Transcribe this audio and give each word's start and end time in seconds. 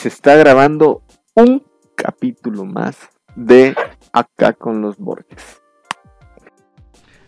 se 0.00 0.08
está 0.08 0.34
grabando 0.34 1.02
un 1.34 1.62
capítulo 1.94 2.64
más 2.64 2.96
de 3.36 3.76
Acá 4.14 4.54
con 4.54 4.80
los 4.80 4.96
Borges. 4.96 5.60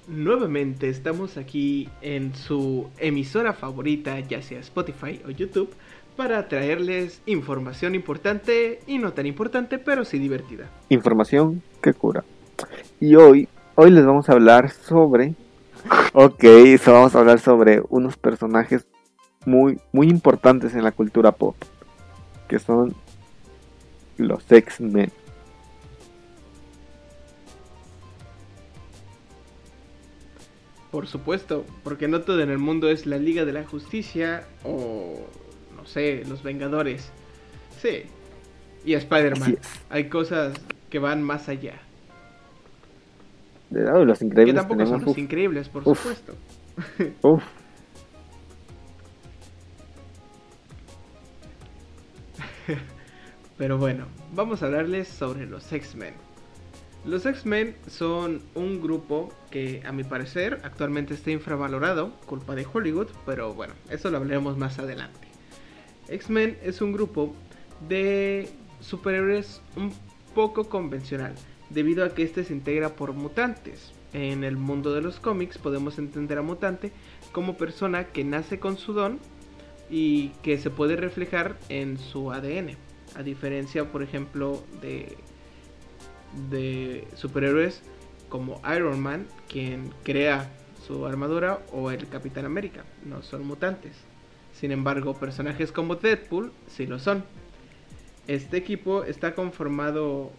Nuevamente 0.08 0.88
estamos 0.88 1.37
aquí 1.37 1.90
en 2.00 2.35
su 2.35 2.88
emisora 2.96 3.53
favorita, 3.53 4.19
ya 4.21 4.40
sea 4.40 4.58
Spotify 4.61 5.21
o 5.27 5.30
YouTube, 5.30 5.69
para 6.16 6.48
traerles 6.48 7.21
información 7.27 7.95
importante 7.95 8.80
y 8.86 8.96
no 8.96 9.12
tan 9.12 9.27
importante, 9.27 9.79
pero 9.79 10.07
sí 10.07 10.18
divertida. 10.18 10.70
Información 10.89 11.62
que 11.82 11.93
cura. 11.93 12.25
Y 13.00 13.16
hoy, 13.16 13.50
hoy 13.75 13.91
les 13.91 14.07
vamos 14.07 14.30
a 14.30 14.32
hablar 14.32 14.70
sobre... 14.70 15.34
Ok, 16.14 16.45
so 16.82 16.95
vamos 16.95 17.14
a 17.14 17.18
hablar 17.18 17.39
sobre 17.39 17.82
unos 17.91 18.16
personajes 18.16 18.86
muy, 19.45 19.79
muy 19.93 20.09
importantes 20.09 20.75
en 20.75 20.84
la 20.84 20.93
cultura 20.93 21.32
pop, 21.32 21.57
que 22.53 22.59
son 22.59 22.95
los 24.18 24.45
X-Men. 24.53 25.11
Por 30.90 31.07
supuesto, 31.07 31.64
porque 31.82 32.09
no 32.09 32.20
todo 32.20 32.42
en 32.42 32.50
el 32.50 32.59
mundo 32.59 32.91
es 32.91 33.06
la 33.06 33.17
Liga 33.17 33.47
de 33.47 33.55
la 33.55 33.64
Justicia 33.64 34.47
o, 34.64 35.27
no 35.75 35.86
sé, 35.86 36.27
los 36.27 36.42
Vengadores. 36.42 37.11
Sí, 37.78 38.03
y 38.84 38.92
Spider-Man. 38.92 39.56
Hay 39.89 40.11
cosas 40.11 40.53
que 40.91 40.98
van 40.98 41.23
más 41.23 41.48
allá. 41.48 41.81
De 43.70 43.81
los 44.05 44.20
increíbles. 44.20 44.55
Que 44.55 44.61
tampoco 44.61 44.84
son 44.84 45.06
los 45.06 45.17
increíbles, 45.17 45.70
por 45.70 45.84
supuesto. 45.84 46.34
Uf. 47.23 47.42
Pero 53.58 53.78
bueno, 53.78 54.06
vamos 54.34 54.62
a 54.62 54.66
hablarles 54.66 55.08
sobre 55.08 55.47
los 55.47 55.72
X-Men. 55.72 56.14
Los 57.05 57.27
X-Men 57.27 57.75
son 57.89 58.42
un 58.55 58.81
grupo 58.81 59.33
que 59.50 59.83
a 59.84 59.92
mi 59.92 60.05
parecer 60.05 60.61
actualmente 60.62 61.14
está 61.14 61.33
infravalorado, 61.33 62.12
culpa 62.27 62.55
de 62.55 62.67
Hollywood, 62.72 63.09
pero 63.27 63.55
bueno, 63.55 63.75
eso 63.91 64.09
lo 64.11 64.19
hablaremos 64.19 64.56
más 64.56 64.78
adelante. 64.78 65.27
X-Men 66.09 66.59
es 66.62 66.81
un 66.81 66.92
grupo 66.92 67.34
de 67.89 68.48
superhéroes 68.81 69.61
un 69.77 69.92
poco 70.33 70.69
convencional, 70.69 71.34
debido 71.70 72.05
a 72.05 72.15
que 72.15 72.22
este 72.22 72.44
se 72.44 72.53
integra 72.53 72.91
por 72.91 73.12
mutantes. 73.12 73.92
En 74.12 74.44
el 74.44 74.56
mundo 74.56 74.92
de 74.92 75.03
los 75.03 75.19
cómics 75.19 75.59
podemos 75.59 75.98
entender 75.98 76.39
a 76.39 76.42
mutante 76.42 76.92
como 77.33 77.56
persona 77.56 78.05
que 78.05 78.22
nace 78.22 78.61
con 78.61 78.77
su 78.77 78.92
don 78.92 79.19
y 79.93 80.31
que 80.43 80.57
se 80.57 80.71
puede 80.71 80.97
reflejar 80.97 81.59
en 81.69 81.98
su 81.98 82.33
ADN. 82.33 82.77
A 83.15 83.23
diferencia, 83.23 83.93
por 83.93 84.03
ejemplo, 84.03 84.65
de, 84.81 85.19
superhéroes 87.15 87.83
como 88.31 88.62
Iron 88.75 89.01
Man, 89.01 89.27
quien 89.49 89.93
crea 90.03 90.51
su 90.87 91.05
armadura, 91.05 91.61
o 91.73 91.91
el 91.91 92.09
Capitán 92.09 92.47
América. 92.47 92.84
No 93.05 93.23
son 93.23 93.47
mutantes. 93.47 93.93
Sin 94.55 94.73
embargo, 94.73 95.15
personajes 95.15 95.73
como 95.73 95.97
Deadpool 95.97 96.53
sí 96.69 96.87
lo 96.87 96.99
son. 96.99 97.23
Este 98.27 98.56
equipo 98.56 99.05
está 99.05 99.34
conformado 99.34 100.33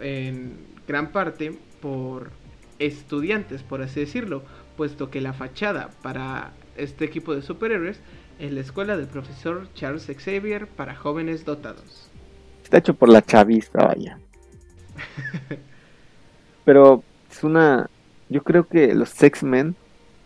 en 0.00 0.56
gran 0.88 1.12
parte 1.12 1.56
por 1.80 2.32
estudiantes, 2.80 3.62
por 3.62 3.80
así 3.80 4.00
decirlo, 4.00 4.42
puesto 4.76 5.08
que 5.08 5.20
la 5.20 5.34
fachada 5.34 5.90
para 6.02 6.52
este 6.76 7.04
equipo 7.04 7.32
de 7.32 7.42
superhéroes 7.42 8.00
es 8.38 8.52
la 8.52 8.60
escuela 8.60 8.96
del 8.96 9.06
profesor 9.06 9.68
Charles 9.74 10.06
Xavier 10.06 10.66
para 10.66 10.94
jóvenes 10.94 11.44
dotados. 11.44 12.08
Está 12.62 12.78
hecho 12.78 12.94
por 12.94 13.08
la 13.08 13.22
chavista, 13.22 13.86
vaya. 13.86 14.18
Pero 16.64 17.02
es 17.30 17.42
una. 17.42 17.88
Yo 18.28 18.42
creo 18.42 18.66
que 18.68 18.94
los 18.94 19.22
X-Men 19.22 19.74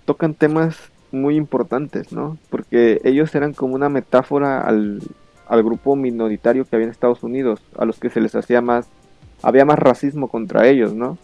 tocan 0.05 0.35
temas 0.35 0.77
muy 1.13 1.37
importantes, 1.37 2.13
¿no? 2.13 2.37
Porque 2.51 3.01
ellos 3.05 3.35
eran 3.35 3.53
como 3.53 3.75
una 3.75 3.89
metáfora 3.89 4.61
al, 4.61 5.01
al 5.47 5.63
grupo 5.63 5.95
minoritario 5.95 6.65
que 6.65 6.75
había 6.75 6.87
en 6.87 6.91
Estados 6.91 7.23
Unidos, 7.23 7.61
a 7.79 7.85
los 7.85 7.99
que 7.99 8.11
se 8.11 8.21
les 8.21 8.35
hacía 8.35 8.61
más. 8.61 8.89
Había 9.43 9.65
más 9.65 9.79
racismo 9.79 10.29
contra 10.29 10.67
ellos, 10.67 10.95
¿no? 10.95 11.19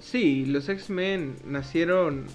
Sí, 0.00 0.46
los 0.46 0.68
X-Men 0.68 1.36
nacieron 1.44 2.26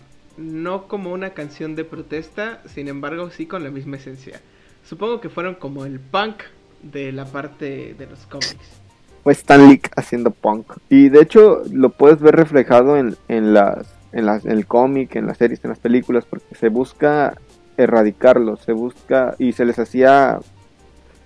no 0.41 0.87
como 0.87 1.11
una 1.11 1.31
canción 1.31 1.75
de 1.75 1.83
protesta, 1.83 2.61
sin 2.65 2.87
embargo 2.87 3.29
sí 3.29 3.45
con 3.45 3.63
la 3.63 3.69
misma 3.69 3.97
esencia. 3.97 4.41
Supongo 4.83 5.21
que 5.21 5.29
fueron 5.29 5.55
como 5.55 5.85
el 5.85 5.99
punk 5.99 6.41
de 6.81 7.11
la 7.11 7.25
parte 7.25 7.95
de 7.97 8.07
los 8.07 8.25
cómics. 8.25 8.81
Pues 9.23 9.37
Stan 9.37 9.69
Lee 9.69 9.81
haciendo 9.95 10.31
punk. 10.31 10.73
Y 10.89 11.09
de 11.09 11.21
hecho 11.21 11.61
lo 11.71 11.91
puedes 11.91 12.19
ver 12.19 12.35
reflejado 12.35 12.97
en, 12.97 13.15
en, 13.27 13.53
las, 13.53 13.87
en, 14.11 14.25
las, 14.25 14.45
en 14.45 14.51
el 14.51 14.65
cómic, 14.65 15.15
en 15.15 15.27
las 15.27 15.37
series, 15.37 15.63
en 15.63 15.69
las 15.69 15.79
películas, 15.79 16.25
porque 16.25 16.55
se 16.55 16.69
busca 16.69 17.35
erradicarlos, 17.77 18.61
se 18.61 18.73
busca 18.73 19.35
y 19.37 19.53
se 19.53 19.65
les 19.65 19.79
hacía 19.79 20.39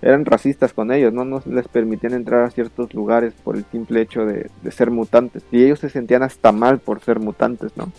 eran 0.02 0.26
racistas 0.26 0.74
con 0.74 0.92
ellos, 0.92 1.12
no 1.12 1.24
nos 1.24 1.46
les 1.46 1.66
permitían 1.68 2.12
entrar 2.12 2.44
a 2.44 2.50
ciertos 2.50 2.92
lugares 2.92 3.32
por 3.42 3.56
el 3.56 3.64
simple 3.72 4.02
hecho 4.02 4.26
de, 4.26 4.50
de, 4.62 4.70
ser 4.70 4.90
mutantes. 4.90 5.42
Y 5.50 5.64
ellos 5.64 5.80
se 5.80 5.88
sentían 5.88 6.22
hasta 6.22 6.52
mal 6.52 6.78
por 6.78 7.00
ser 7.00 7.18
mutantes, 7.18 7.72
¿no? 7.76 7.90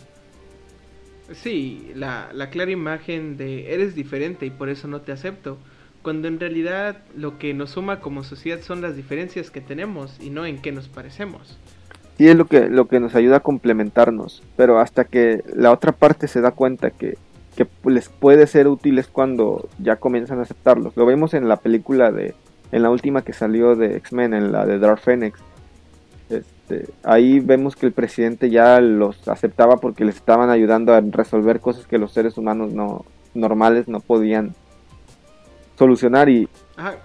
Sí, 1.33 1.91
la, 1.95 2.29
la 2.33 2.49
clara 2.49 2.71
imagen 2.71 3.37
de 3.37 3.73
eres 3.73 3.95
diferente 3.95 4.45
y 4.45 4.49
por 4.49 4.69
eso 4.69 4.87
no 4.87 5.01
te 5.01 5.11
acepto 5.11 5.57
cuando 6.07 6.29
en 6.29 6.39
realidad 6.39 6.99
lo 7.17 7.37
que 7.37 7.53
nos 7.53 7.71
suma 7.71 7.99
como 7.99 8.23
sociedad 8.23 8.61
son 8.61 8.81
las 8.81 8.95
diferencias 8.95 9.51
que 9.51 9.59
tenemos 9.59 10.17
y 10.21 10.29
no 10.29 10.45
en 10.45 10.61
qué 10.61 10.71
nos 10.71 10.87
parecemos. 10.87 11.57
Sí, 12.17 12.29
es 12.29 12.35
lo 12.37 12.45
que, 12.45 12.69
lo 12.69 12.87
que 12.87 13.01
nos 13.01 13.13
ayuda 13.13 13.37
a 13.37 13.41
complementarnos, 13.41 14.41
pero 14.55 14.79
hasta 14.79 15.03
que 15.03 15.43
la 15.53 15.71
otra 15.73 15.91
parte 15.91 16.29
se 16.29 16.39
da 16.39 16.51
cuenta 16.51 16.91
que, 16.91 17.17
que 17.57 17.67
les 17.83 18.07
puede 18.07 18.47
ser 18.47 18.69
útil 18.69 18.99
es 18.99 19.07
cuando 19.07 19.67
ya 19.79 19.97
comienzan 19.97 20.39
a 20.39 20.43
aceptarlos. 20.43 20.95
Lo 20.95 21.05
vemos 21.05 21.33
en 21.33 21.49
la 21.49 21.57
película 21.57 22.11
de, 22.13 22.35
en 22.71 22.83
la 22.83 22.89
última 22.89 23.21
que 23.21 23.33
salió 23.33 23.75
de 23.75 23.97
X-Men, 23.97 24.33
en 24.33 24.53
la 24.53 24.65
de 24.65 24.79
Dark 24.79 24.99
Phoenix. 24.99 25.37
Este, 26.69 26.89
ahí 27.03 27.39
vemos 27.39 27.77
que 27.77 27.85
el 27.85 27.93
presidente 27.93 28.49
ya 28.49 28.81
los 28.81 29.25
aceptaba 29.29 29.77
porque 29.77 30.03
les 30.03 30.17
estaban 30.17 30.49
ayudando 30.49 30.93
a 30.93 30.99
resolver 30.99 31.61
cosas 31.61 31.87
que 31.87 31.97
los 31.97 32.11
seres 32.11 32.37
humanos 32.37 32.73
no 32.73 33.05
normales 33.33 33.87
no 33.87 34.01
podían 34.01 34.53
solucionar 35.77 36.27
y, 36.27 36.49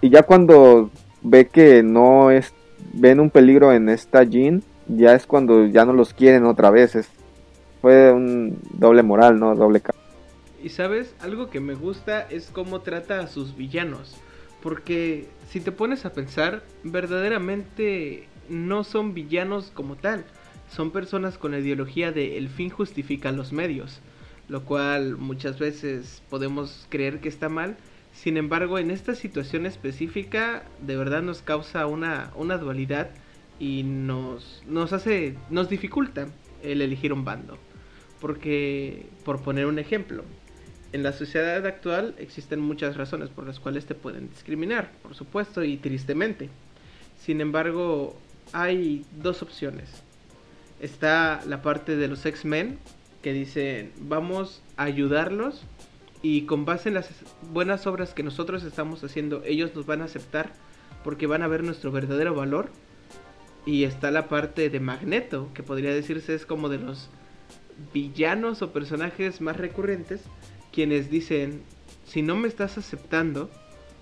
y 0.01 0.11
ya 0.11 0.25
cuando 0.25 0.91
ve 1.23 1.47
que 1.47 1.83
no 1.85 2.33
es 2.33 2.53
ven 2.93 3.21
un 3.21 3.31
peligro 3.31 3.73
en 3.73 3.89
esta 3.89 4.25
Jean, 4.25 4.65
ya 4.89 5.15
es 5.15 5.27
cuando 5.27 5.67
ya 5.67 5.85
no 5.85 5.93
los 5.93 6.13
quieren 6.13 6.45
otra 6.45 6.71
vez. 6.71 6.97
Es, 6.97 7.09
fue 7.81 8.13
un 8.13 8.59
doble 8.73 9.05
moral, 9.05 9.39
¿no? 9.39 9.55
Doble 9.55 9.81
Y 10.63 10.71
sabes, 10.71 11.15
algo 11.21 11.51
que 11.51 11.61
me 11.61 11.75
gusta 11.75 12.23
es 12.23 12.51
cómo 12.53 12.81
trata 12.81 13.21
a 13.21 13.29
sus 13.29 13.57
villanos. 13.57 14.17
Porque 14.61 15.29
si 15.49 15.61
te 15.61 15.71
pones 15.71 16.05
a 16.05 16.13
pensar, 16.13 16.63
verdaderamente 16.83 18.29
no 18.49 18.85
son 18.85 19.15
villanos 19.15 19.71
como 19.75 19.97
tal. 19.97 20.25
Son 20.71 20.91
personas 20.91 21.39
con 21.39 21.53
la 21.53 21.59
ideología 21.59 22.13
de 22.13 22.39
el 22.39 22.49
fin 22.49 22.71
justifica 22.71 23.33
los 23.33 23.53
medios. 23.53 24.01
Lo 24.49 24.65
cual 24.65 25.17
muchas 25.17 25.59
veces 25.59 26.23
podemos 26.29 26.87
creer 26.91 27.21
que 27.21 27.29
está 27.29 27.49
mal 27.49 27.77
sin 28.13 28.37
embargo, 28.37 28.79
en 28.79 28.91
esta 28.91 29.15
situación 29.15 29.67
específica, 29.67 30.65
de 30.81 30.97
verdad 30.97 31.23
nos 31.23 31.43
causa 31.43 31.87
una, 31.87 32.31
una 32.37 32.59
dualidad 32.59 33.11
y 33.59 33.83
nos, 33.85 34.63
nos 34.67 34.93
hace, 34.93 35.37
nos 35.51 35.69
dificulta 35.69 36.29
el 36.63 36.83
elegir 36.83 37.13
un 37.13 37.25
bando. 37.25 37.59
Porque, 38.21 39.07
por 39.25 39.41
poner 39.43 39.67
un 39.67 39.79
ejemplo, 39.79 40.25
en 40.93 41.03
la 41.03 41.13
sociedad 41.13 41.65
actual 41.67 42.15
existen 42.19 42.61
muchas 42.61 42.97
razones 42.97 43.31
por 43.31 43.47
las 43.47 43.59
cuales 43.59 43.87
te 43.87 43.95
pueden 43.95 44.29
discriminar, 44.29 44.93
por 45.03 45.15
supuesto, 45.15 45.65
y 45.65 45.79
tristemente. 45.79 46.51
Sin 47.19 47.41
embargo, 47.41 48.17
hay 48.53 49.05
dos 49.21 49.43
opciones. 49.43 49.91
Está 50.81 51.43
la 51.47 51.63
parte 51.63 51.97
de 51.97 52.09
los 52.09 52.25
X-Men 52.27 52.79
que 53.23 53.33
dicen, 53.33 53.93
vamos 54.01 54.63
a 54.77 54.85
ayudarlos 54.85 55.63
y 56.23 56.43
con 56.43 56.65
base 56.65 56.89
en 56.89 56.95
las 56.95 57.09
buenas 57.53 57.87
obras 57.87 58.15
que 58.15 58.23
nosotros 58.23 58.65
estamos 58.65 59.03
haciendo, 59.05 59.43
ellos 59.45 59.75
nos 59.75 59.87
van 59.87 60.03
a 60.03 60.07
aceptar 60.07 60.53
porque 61.05 61.27
van 61.27 61.43
a 61.43 61.49
ver 61.49 61.65
nuestro 61.65 61.91
verdadero 61.91 62.35
valor. 62.35 62.71
Y 63.65 63.85
está 63.85 64.11
la 64.11 64.29
parte 64.29 64.71
de 64.71 64.81
Magneto, 64.81 65.49
que 65.55 65.63
podría 65.63 65.95
decirse 65.95 66.35
es 66.35 66.47
como 66.47 66.69
de 66.69 66.79
los 66.79 67.11
villanos 67.93 68.61
o 68.63 68.73
personajes 68.73 69.41
más 69.41 69.57
recurrentes, 69.57 70.23
quienes 70.73 71.11
dicen, 71.11 71.63
si 72.05 72.23
no 72.23 72.35
me 72.35 72.49
estás 72.49 72.77
aceptando, 72.77 73.51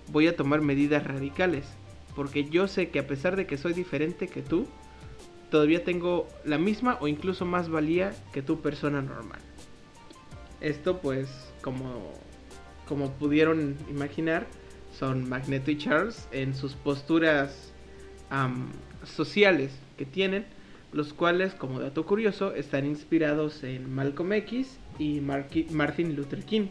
voy 0.07 0.27
a 0.27 0.35
tomar 0.35 0.61
medidas 0.61 1.05
radicales, 1.05 1.65
porque 2.15 2.49
yo 2.49 2.67
sé 2.67 2.89
que 2.89 2.99
a 2.99 3.07
pesar 3.07 3.35
de 3.35 3.45
que 3.47 3.57
soy 3.57 3.73
diferente 3.73 4.27
que 4.27 4.41
tú, 4.41 4.67
todavía 5.49 5.83
tengo 5.83 6.27
la 6.45 6.57
misma 6.57 6.97
o 7.01 7.07
incluso 7.07 7.45
más 7.45 7.69
valía 7.69 8.13
que 8.33 8.41
tu 8.41 8.61
persona 8.61 9.01
normal. 9.01 9.39
Esto 10.61 10.99
pues 10.99 11.27
como, 11.61 12.13
como 12.87 13.11
pudieron 13.11 13.75
imaginar, 13.89 14.47
son 14.97 15.27
Magneto 15.27 15.71
y 15.71 15.77
Charles 15.77 16.27
en 16.31 16.55
sus 16.55 16.73
posturas 16.73 17.73
sociales 19.03 19.71
que 19.97 20.05
tienen, 20.05 20.45
los 20.93 21.13
cuales, 21.13 21.53
como 21.53 21.79
dato 21.79 22.05
curioso, 22.05 22.53
están 22.53 22.85
inspirados 22.85 23.63
en 23.63 23.93
Malcolm 23.93 24.33
X 24.33 24.77
y 24.99 25.21
Martin 25.21 26.15
Luther 26.15 26.43
King. 26.43 26.67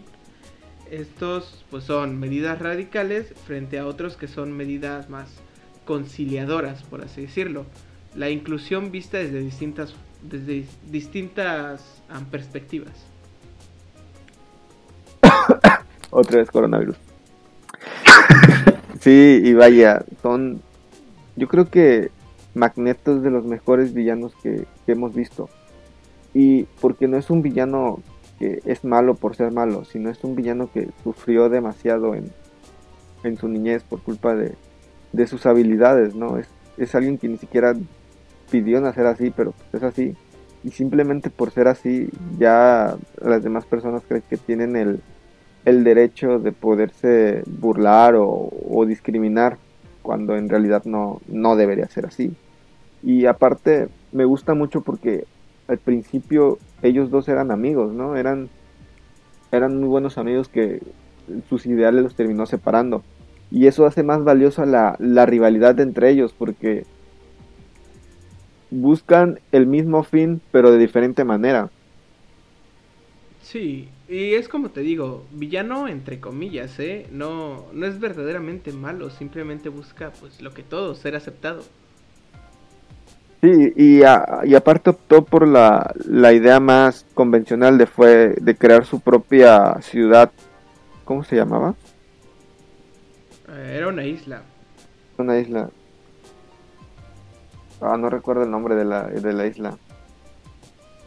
Estos 0.91 1.65
pues 1.71 1.85
son 1.85 2.19
medidas 2.19 2.59
radicales 2.59 3.33
frente 3.47 3.79
a 3.79 3.87
otros 3.87 4.17
que 4.17 4.27
son 4.27 4.53
medidas 4.53 5.09
más 5.09 5.29
conciliadoras, 5.85 6.83
por 6.83 7.03
así 7.03 7.23
decirlo. 7.23 7.65
La 8.17 8.29
inclusión 8.29 8.91
vista 8.91 9.19
desde 9.19 9.39
distintas, 9.41 9.95
desde 10.23 10.67
distintas 10.91 12.03
perspectivas. 12.33 13.07
Otra 16.11 16.39
vez 16.39 16.51
coronavirus. 16.51 16.97
sí, 19.01 19.43
y 19.45 19.55
vaya, 19.55 20.05
son... 20.23 20.61
Yo 21.37 21.47
creo 21.47 21.71
que 21.71 22.11
Magneto 22.55 23.17
es 23.17 23.23
de 23.23 23.31
los 23.31 23.45
mejores 23.45 23.95
villanos 23.95 24.33
que, 24.43 24.67
que 24.85 24.93
hemos 24.93 25.15
visto. 25.15 25.49
Y 26.35 26.65
porque 26.81 27.07
no 27.07 27.17
es 27.17 27.31
un 27.31 27.43
villano 27.43 28.03
que 28.41 28.63
es 28.65 28.85
malo 28.85 29.15
por 29.15 29.37
ser 29.37 29.53
malo, 29.53 29.85
sino 29.85 30.09
es 30.09 30.25
un 30.25 30.35
villano 30.35 30.71
que 30.73 30.89
sufrió 31.05 31.51
demasiado 31.51 32.15
en, 32.15 32.33
en 33.23 33.37
su 33.37 33.49
niñez 33.49 33.85
por 33.85 34.01
culpa 34.01 34.35
de, 34.35 34.55
de 35.13 35.27
sus 35.27 35.45
habilidades, 35.45 36.15
¿no? 36.15 36.39
Es, 36.39 36.49
es, 36.79 36.95
alguien 36.95 37.19
que 37.19 37.29
ni 37.29 37.37
siquiera 37.37 37.77
pidió 38.51 38.81
nacer 38.81 39.07
así, 39.07 39.31
pero 39.31 39.53
pues 39.53 39.83
es 39.83 39.83
así. 39.83 40.17
Y 40.65 40.71
simplemente 40.71 41.29
por 41.29 41.51
ser 41.51 41.69
así, 41.69 42.09
ya 42.39 42.97
las 43.21 43.43
demás 43.43 43.67
personas 43.67 44.03
creen 44.09 44.25
que 44.29 44.39
tienen 44.39 44.75
el, 44.75 45.01
el 45.67 45.85
derecho 45.85 46.39
de 46.39 46.53
poderse 46.53 47.43
burlar 47.47 48.15
o, 48.15 48.51
o, 48.71 48.87
discriminar, 48.87 49.59
cuando 50.01 50.35
en 50.37 50.49
realidad 50.49 50.85
no, 50.87 51.21
no 51.29 51.57
debería 51.57 51.89
ser 51.89 52.07
así. 52.07 52.35
Y 53.03 53.27
aparte, 53.27 53.89
me 54.13 54.25
gusta 54.25 54.55
mucho 54.55 54.81
porque 54.81 55.27
al 55.71 55.79
principio 55.79 56.59
ellos 56.83 57.11
dos 57.11 57.29
eran 57.29 57.53
amigos, 57.53 57.93
¿no? 57.93 58.17
Eran, 58.17 58.51
eran 59.53 59.79
muy 59.79 59.89
buenos 59.89 60.19
amigos 60.19 60.49
que 60.49 60.83
sus 61.49 61.65
ideales 61.65 62.03
los 62.03 62.17
terminó 62.17 62.45
separando. 62.45 63.05
Y 63.53 63.69
eso 63.69 63.87
hace 63.87 64.03
más 64.03 64.25
valiosa 64.25 64.67
la, 64.67 64.97
la 64.99 65.27
rivalidad 65.27 65.79
entre 65.79 66.11
ellos 66.11 66.35
porque 66.37 66.87
buscan 68.71 69.39
el 69.53 69.67
mismo 69.67 70.03
fin 70.03 70.41
pero 70.51 70.73
de 70.73 70.79
diferente 70.79 71.25
manera. 71.25 71.71
Sí, 73.43 73.89
y 74.09 74.35
es 74.35 74.49
como 74.49 74.71
te 74.71 74.81
digo, 74.81 75.25
villano 75.33 75.87
entre 75.87 76.21
comillas, 76.21 76.79
¿eh? 76.81 77.07
No, 77.13 77.67
no 77.73 77.87
es 77.87 78.01
verdaderamente 78.01 78.73
malo, 78.73 79.11
simplemente 79.11 79.69
busca 79.69 80.13
pues 80.13 80.41
lo 80.41 80.53
que 80.53 80.65
todo, 80.65 80.97
ser 80.97 81.15
aceptado. 81.15 81.63
Sí, 83.41 83.73
y, 83.75 84.01
y 84.01 84.55
aparte 84.55 84.91
optó 84.91 85.25
por 85.25 85.49
la, 85.49 85.95
la, 86.05 86.33
idea 86.35 86.61
más 86.61 87.07
convencional 87.15 87.79
de 87.79 87.87
fue 87.87 88.35
de 88.39 88.55
crear 88.55 88.85
su 88.85 89.01
propia 89.01 89.81
ciudad. 89.81 90.31
¿Cómo 91.07 91.25
se 91.25 91.37
llamaba? 91.37 91.75
Eh, 93.49 93.77
era 93.79 93.89
una 93.89 94.05
isla. 94.05 94.43
Una 95.17 95.39
isla. 95.39 95.71
Ah, 97.81 97.97
no 97.97 98.11
recuerdo 98.11 98.43
el 98.43 98.51
nombre 98.51 98.75
de 98.75 98.85
la, 98.85 99.05
de 99.07 99.33
la 99.33 99.47
isla. 99.47 99.79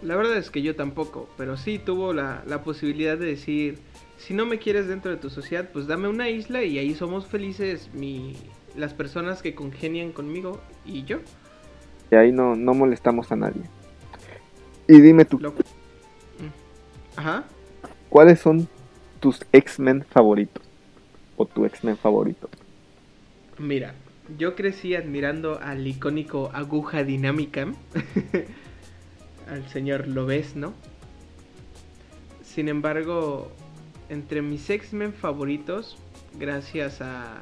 La 0.02 0.16
verdad 0.16 0.36
es 0.36 0.50
que 0.50 0.64
yo 0.64 0.76
tampoco, 0.76 1.30
pero 1.38 1.56
sí 1.56 1.78
tuvo 1.78 2.14
la, 2.14 2.44
la 2.48 2.64
posibilidad 2.64 3.16
de 3.16 3.28
decir, 3.28 3.78
si 4.18 4.34
no 4.34 4.48
me 4.48 4.58
quieres 4.58 4.88
dentro 4.88 5.12
de 5.12 5.18
tu 5.18 5.30
sociedad, 5.30 5.70
pues 5.72 5.86
dame 5.86 6.08
una 6.08 6.30
isla 6.30 6.64
y 6.64 6.80
ahí 6.80 6.96
somos 6.96 7.28
felices 7.28 7.92
mi, 7.94 8.36
las 8.76 8.96
personas 8.96 9.44
que 9.44 9.54
congenian 9.54 10.12
conmigo 10.12 10.60
y 10.84 11.04
yo 11.04 11.20
ahí 12.16 12.32
no, 12.32 12.56
no 12.56 12.74
molestamos 12.74 13.32
a 13.32 13.36
nadie. 13.36 13.64
Y 14.88 15.00
dime 15.02 15.26
tú. 15.26 15.40
Mm. 15.40 15.50
Ajá. 17.16 17.44
¿Cuáles 18.10 18.40
son 18.40 18.68
tus 19.20 19.46
X-Men 19.52 20.06
favoritos? 20.10 20.64
O 21.38 21.46
tu 21.46 21.66
X-Men 21.66 21.98
favorito. 21.98 22.50
Mira, 23.58 23.96
yo 24.38 24.56
crecí 24.56 24.96
admirando 24.96 25.60
al 25.60 25.86
icónico 25.88 26.52
Aguja 26.54 27.04
Dinámica. 27.04 27.68
al 29.50 29.68
señor 29.70 30.08
¿no? 30.08 30.74
Sin 32.44 32.68
embargo, 32.70 33.52
entre 34.10 34.42
mis 34.42 34.70
X-Men 34.70 35.14
favoritos, 35.14 35.98
gracias 36.40 37.02
a, 37.02 37.42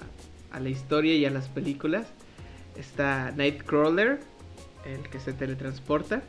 a 0.52 0.60
la 0.60 0.70
historia 0.70 1.16
y 1.16 1.26
a 1.26 1.32
las 1.32 1.48
películas, 1.48 2.08
está 2.78 3.32
Nightcrawler, 3.32 4.20
el 4.86 5.10
que 5.10 5.20
se 5.20 5.34
teletransporta. 5.34 6.24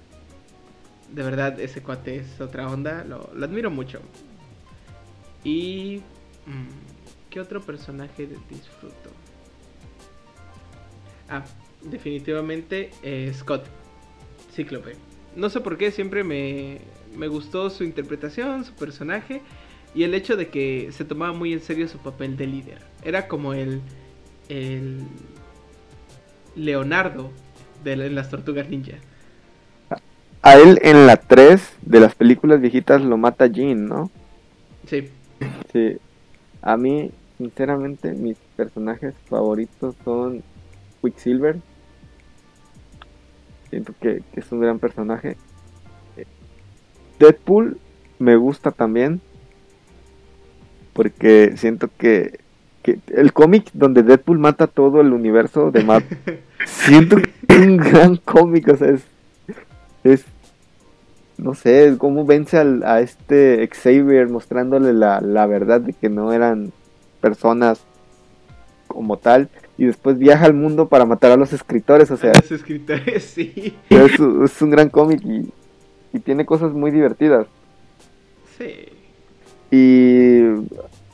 De 1.11 1.23
verdad, 1.23 1.61
ese 1.61 1.83
cuate 1.83 2.17
es 2.17 2.41
otra 2.41 2.69
onda, 2.69 3.05
lo, 3.05 3.31
admiro 3.45 3.71
mucho. 3.71 4.01
Y... 5.45 6.03
Mm, 6.47 6.93
¿Qué 7.33 7.41
otro 7.41 7.63
personaje 7.63 8.29
disfruto? 8.51 9.11
Ah, 11.31 11.43
definitivamente 11.81 12.91
eh, 13.03 13.33
Scott, 13.35 13.65
Cíclope. 14.55 14.97
No 15.35 15.49
sé 15.49 15.63
por 15.63 15.79
qué, 15.79 15.91
siempre 15.91 16.25
me, 16.25 16.83
me 17.17 17.29
gustó 17.29 17.71
su 17.71 17.85
interpretación, 17.85 18.67
su 18.67 18.75
personaje 18.75 19.41
y 19.95 20.03
el 20.03 20.13
hecho 20.13 20.37
de 20.37 20.49
que 20.49 20.91
se 20.93 21.07
tomaba 21.07 21.33
muy 21.33 21.55
en 21.55 21.61
serio 21.61 21.89
su 21.89 21.97
papel 21.97 22.37
de 22.37 22.47
líder. 22.47 22.83
Era 23.03 23.29
como 23.29 23.55
el, 23.55 23.81
el 24.51 25.01
Leonardo 26.55 27.31
de 27.85 27.93
en 27.93 28.15
las 28.15 28.31
tortugas 28.31 28.69
ninja. 28.69 28.97
A 30.43 30.57
él 30.57 30.79
en 30.83 31.07
la 31.07 31.17
3 31.17 31.77
de 31.83 32.01
las 32.01 32.15
películas 32.15 32.61
viejitas 32.61 33.01
lo 33.01 33.17
mata 33.17 33.47
Jean, 33.47 33.87
¿no? 33.87 34.11
Sí. 34.89 35.09
Sí. 35.73 35.99
A 36.61 36.77
mí, 36.77 37.13
sinceramente, 37.39 38.13
mis 38.13 38.37
personajes 38.57 39.15
favoritos 39.29 39.95
son 40.05 40.43
Quicksilver. 41.01 41.59
Siento 43.71 43.95
que, 44.01 44.23
que 44.33 44.41
es 44.41 44.51
un 44.53 44.61
gran 44.61 44.79
personaje. 44.79 45.37
Deadpool 47.19 47.79
me 48.19 48.37
gusta 48.37 48.73
también. 48.73 49.21
Porque 50.93 51.57
siento 51.57 51.89
que 51.97 52.41
que 52.83 52.99
el 53.15 53.33
cómic 53.33 53.71
donde 53.73 54.03
Deadpool 54.03 54.39
mata 54.39 54.67
todo 54.67 55.01
el 55.01 55.13
universo 55.13 55.71
de 55.71 55.85
Marvel. 55.85 56.19
siento 56.67 57.17
que 57.17 57.31
es 57.49 57.59
un 57.59 57.77
gran 57.77 58.17
cómic, 58.17 58.69
o 58.69 58.77
sea, 58.77 58.89
es, 58.91 59.03
es 60.05 60.25
no 61.39 61.55
sé, 61.55 61.95
cómo 61.99 62.25
vence 62.25 62.59
al, 62.59 62.83
a 62.85 63.01
este 63.01 63.69
Xavier 63.73 64.29
mostrándole 64.29 64.93
la, 64.93 65.21
la 65.21 65.47
verdad 65.47 65.81
de 65.81 65.93
que 65.93 66.09
no 66.09 66.33
eran 66.33 66.73
personas 67.21 67.81
como 68.87 69.17
tal 69.17 69.49
y 69.79 69.87
después 69.87 70.19
viaja 70.19 70.45
al 70.45 70.55
mundo 70.55 70.89
para 70.89 71.07
matar 71.07 71.33
a 71.33 71.37
los 71.37 71.53
escritores, 71.53 72.11
o 72.11 72.17
sea. 72.17 72.33
A 72.33 72.41
los 72.41 72.53
escritores, 72.53 73.25
sí. 73.25 73.77
Es, 73.89 74.13
es 74.13 74.63
un 74.63 74.71
gran 74.71 74.91
cómic 74.91 75.21
y, 75.25 75.49
y 76.13 76.21
tiene 76.21 76.45
cosas 76.45 76.73
muy 76.73 76.91
divertidas. 76.91 77.47
Sí. 78.59 78.87
Y 79.71 80.43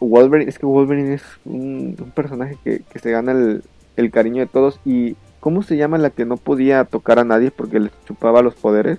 Wolverine, 0.01 0.49
es 0.49 0.59
que 0.59 0.67
Wolverine 0.67 1.15
es 1.15 1.23
un, 1.45 2.13
personaje 2.15 2.57
que, 2.63 2.83
se 2.99 3.11
gana 3.11 3.33
el, 3.33 4.11
cariño 4.11 4.41
de 4.41 4.47
todos. 4.47 4.81
¿Y 4.85 5.17
cómo 5.41 5.63
se 5.63 5.77
llama 5.77 5.99
la 5.99 6.11
que 6.11 6.25
no 6.25 6.37
podía 6.37 6.85
tocar 6.85 7.19
a 7.19 7.25
nadie 7.25 7.51
porque 7.51 7.81
le 7.81 7.91
chupaba 8.07 8.43
los 8.43 8.55
poderes? 8.55 8.99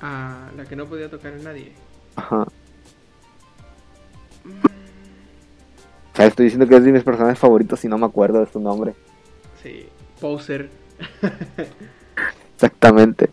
Ah, 0.00 0.50
la 0.56 0.64
que 0.64 0.76
no 0.76 0.86
podía 0.86 1.10
tocar 1.10 1.32
a 1.32 1.38
nadie. 1.38 1.72
Ajá. 2.16 2.46
Mm. 4.44 6.22
estoy 6.22 6.44
diciendo 6.44 6.66
que 6.66 6.76
es 6.76 6.84
de 6.84 6.92
mis 6.92 7.02
personajes 7.04 7.38
favoritos 7.38 7.84
y 7.84 7.88
no 7.88 7.98
me 7.98 8.06
acuerdo 8.06 8.40
de 8.40 8.50
su 8.50 8.60
nombre. 8.60 8.94
Sí, 9.62 9.88
Poser. 10.20 10.68
Exactamente. 12.54 13.30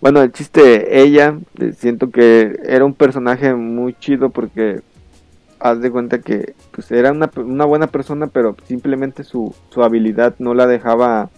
Bueno, 0.00 0.22
el 0.22 0.32
chiste, 0.32 1.00
ella, 1.00 1.38
eh, 1.58 1.72
siento 1.72 2.10
que 2.10 2.58
era 2.64 2.84
un 2.84 2.94
personaje 2.94 3.54
muy 3.54 3.94
chido 3.94 4.30
porque 4.30 4.82
haz 5.60 5.80
de 5.80 5.90
cuenta 5.90 6.20
que 6.20 6.54
pues 6.70 6.90
era 6.90 7.12
una, 7.12 7.30
una 7.36 7.64
buena 7.64 7.86
persona, 7.86 8.26
pero 8.26 8.56
simplemente 8.66 9.24
su, 9.24 9.54
su, 9.70 9.82
habilidad 9.82 10.34
no 10.38 10.54
la 10.54 10.66
dejaba 10.66 11.30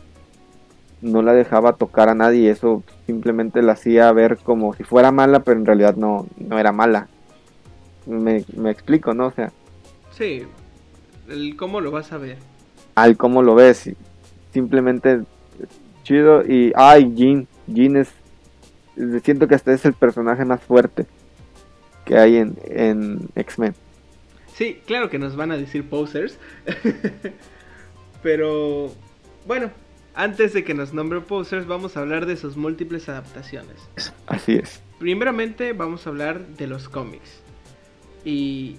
no 1.01 1.23
la 1.23 1.33
dejaba 1.33 1.75
tocar 1.75 2.09
a 2.09 2.15
nadie 2.15 2.41
y 2.41 2.49
eso 2.49 2.83
simplemente 3.07 3.63
la 3.63 3.73
hacía 3.73 4.11
ver 4.13 4.39
como 4.39 4.75
si 4.75 4.83
fuera 4.83 5.13
mala, 5.13 5.41
pero 5.41 5.61
en 5.61 5.67
realidad 5.67 5.95
no, 5.95 6.27
no 6.39 6.59
era 6.59 6.73
mala. 6.73 7.09
Me, 8.07 8.45
me 8.57 8.71
explico, 8.71 9.15
¿no? 9.15 9.27
O 9.27 9.31
sea. 9.31 9.53
Sí, 10.11 10.43
el 11.29 11.57
cómo 11.57 11.81
lo 11.81 11.93
vas 11.93 12.13
a 12.13 12.19
ver. 12.19 12.39
Al 12.97 13.17
cómo 13.17 13.43
lo 13.43 13.55
ves, 13.55 13.91
simplemente 14.53 15.21
chido 16.03 16.43
y 16.45 16.73
ay, 16.75 17.13
Jean, 17.15 17.47
Jean 17.69 17.97
es 17.97 18.09
siento 19.23 19.47
que 19.47 19.55
hasta 19.55 19.73
es 19.73 19.85
el 19.85 19.93
personaje 19.93 20.45
más 20.45 20.61
fuerte 20.61 21.07
que 22.05 22.19
hay 22.19 22.37
en, 22.37 22.57
en 22.65 23.29
X-Men. 23.37 23.75
Sí, 24.59 24.81
claro 24.87 25.09
que 25.09 25.21
nos 25.21 25.37
van 25.37 25.53
a 25.53 25.57
decir 25.57 25.89
posers. 25.89 26.37
Pero 28.25 28.91
bueno, 29.47 29.71
antes 30.17 30.53
de 30.53 30.65
que 30.65 30.75
nos 30.75 30.93
nombre 30.93 31.21
posers, 31.21 31.69
vamos 31.69 31.97
a 31.97 32.01
hablar 32.01 32.27
de 32.27 32.37
sus 32.37 32.57
múltiples 32.57 33.09
adaptaciones. 33.09 33.89
Así 34.27 34.57
es. 34.57 34.83
Primeramente 34.99 35.73
vamos 35.75 36.05
a 36.05 36.11
hablar 36.11 36.45
de 36.45 36.67
los 36.67 36.89
cómics. 36.89 37.41
Y, 38.25 38.79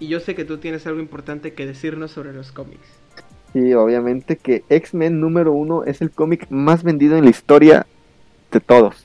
y 0.00 0.08
yo 0.08 0.18
sé 0.20 0.34
que 0.34 0.46
tú 0.46 0.56
tienes 0.56 0.86
algo 0.86 0.98
importante 0.98 1.52
que 1.52 1.66
decirnos 1.66 2.10
sobre 2.10 2.32
los 2.32 2.50
cómics. 2.50 2.88
Y 3.52 3.74
obviamente 3.74 4.38
que 4.38 4.64
X-Men 4.70 5.20
número 5.20 5.52
uno 5.52 5.84
es 5.84 6.00
el 6.00 6.10
cómic 6.10 6.46
más 6.48 6.82
vendido 6.82 7.18
en 7.18 7.24
la 7.24 7.30
historia 7.30 7.86
de 8.50 8.60
todos. 8.60 9.04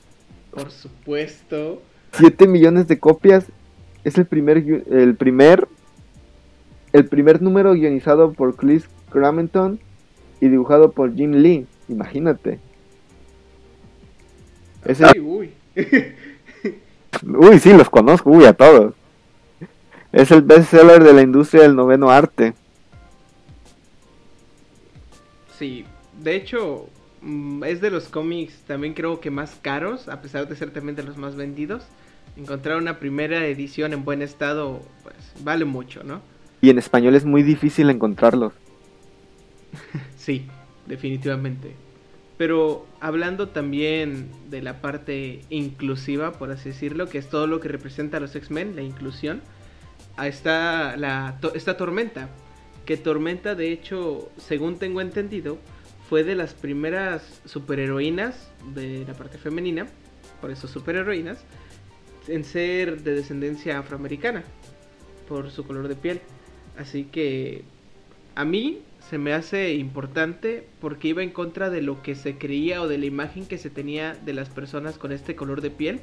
Por 0.52 0.70
supuesto. 0.70 1.82
7 2.12 2.46
millones 2.46 2.88
de 2.88 2.98
copias. 2.98 3.44
Es 4.04 4.16
el 4.16 4.24
primer, 4.24 4.56
el 4.90 5.16
primer, 5.16 5.68
el 6.94 7.06
primer 7.06 7.42
número 7.42 7.74
guionizado 7.74 8.32
por 8.32 8.54
Chris 8.54 8.88
Cramenton 9.10 9.80
y 10.40 10.48
dibujado 10.48 10.92
por 10.92 11.12
Jim 11.12 11.32
Lee. 11.32 11.66
Imagínate. 11.88 12.60
uy. 15.20 15.52
uy, 17.24 17.58
sí, 17.58 17.72
los 17.72 17.90
conozco, 17.90 18.30
uy, 18.30 18.44
a 18.44 18.52
todos. 18.52 18.94
Es 20.12 20.30
el 20.30 20.42
bestseller 20.42 21.02
de 21.02 21.12
la 21.12 21.22
industria 21.22 21.62
del 21.62 21.74
noveno 21.74 22.10
arte. 22.10 22.54
Sí, 25.58 25.84
de 26.22 26.36
hecho, 26.36 26.86
mm, 27.22 27.64
es 27.64 27.80
de 27.80 27.90
los 27.90 28.04
cómics 28.04 28.54
también 28.68 28.94
creo 28.94 29.18
que 29.18 29.32
más 29.32 29.56
caros, 29.60 30.08
a 30.08 30.22
pesar 30.22 30.46
de 30.46 30.54
ser 30.54 30.70
también 30.70 30.94
de 30.94 31.02
los 31.02 31.16
más 31.16 31.34
vendidos. 31.34 31.82
Encontrar 32.36 32.76
una 32.76 33.00
primera 33.00 33.44
edición 33.46 33.92
en 33.92 34.04
buen 34.04 34.22
estado, 34.22 34.80
pues 35.02 35.16
vale 35.42 35.64
mucho, 35.64 36.04
¿no? 36.04 36.20
Y 36.64 36.70
en 36.70 36.78
español 36.78 37.14
es 37.14 37.26
muy 37.26 37.42
difícil 37.42 37.90
encontrarlos. 37.90 38.54
sí, 40.16 40.46
definitivamente. 40.86 41.74
Pero 42.38 42.86
hablando 43.00 43.50
también 43.50 44.30
de 44.48 44.62
la 44.62 44.80
parte 44.80 45.42
inclusiva, 45.50 46.32
por 46.32 46.50
así 46.50 46.70
decirlo, 46.70 47.06
que 47.10 47.18
es 47.18 47.28
todo 47.28 47.46
lo 47.46 47.60
que 47.60 47.68
representa 47.68 48.16
a 48.16 48.20
los 48.20 48.34
X-Men, 48.34 48.76
la 48.76 48.80
inclusión, 48.80 49.42
está 50.22 50.96
la, 50.96 51.38
esta 51.52 51.76
tormenta. 51.76 52.30
Que 52.86 52.96
Tormenta, 52.96 53.54
de 53.54 53.70
hecho, 53.70 54.30
según 54.38 54.78
tengo 54.78 55.02
entendido, 55.02 55.58
fue 56.08 56.24
de 56.24 56.34
las 56.34 56.54
primeras 56.54 57.42
superheroínas 57.44 58.48
de 58.74 59.04
la 59.06 59.12
parte 59.12 59.36
femenina, 59.36 59.86
por 60.40 60.50
eso 60.50 60.66
superheroínas, 60.66 61.44
en 62.26 62.42
ser 62.42 63.02
de 63.02 63.16
descendencia 63.16 63.78
afroamericana, 63.78 64.44
por 65.28 65.50
su 65.50 65.66
color 65.66 65.88
de 65.88 65.96
piel. 65.96 66.22
Así 66.78 67.04
que 67.04 67.62
a 68.34 68.44
mí 68.44 68.80
se 69.08 69.18
me 69.18 69.32
hace 69.32 69.74
importante 69.74 70.66
porque 70.80 71.08
iba 71.08 71.22
en 71.22 71.30
contra 71.30 71.70
de 71.70 71.82
lo 71.82 72.02
que 72.02 72.14
se 72.14 72.36
creía 72.36 72.82
o 72.82 72.88
de 72.88 72.98
la 72.98 73.06
imagen 73.06 73.46
que 73.46 73.58
se 73.58 73.70
tenía 73.70 74.14
de 74.14 74.32
las 74.32 74.48
personas 74.48 74.98
con 74.98 75.12
este 75.12 75.36
color 75.36 75.60
de 75.60 75.70
piel 75.70 76.00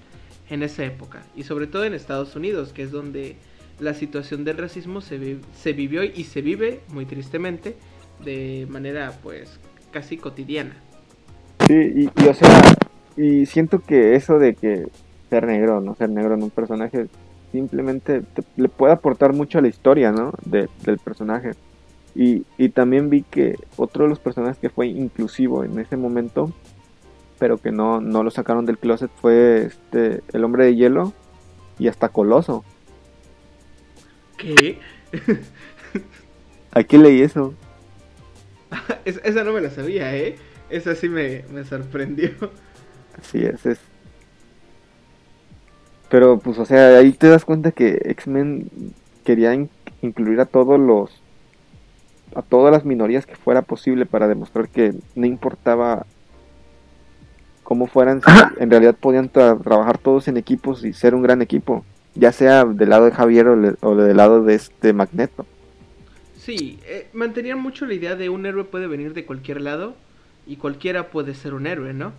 en 0.49 0.63
esa 0.63 0.85
época. 0.85 1.23
Y 1.35 1.43
sobre 1.43 1.67
todo 1.67 1.85
en 1.85 1.93
Estados 1.93 2.35
Unidos, 2.35 2.73
que 2.73 2.83
es 2.83 2.91
donde 2.91 3.35
la 3.79 3.93
situación 3.93 4.43
del 4.43 4.57
racismo 4.57 5.01
se, 5.01 5.37
se 5.55 5.73
vivió 5.73 6.03
y 6.03 6.23
se 6.23 6.41
vive 6.41 6.81
muy 6.89 7.05
tristemente 7.05 7.75
de 8.23 8.67
manera 8.69 9.17
pues 9.23 9.59
casi 9.91 10.17
cotidiana. 10.17 10.75
Sí, 11.67 12.09
y, 12.15 12.27
o 12.27 12.33
sea, 12.33 12.75
y 13.17 13.45
siento 13.45 13.79
que 13.79 14.15
eso 14.15 14.37
de 14.39 14.55
que 14.55 14.87
ser 15.29 15.47
negro, 15.47 15.81
no 15.81 15.95
ser 15.95 16.09
negro 16.09 16.35
en 16.35 16.43
un 16.43 16.49
personaje, 16.49 17.07
simplemente 17.51 18.23
le 18.55 18.69
puede 18.69 18.93
aportar 18.93 19.33
mucho 19.33 19.57
a 19.57 19.61
la 19.61 19.67
historia, 19.67 20.11
¿no? 20.11 20.33
del 20.45 20.97
personaje. 21.03 21.51
Y, 22.15 22.43
y 22.57 22.69
también 22.69 23.09
vi 23.09 23.23
que 23.23 23.57
otro 23.77 24.03
de 24.03 24.09
los 24.09 24.19
personajes 24.19 24.57
que 24.57 24.69
fue 24.69 24.87
inclusivo 24.87 25.63
en 25.63 25.79
ese 25.79 25.95
momento, 25.95 26.51
pero 27.39 27.57
que 27.57 27.71
no, 27.71 28.01
no 28.01 28.23
lo 28.23 28.31
sacaron 28.31 28.65
del 28.65 28.77
closet, 28.77 29.09
fue 29.21 29.63
este 29.63 30.21
el 30.33 30.43
hombre 30.43 30.65
de 30.65 30.75
hielo 30.75 31.13
y 31.79 31.87
hasta 31.87 32.09
Coloso. 32.09 32.63
¿Qué? 34.37 34.79
Aquí 36.71 36.97
leí 36.97 37.21
eso. 37.21 37.53
esa 39.05 39.43
no 39.43 39.53
me 39.53 39.61
la 39.61 39.69
sabía, 39.69 40.15
¿eh? 40.15 40.37
Esa 40.69 40.95
sí 40.95 41.09
me, 41.09 41.43
me 41.51 41.63
sorprendió. 41.65 42.31
Así 43.17 43.43
es, 43.43 43.65
es. 43.65 43.90
Pero 46.11 46.39
pues, 46.39 46.59
o 46.59 46.65
sea, 46.65 46.97
ahí 46.97 47.13
te 47.13 47.29
das 47.29 47.45
cuenta 47.45 47.71
que 47.71 47.97
X-Men 48.03 48.69
quería 49.23 49.53
incluir 50.01 50.41
a 50.41 50.45
todos 50.45 50.77
los 50.77 51.09
a 52.35 52.41
todas 52.41 52.71
las 52.71 52.85
minorías 52.85 53.25
que 53.25 53.35
fuera 53.35 53.61
posible 53.61 54.05
para 54.05 54.27
demostrar 54.27 54.67
que 54.69 54.93
no 55.15 55.25
importaba 55.25 56.05
cómo 57.63 57.87
fueran, 57.87 58.21
en 58.59 58.69
realidad 58.69 58.95
podían 58.95 59.29
trabajar 59.29 59.97
todos 59.97 60.27
en 60.27 60.37
equipos 60.37 60.83
y 60.83 60.93
ser 60.93 61.13
un 61.15 61.23
gran 61.23 61.41
equipo, 61.41 61.85
ya 62.15 62.31
sea 62.31 62.65
del 62.65 62.89
lado 62.89 63.05
de 63.05 63.11
Javier 63.11 63.47
o, 63.47 63.95
del 63.95 64.17
lado 64.17 64.43
de 64.43 64.55
este 64.55 64.93
Magneto. 64.93 65.45
Sí, 66.37 66.79
eh, 66.85 67.07
mantenían 67.13 67.59
mucho 67.59 67.85
la 67.85 67.93
idea 67.93 68.15
de 68.15 68.29
un 68.29 68.45
héroe 68.45 68.63
puede 68.63 68.87
venir 68.87 69.13
de 69.13 69.25
cualquier 69.25 69.61
lado 69.61 69.95
y 70.47 70.55
cualquiera 70.55 71.07
puede 71.07 71.35
ser 71.35 71.53
un 71.53 71.67
héroe, 71.67 71.93
¿no? 71.93 72.13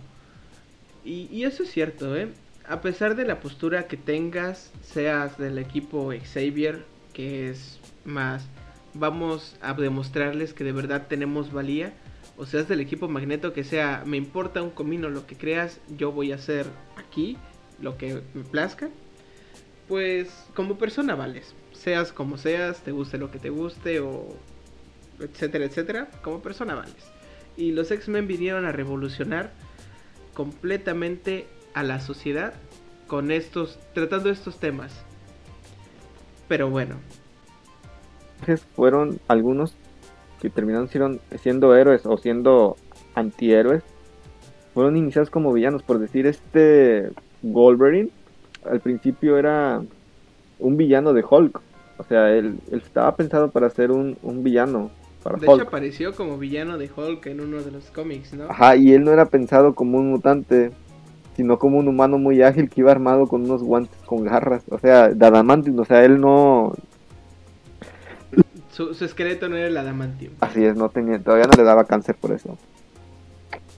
Y, 1.03 1.27
y 1.31 1.43
eso 1.43 1.63
es 1.63 1.71
cierto, 1.71 2.15
¿eh? 2.15 2.29
A 2.65 2.81
pesar 2.81 3.15
de 3.15 3.25
la 3.25 3.39
postura 3.41 3.87
que 3.87 3.97
tengas, 3.97 4.71
seas 4.81 5.37
del 5.37 5.57
equipo 5.57 6.11
Xavier, 6.33 6.85
que 7.13 7.49
es 7.49 7.79
más 8.05 8.47
vamos 8.93 9.57
a 9.61 9.73
demostrarles 9.73 10.53
que 10.53 10.63
de 10.63 10.71
verdad 10.71 11.07
tenemos 11.07 11.51
valía. 11.51 11.93
O 12.35 12.45
seas 12.45 12.67
del 12.67 12.79
equipo 12.79 13.07
Magneto 13.07 13.53
que 13.53 13.63
sea, 13.63 14.03
me 14.05 14.17
importa 14.17 14.63
un 14.63 14.71
comino 14.71 15.09
lo 15.09 15.27
que 15.27 15.35
creas, 15.35 15.79
yo 15.97 16.11
voy 16.11 16.31
a 16.31 16.35
hacer 16.35 16.65
aquí 16.95 17.37
lo 17.79 17.97
que 17.97 18.23
me 18.33 18.43
plazca. 18.43 18.89
Pues 19.87 20.29
como 20.55 20.77
persona 20.77 21.15
vales. 21.15 21.53
Seas 21.73 22.11
como 22.11 22.37
seas, 22.37 22.81
te 22.81 22.91
guste 22.91 23.17
lo 23.17 23.29
que 23.29 23.39
te 23.39 23.49
guste 23.49 23.99
o 23.99 24.35
etcétera, 25.19 25.65
etcétera. 25.65 26.09
Como 26.23 26.41
persona 26.41 26.75
vales. 26.75 27.11
Y 27.55 27.71
los 27.71 27.91
X-Men 27.91 28.25
vinieron 28.25 28.65
a 28.65 28.71
revolucionar 28.71 29.51
completamente 30.33 31.45
a 31.73 31.83
la 31.83 31.99
sociedad 31.99 32.53
con 33.07 33.31
estos, 33.31 33.79
tratando 33.93 34.29
estos 34.29 34.59
temas. 34.59 34.93
Pero 36.47 36.69
bueno, 36.69 36.95
fueron 38.75 39.19
algunos 39.27 39.75
que 40.41 40.49
terminaron 40.49 40.89
siendo, 41.41 41.75
héroes 41.75 42.05
o 42.05 42.17
siendo 42.17 42.75
antihéroes. 43.15 43.83
Fueron 44.73 44.97
iniciados 44.97 45.29
como 45.29 45.53
villanos, 45.53 45.83
por 45.83 45.99
decir, 45.99 46.25
este 46.25 47.11
Wolverine 47.41 48.09
al 48.69 48.79
principio 48.79 49.37
era 49.37 49.81
un 50.59 50.77
villano 50.77 51.13
de 51.13 51.23
Hulk. 51.29 51.61
O 51.97 52.03
sea, 52.03 52.31
él, 52.31 52.59
estaba 52.71 53.15
pensado 53.15 53.51
para 53.51 53.69
ser 53.69 53.91
un, 53.91 54.17
villano. 54.43 54.91
Para 55.21 55.37
de 55.37 55.45
hecho, 55.45 55.61
apareció 55.61 56.13
como 56.15 56.37
villano 56.37 56.77
de 56.77 56.89
Hulk 56.93 57.25
en 57.27 57.39
uno 57.39 57.61
de 57.61 57.71
los 57.71 57.85
cómics, 57.91 58.33
¿no? 58.33 58.45
Ajá, 58.49 58.75
y 58.75 58.91
él 58.93 59.03
no 59.03 59.11
era 59.11 59.25
pensado 59.25 59.75
como 59.75 59.97
un 59.99 60.09
mutante, 60.09 60.71
sino 61.35 61.57
como 61.59 61.79
un 61.79 61.87
humano 61.87 62.17
muy 62.17 62.41
ágil 62.41 62.69
que 62.69 62.81
iba 62.81 62.91
armado 62.91 63.27
con 63.27 63.43
unos 63.43 63.63
guantes 63.63 63.97
con 64.05 64.23
garras. 64.23 64.63
O 64.69 64.79
sea, 64.79 65.09
de 65.09 65.25
adamantium. 65.25 65.79
O 65.79 65.85
sea, 65.85 66.03
él 66.03 66.19
no, 66.19 66.73
su, 68.73 68.89
esqueleto 69.05 69.47
no 69.49 69.55
era 69.55 69.67
el 69.67 69.77
adamantium. 69.77 70.33
Así 70.39 70.65
es, 70.65 70.75
no 70.75 70.89
tenía, 70.89 71.19
todavía 71.19 71.45
no 71.45 71.55
le 71.55 71.63
daba 71.63 71.85
cáncer 71.85 72.15
por 72.15 72.31
eso. 72.31 72.57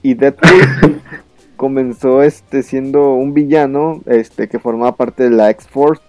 Y 0.02 0.14
Deadpool 0.14 1.02
comenzó 1.56 2.22
este 2.22 2.62
siendo 2.62 3.12
un 3.12 3.34
villano 3.34 4.00
este 4.06 4.48
que 4.48 4.58
formaba 4.58 4.96
parte 4.96 5.24
de 5.24 5.30
la 5.30 5.50
X-Force. 5.50 6.02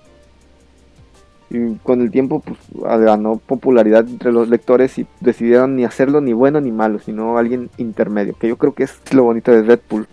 Y 1.50 1.76
con 1.76 2.02
el 2.02 2.12
tiempo 2.12 2.42
pues 2.42 2.58
ganó 3.00 3.38
popularidad 3.38 4.08
entre 4.08 4.32
los 4.32 4.50
lectores 4.50 4.98
y 5.00 5.08
decidieron 5.20 5.76
ni 5.76 5.84
hacerlo 5.84 6.22
ni 6.22 6.32
bueno 6.34 6.62
ni 6.62 6.72
malo, 6.72 7.00
sino 7.00 7.38
alguien 7.38 7.70
intermedio, 7.78 8.36
que 8.38 8.50
yo 8.50 8.58
creo 8.58 8.74
que 8.74 8.84
es 8.84 9.14
lo 9.14 9.24
bonito 9.24 9.52
de 9.52 9.64
Deadpool. 9.64 10.08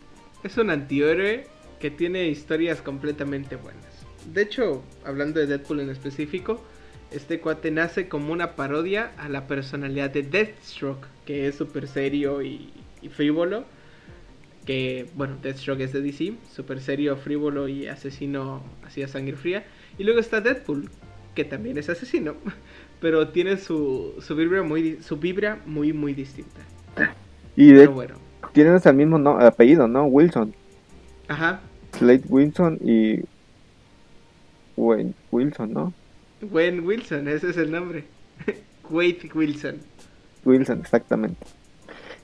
Es 0.45 0.59
un 0.59 0.69
antihéroe 0.69 1.47
que 1.81 1.91
tiene 1.91 2.29
historias 2.29 2.83
completamente 2.83 3.57
buenas. 3.57 3.83
De 4.31 4.43
hecho, 4.43 4.85
hablando 5.03 5.41
de 5.41 5.47
Deadpool 5.47 5.81
en 5.81 5.89
específico, 5.89 6.63
este 7.11 7.41
cuate 7.41 7.71
nace 7.71 8.09
como 8.09 8.31
una 8.31 8.55
parodia 8.55 9.13
a 9.17 9.31
la 9.31 9.47
personalidad 9.47 10.11
de 10.11 10.23
Deathstroke, 10.23 11.07
que 11.25 11.49
es 11.49 11.55
súper 11.55 11.89
serio 11.89 12.43
y, 12.43 12.71
frívolo. 13.11 13.65
Que, 14.67 15.07
bueno, 15.15 15.39
Deathstroke 15.43 15.81
es 15.81 15.95
de 15.95 16.03
DC, 16.03 16.35
súper 16.53 16.81
serio, 16.81 17.17
frívolo 17.17 17.67
y 17.67 17.87
asesino 17.87 18.63
así 18.85 19.03
a 19.03 19.09
sangre 19.09 19.37
fría. 19.37 19.65
Y 19.97 20.05
luego 20.05 20.21
está 20.21 20.43
Deadpool, 20.43 20.91
que 21.35 21.45
también 21.45 21.79
es 21.79 21.89
asesino, 21.89 22.35
pero 23.01 23.29
tiene 23.29 23.57
su, 23.57 24.15
su, 24.21 24.37
vibra, 24.37 24.63
muy, 24.63 24.99
su 25.03 25.17
vibra 25.17 25.63
muy, 25.65 25.95
muy 25.95 26.13
distinta. 26.13 26.61
Y 27.57 27.73
de, 27.73 27.87
bueno. 27.87 28.24
Tienen 28.55 28.81
el 28.83 28.95
mismo 28.95 29.31
apellido, 29.41 29.87
¿no? 29.87 30.07
Wilson. 30.07 30.55
Ajá. 31.29 31.61
Slade 31.93 32.23
Wilson 32.29 32.79
y 32.83 33.21
Wayne 34.77 35.13
Wilson, 35.31 35.73
¿no? 35.73 35.93
Gwen 36.41 36.87
Wilson, 36.87 37.29
ese 37.29 37.51
es 37.51 37.57
el 37.57 37.71
nombre. 37.71 38.05
Wade 38.91 39.31
Wilson. 39.35 39.77
Wilson, 40.45 40.81
exactamente. 40.81 41.47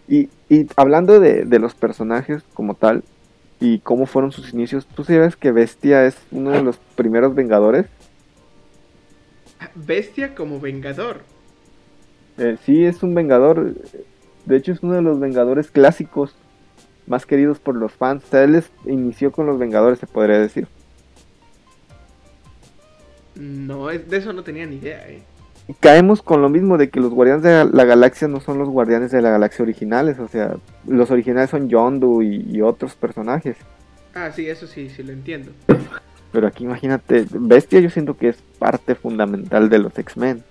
Y, 0.09 0.29
y 0.49 0.67
hablando 0.77 1.21
de, 1.21 1.45
de, 1.45 1.59
los 1.59 1.75
personajes 1.75 2.43
como 2.55 2.75
tal 2.75 3.05
y 3.61 3.79
cómo 3.81 4.07
fueron 4.07 4.33
sus 4.33 4.53
inicios, 4.53 4.87
¿tú 4.87 5.05
sabes 5.05 5.37
que 5.37 5.53
Bestia 5.53 6.07
es 6.07 6.17
uno 6.31 6.51
de 6.51 6.63
los 6.63 6.77
primeros 6.97 7.35
Vengadores? 7.35 7.87
Bestia 9.75 10.35
como 10.35 10.61
Vengador. 10.61 11.23
Eh, 12.39 12.57
sí, 12.65 12.85
es 12.85 13.03
un 13.03 13.15
Vengador. 13.15 13.75
De 14.47 14.57
hecho, 14.57 14.73
es 14.73 14.83
uno 14.83 14.95
de 14.95 15.03
los 15.03 15.21
Vengadores 15.21 15.71
clásicos 15.71 16.35
más 17.07 17.27
queridos 17.27 17.59
por 17.59 17.77
los 17.77 17.93
fans. 17.93 18.25
O 18.25 18.29
sea, 18.29 18.45
él 18.45 18.63
inició 18.87 19.33
con 19.33 19.47
los 19.47 19.59
Vengadores, 19.59 19.99
se 19.99 20.07
podría 20.07 20.39
decir. 20.39 20.67
No, 23.35 23.87
de 23.89 24.17
eso 24.17 24.33
no 24.33 24.43
tenía 24.43 24.67
ni 24.67 24.77
idea, 24.77 25.09
eh. 25.09 25.23
Caemos 25.79 26.21
con 26.21 26.43
lo 26.43 26.49
mismo 26.49 26.79
de 26.79 26.91
que 26.91 27.01
los 27.01 27.13
Guardianes 27.13 27.45
de 27.45 27.65
la 27.65 27.85
Galaxia 27.85 28.27
no 28.27 28.41
son 28.41 28.59
los 28.59 28.69
Guardianes 28.69 29.13
de 29.13 29.23
la 29.23 29.31
Galaxia 29.31 29.63
originales, 29.63 30.19
o 30.19 30.27
sea, 30.27 30.57
los 30.87 31.11
originales 31.13 31.51
son 31.51 31.69
Yondu 31.69 32.23
y, 32.23 32.45
y 32.51 32.61
otros 32.61 32.95
personajes. 32.95 33.57
Ah, 34.15 34.33
sí, 34.35 34.49
eso 34.49 34.67
sí, 34.67 34.91
sí 34.91 35.03
lo 35.05 35.13
entiendo. 35.13 35.53
Pero 36.33 36.47
aquí 36.47 36.65
imagínate, 36.65 37.25
Bestia 37.31 37.81
yo 37.81 37.91
siento 37.91 38.17
que 38.17 38.29
es 38.29 38.37
parte 38.59 38.95
fundamental 38.95 39.69
de 39.69 39.79
los 39.79 39.97
X-Men. 39.97 40.43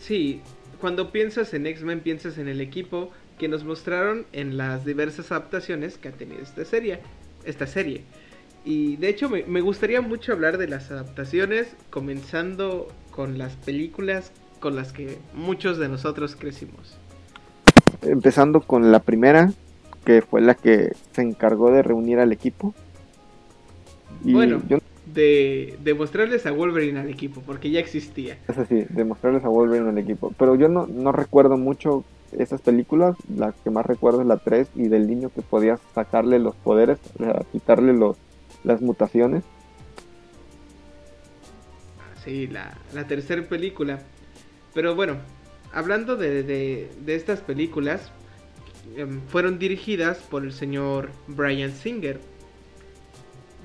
Sí, 0.00 0.40
cuando 0.80 1.12
piensas 1.12 1.54
en 1.54 1.66
X-Men 1.66 2.00
piensas 2.00 2.38
en 2.38 2.48
el 2.48 2.60
equipo 2.60 3.10
que 3.38 3.48
nos 3.48 3.64
mostraron 3.64 4.26
en 4.32 4.56
las 4.56 4.84
diversas 4.84 5.30
adaptaciones 5.30 5.98
que 5.98 6.08
ha 6.08 6.12
tenido 6.12 6.42
esta 6.42 6.64
serie. 6.64 7.00
Esta 7.44 7.66
serie. 7.66 8.02
Y 8.64 8.96
de 8.96 9.08
hecho 9.08 9.30
me, 9.30 9.44
me, 9.44 9.60
gustaría 9.60 10.00
mucho 10.00 10.32
hablar 10.32 10.58
de 10.58 10.68
las 10.68 10.90
adaptaciones, 10.90 11.68
comenzando 11.88 12.88
con 13.10 13.38
las 13.38 13.54
películas 13.56 14.32
con 14.60 14.76
las 14.76 14.92
que 14.92 15.18
muchos 15.34 15.78
de 15.78 15.88
nosotros 15.88 16.36
crecimos. 16.36 16.98
Empezando 18.02 18.60
con 18.60 18.92
la 18.92 19.00
primera, 19.00 19.52
que 20.04 20.22
fue 20.22 20.40
la 20.40 20.54
que 20.54 20.92
se 21.12 21.22
encargó 21.22 21.70
de 21.70 21.82
reunir 21.82 22.18
al 22.18 22.32
equipo. 22.32 22.74
Y 24.24 24.34
bueno, 24.34 24.62
yo... 24.68 24.78
de, 25.14 25.78
de, 25.82 25.94
mostrarles 25.94 26.46
a 26.46 26.52
Wolverine 26.52 27.00
al 27.00 27.08
equipo, 27.08 27.42
porque 27.44 27.70
ya 27.70 27.80
existía. 27.80 28.38
Es 28.48 28.58
así, 28.58 28.86
de 28.88 29.04
mostrarles 29.04 29.44
a 29.44 29.48
Wolverine 29.48 29.90
al 29.90 29.98
equipo. 29.98 30.32
Pero 30.38 30.54
yo 30.54 30.68
no, 30.68 30.86
no 30.86 31.12
recuerdo 31.12 31.56
mucho 31.56 32.04
esas 32.32 32.60
películas, 32.60 33.16
la 33.34 33.52
que 33.52 33.70
más 33.70 33.86
recuerdo 33.86 34.20
es 34.20 34.26
la 34.26 34.36
3 34.36 34.68
y 34.76 34.88
del 34.88 35.06
niño 35.06 35.30
que 35.34 35.42
podías 35.42 35.80
sacarle 35.94 36.38
los 36.38 36.54
poderes, 36.56 36.98
quitarle 37.52 37.92
los, 37.92 38.16
las 38.64 38.80
mutaciones. 38.80 39.42
Sí, 42.24 42.46
la, 42.46 42.76
la 42.92 43.06
tercera 43.06 43.42
película. 43.42 44.00
Pero 44.74 44.94
bueno, 44.94 45.16
hablando 45.72 46.16
de, 46.16 46.42
de, 46.42 46.90
de 47.00 47.14
estas 47.14 47.40
películas, 47.40 48.12
um, 49.02 49.20
fueron 49.28 49.58
dirigidas 49.58 50.18
por 50.18 50.44
el 50.44 50.52
señor 50.52 51.10
Brian 51.26 51.72
Singer. 51.72 52.20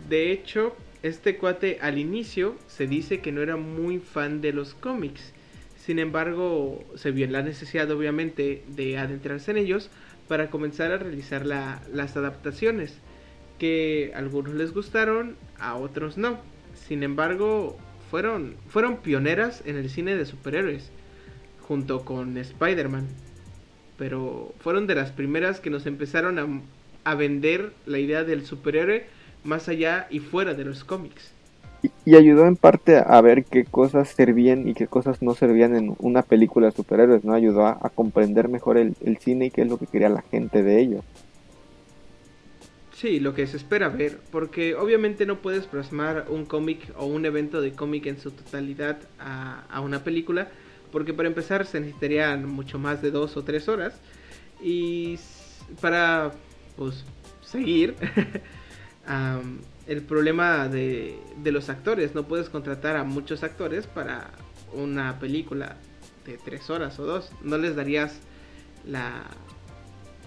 De 0.09 0.31
hecho, 0.31 0.75
este 1.07 1.37
cuate 1.37 1.77
al 1.81 1.97
inicio 1.99 2.55
se 2.67 2.87
dice 2.87 3.19
que 3.19 3.31
no 3.31 3.41
era 3.41 3.57
muy 3.57 3.99
fan 3.99 4.41
de 4.41 4.53
los 4.53 4.73
cómics. 4.73 5.33
Sin 5.77 5.99
embargo, 5.99 6.83
se 6.95 7.11
vio 7.11 7.27
la 7.27 7.43
necesidad 7.43 7.91
obviamente 7.91 8.63
de 8.69 8.97
adentrarse 8.97 9.51
en 9.51 9.57
ellos 9.57 9.91
para 10.27 10.49
comenzar 10.49 10.91
a 10.91 10.97
realizar 10.97 11.45
la, 11.45 11.83
las 11.93 12.17
adaptaciones 12.17 12.97
que 13.59 14.11
a 14.15 14.17
algunos 14.17 14.55
les 14.55 14.73
gustaron, 14.73 15.35
a 15.59 15.75
otros 15.75 16.17
no. 16.17 16.39
Sin 16.73 17.03
embargo, 17.03 17.77
fueron, 18.09 18.55
fueron 18.67 18.97
pioneras 18.97 19.61
en 19.65 19.77
el 19.77 19.91
cine 19.91 20.15
de 20.15 20.25
superhéroes, 20.25 20.89
junto 21.61 22.03
con 22.03 22.35
Spider-Man. 22.35 23.07
Pero 23.97 24.55
fueron 24.59 24.87
de 24.87 24.95
las 24.95 25.11
primeras 25.11 25.59
que 25.59 25.69
nos 25.69 25.85
empezaron 25.85 26.63
a, 27.03 27.15
vender 27.15 27.73
la 27.85 27.99
idea 27.99 28.23
del 28.23 28.43
superhéroe 28.43 29.05
más 29.45 29.69
allá 29.69 30.07
y 30.09 30.19
fuera 30.19 30.53
de 30.53 30.65
los 30.65 30.83
cómics. 30.83 31.31
Y, 31.83 31.91
y, 32.03 32.15
ayudó 32.15 32.47
en 32.47 32.55
parte 32.55 32.97
a 32.97 33.21
ver 33.21 33.45
qué 33.45 33.63
cosas 33.63 34.09
servían 34.09 34.67
y 34.67 34.73
qué 34.73 34.87
cosas 34.87 35.21
no 35.21 35.35
servían 35.35 35.75
en 35.75 35.95
una 35.99 36.23
película 36.23 36.67
de 36.67 36.71
superhéroes, 36.71 37.23
¿no? 37.23 37.33
Ayudó 37.33 37.65
a, 37.65 37.77
a 37.81 37.89
comprender 37.89 38.49
mejor 38.49 38.77
el, 38.77 38.95
el 39.01 39.17
cine 39.17 39.45
y 39.45 39.51
qué 39.51 39.61
es 39.61 39.69
lo 39.69 39.77
que 39.77 39.87
quería 39.87 40.09
la 40.09 40.23
gente 40.23 40.63
de 40.63 40.81
ellos. 40.81 41.03
Sí, 42.95 43.19
lo 43.19 43.33
que 43.33 43.45
se 43.45 43.57
espera 43.57 43.89
ver, 43.89 44.19
porque 44.31 44.73
obviamente 44.73 45.25
no 45.25 45.39
puedes 45.39 45.65
plasmar 45.65 46.27
un 46.29 46.45
cómic 46.45 46.79
o 46.97 47.05
un 47.05 47.25
evento 47.25 47.59
de 47.59 47.73
cómic 47.73 48.05
en 48.05 48.17
su 48.17 48.31
totalidad 48.31 48.97
a, 49.19 49.65
a, 49.69 49.81
una 49.81 50.05
película, 50.05 50.47
porque 50.93 51.13
para 51.13 51.27
empezar 51.27 51.65
se 51.65 51.81
necesitarían 51.81 52.47
mucho 52.47 52.79
más 52.79 53.01
de 53.01 53.11
dos 53.11 53.35
o 53.35 53.43
tres 53.43 53.67
horas, 53.67 53.99
y 54.61 55.19
para 55.81 56.31
pues 56.77 57.03
seguir, 57.41 57.95
um, 59.07 59.57
el 59.87 60.01
problema 60.01 60.67
de, 60.67 61.19
los 61.43 61.69
actores, 61.69 62.15
no 62.15 62.23
puedes 62.23 62.49
contratar 62.49 62.95
a 62.95 63.03
muchos 63.03 63.43
actores 63.43 63.87
para 63.87 64.31
una 64.73 65.19
película 65.19 65.77
de 66.25 66.37
tres 66.37 66.69
horas 66.69 66.99
o 66.99 67.05
dos, 67.05 67.31
no 67.43 67.57
les 67.57 67.75
darías 67.75 68.19
la, 68.85 69.23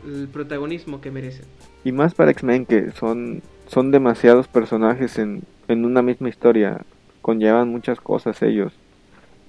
el 0.06 0.28
protagonismo 0.28 1.00
que 1.00 1.10
merecen. 1.10 1.46
Y 1.84 1.92
más 1.92 2.14
para 2.14 2.30
X-Men 2.30 2.66
que 2.66 2.92
son, 2.92 3.42
son 3.66 3.90
demasiados 3.90 4.46
personajes 4.48 5.18
en, 5.18 5.42
en 5.66 5.84
una 5.84 6.02
misma 6.02 6.28
historia. 6.28 6.82
Conllevan 7.20 7.68
muchas 7.68 8.00
cosas 8.00 8.42
ellos. 8.42 8.72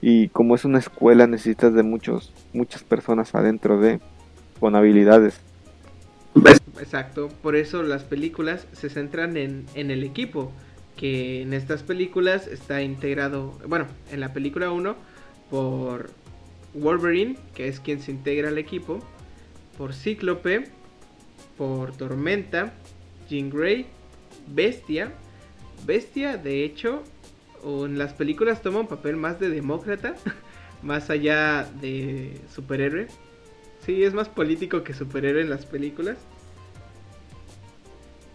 Y 0.01 0.29
como 0.29 0.55
es 0.55 0.65
una 0.65 0.79
escuela 0.79 1.27
necesitas 1.27 1.73
de 1.73 1.83
muchos, 1.83 2.33
muchas 2.53 2.83
personas 2.83 3.35
adentro 3.35 3.79
de, 3.79 3.99
con 4.59 4.75
habilidades. 4.75 5.39
Exacto, 6.79 7.29
por 7.41 7.55
eso 7.55 7.83
las 7.83 8.03
películas 8.03 8.67
se 8.71 8.89
centran 8.89 9.37
en, 9.37 9.65
en 9.75 9.91
el 9.91 10.03
equipo. 10.03 10.51
Que 10.95 11.43
en 11.43 11.53
estas 11.53 11.81
películas 11.81 12.45
está 12.47 12.81
integrado, 12.81 13.57
bueno, 13.65 13.87
en 14.11 14.19
la 14.19 14.33
película 14.33 14.69
1 14.69 14.97
por 15.49 16.09
Wolverine, 16.73 17.37
que 17.55 17.69
es 17.69 17.79
quien 17.79 18.01
se 18.01 18.11
integra 18.11 18.49
al 18.49 18.57
equipo, 18.57 18.99
por 19.77 19.93
Cíclope, 19.93 20.65
por 21.57 21.93
Tormenta, 21.93 22.73
Jean 23.29 23.49
Grey, 23.49 23.85
Bestia. 24.47 25.13
Bestia, 25.85 26.37
de 26.37 26.65
hecho, 26.65 27.03
en 27.63 27.97
las 27.97 28.13
películas 28.13 28.61
toma 28.61 28.81
un 28.81 28.87
papel 28.87 29.15
más 29.15 29.39
de 29.39 29.49
demócrata, 29.49 30.15
más 30.83 31.09
allá 31.09 31.63
de 31.81 32.39
superhéroe. 32.53 33.07
Sí, 33.85 34.03
es 34.03 34.13
más 34.13 34.29
político 34.29 34.83
que 34.83 34.93
superhéroe 34.93 35.41
en 35.41 35.49
las 35.49 35.65
películas. 35.65 36.17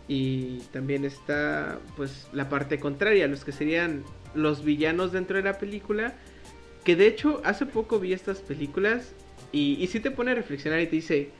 Y 0.09 0.59
también 0.73 1.05
está, 1.05 1.79
pues, 1.97 2.29
la 2.33 2.49
parte 2.49 2.79
contraria, 2.79 3.27
los 3.27 3.45
que 3.45 3.53
serían 3.53 4.05
los 4.35 4.65
villanos 4.65 5.13
dentro 5.13 5.37
de 5.37 5.43
la 5.43 5.59
película. 5.59 6.15
Que 6.85 6.97
de 6.97 7.07
hecho, 7.07 7.41
hace 7.45 7.67
poco 7.67 7.99
vi 7.99 8.13
estas 8.13 8.39
películas 8.41 9.13
y, 9.53 9.77
y 9.83 9.87
sí 9.87 10.01
te 10.01 10.11
pone 10.11 10.33
a 10.33 10.35
reflexionar 10.35 10.81
y 10.81 10.87
te 10.87 10.97
dice, 10.97 11.31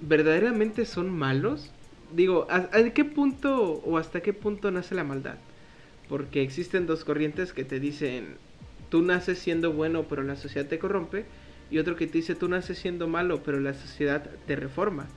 ¿verdaderamente 0.00 0.86
son 0.86 1.10
malos? 1.10 1.70
Digo, 2.14 2.46
¿a, 2.50 2.68
¿a, 2.72 2.90
qué 2.90 3.04
punto 3.04 3.82
o 3.84 3.98
hasta 3.98 4.20
qué 4.20 4.32
punto 4.32 4.70
nace 4.70 4.94
la 4.94 5.04
maldad? 5.04 5.36
Porque 6.08 6.42
existen 6.42 6.86
dos 6.86 7.04
corrientes 7.04 7.52
que 7.52 7.64
te 7.64 7.80
dicen, 7.80 8.36
tú 8.90 9.02
naces 9.02 9.38
siendo 9.38 9.72
bueno 9.72 10.04
pero 10.08 10.22
la 10.22 10.36
sociedad 10.36 10.68
te 10.68 10.78
corrompe, 10.78 11.24
y 11.72 11.78
otro 11.78 11.96
que 11.96 12.06
te 12.06 12.18
dice, 12.18 12.34
tú 12.34 12.48
naces 12.48 12.78
siendo 12.78 13.08
malo 13.08 13.42
pero 13.42 13.58
la 13.58 13.72
sociedad 13.72 14.28
te 14.46 14.56
reforma. 14.56 15.08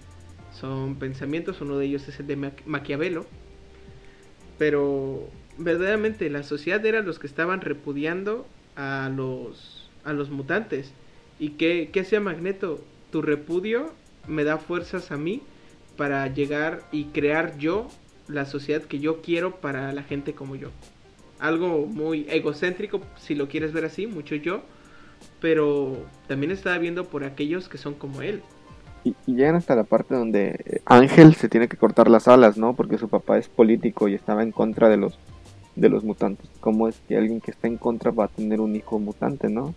Son 0.57 0.95
pensamientos, 0.95 1.59
uno 1.59 1.77
de 1.77 1.85
ellos 1.85 2.07
es 2.07 2.17
el 2.21 2.27
de 2.27 2.37
Ma 2.37 2.51
Maquiavelo, 2.65 3.25
pero 4.57 5.29
verdaderamente 5.57 6.29
la 6.29 6.43
sociedad 6.43 6.83
era 6.85 7.01
los 7.01 7.19
que 7.19 7.27
estaban 7.27 7.59
repudiando 7.59 8.47
a 8.77 9.11
los, 9.13 9.89
a 10.05 10.13
los 10.13 10.29
mutantes. 10.29 10.93
¿Y 11.39 11.49
qué, 11.49 11.89
qué 11.91 11.99
hacía 11.99 12.21
Magneto? 12.21 12.81
Tu 13.11 13.21
repudio 13.21 13.91
me 14.25 14.45
da 14.45 14.57
fuerzas 14.57 15.11
a 15.11 15.17
mí 15.17 15.41
para 15.97 16.25
llegar 16.33 16.83
y 16.93 17.05
crear 17.05 17.57
yo 17.57 17.89
la 18.29 18.45
sociedad 18.45 18.81
que 18.81 18.99
yo 18.99 19.21
quiero 19.21 19.57
para 19.57 19.91
la 19.91 20.03
gente 20.03 20.33
como 20.33 20.55
yo. 20.55 20.69
Algo 21.37 21.85
muy 21.85 22.25
egocéntrico, 22.29 23.01
si 23.17 23.35
lo 23.35 23.49
quieres 23.49 23.73
ver 23.73 23.83
así, 23.83 24.07
mucho 24.07 24.35
yo, 24.35 24.63
pero 25.41 25.95
también 26.28 26.51
estaba 26.51 26.78
viendo 26.78 27.06
por 27.06 27.23
aquellos 27.23 27.69
que 27.69 27.78
son 27.78 27.93
como 27.93 28.21
él. 28.21 28.41
Y, 29.04 29.15
y, 29.28 29.36
llegan 29.36 29.56
hasta 29.56 29.75
la 29.75 29.84
parte 29.84 30.15
donde 30.15 30.82
Ángel 30.86 31.36
se 31.36 31.47
tiene 31.47 31.67
que 31.67 31.78
cortar 31.78 32.10
las 32.10 32.28
alas, 32.28 32.58
¿no? 32.58 32.75
Porque 32.75 32.97
su 32.97 33.08
papá 33.08 33.38
es 33.38 33.47
político 33.47 34.08
y 34.08 34.15
estaba 34.15 34.41
en 34.41 34.51
contra 34.51 34.89
de 34.89 34.97
los 34.97 35.19
de 35.75 35.89
los 35.89 36.04
mutantes. 36.04 36.49
¿Cómo 36.60 36.88
es 36.88 36.99
que 37.08 37.17
alguien 37.17 37.41
que 37.41 37.51
está 37.51 37.67
en 37.67 37.78
contra 37.78 38.12
va 38.12 38.25
a 38.25 38.28
tener 38.30 38.62
un 38.62 38.75
hijo 38.75 38.99
mutante, 38.99 39.49
no? 39.49 39.75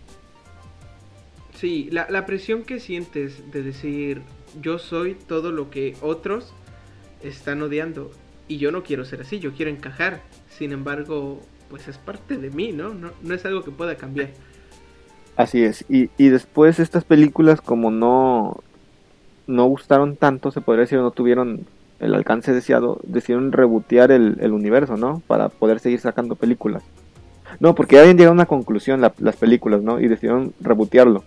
Sí, 1.55 1.89
la, 1.91 2.07
la 2.09 2.25
presión 2.25 2.63
que 2.63 2.79
sientes 2.79 3.51
de 3.51 3.61
decir, 3.61 4.21
yo 4.61 4.79
soy 4.79 5.15
todo 5.15 5.51
lo 5.51 5.69
que 5.69 5.95
otros 6.01 6.53
están 7.21 7.61
odiando. 7.61 8.11
Y 8.47 8.57
yo 8.57 8.71
no 8.71 8.83
quiero 8.83 9.05
ser 9.05 9.21
así, 9.21 9.39
yo 9.39 9.53
quiero 9.53 9.69
encajar. 9.69 10.21
Sin 10.49 10.71
embargo, 10.71 11.41
pues 11.69 11.87
es 11.87 11.97
parte 11.97 12.37
de 12.37 12.49
mí, 12.49 12.71
¿no? 12.71 12.93
No, 12.93 13.11
no 13.21 13.33
es 13.33 13.45
algo 13.45 13.63
que 13.63 13.71
pueda 13.71 13.95
cambiar. 13.95 14.31
Así 15.39 15.63
es. 15.63 15.85
Y, 15.87 16.09
y 16.17 16.27
después 16.27 16.81
estas 16.81 17.05
películas 17.05 17.61
como 17.61 17.91
no, 17.91 18.57
no 19.47 19.65
gustaron 19.67 20.17
tanto, 20.17 20.51
se 20.51 20.59
podría 20.59 20.81
decir, 20.81 20.99
no 20.99 21.11
tuvieron 21.11 21.65
el 22.01 22.13
alcance 22.13 22.51
deseado, 22.51 22.99
decidieron 23.03 23.53
rebotear 23.53 24.11
el, 24.11 24.35
el 24.41 24.51
universo, 24.51 24.97
¿no? 24.97 25.23
Para 25.27 25.47
poder 25.47 25.79
seguir 25.79 26.01
sacando 26.01 26.35
películas. 26.35 26.83
No, 27.61 27.73
porque 27.73 27.95
ya 27.95 28.01
habían 28.01 28.17
llegado 28.17 28.31
a 28.31 28.33
una 28.33 28.47
conclusión 28.47 28.99
las 28.99 29.35
películas, 29.37 29.81
¿no? 29.81 30.01
Y 30.01 30.09
decidieron 30.09 30.53
rebotearlo. 30.59 31.23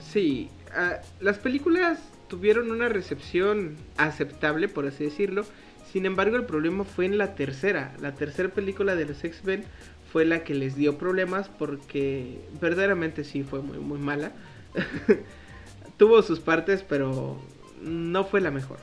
Sí, 0.00 0.50
uh, 0.76 1.24
las 1.24 1.38
películas 1.38 1.98
tuvieron 2.28 2.70
una 2.70 2.90
recepción 2.90 3.76
aceptable, 3.96 4.68
por 4.68 4.86
así 4.86 5.04
decirlo. 5.04 5.46
Sin 5.90 6.04
embargo, 6.04 6.36
el 6.36 6.44
problema 6.44 6.84
fue 6.84 7.06
en 7.06 7.16
la 7.16 7.34
tercera. 7.34 7.94
La 8.02 8.12
tercera 8.12 8.50
película 8.50 8.94
de 8.94 9.06
los 9.06 9.24
X-Men 9.24 9.64
fue 10.12 10.24
la 10.24 10.44
que 10.44 10.54
les 10.54 10.74
dio 10.76 10.98
problemas 10.98 11.48
porque 11.48 12.38
verdaderamente 12.60 13.24
sí 13.24 13.42
fue 13.42 13.60
muy, 13.60 13.78
muy 13.78 13.98
mala. 13.98 14.32
Tuvo 15.96 16.22
sus 16.22 16.40
partes, 16.40 16.84
pero 16.88 17.40
no 17.82 18.24
fue 18.24 18.40
la 18.40 18.50
mejor. 18.50 18.78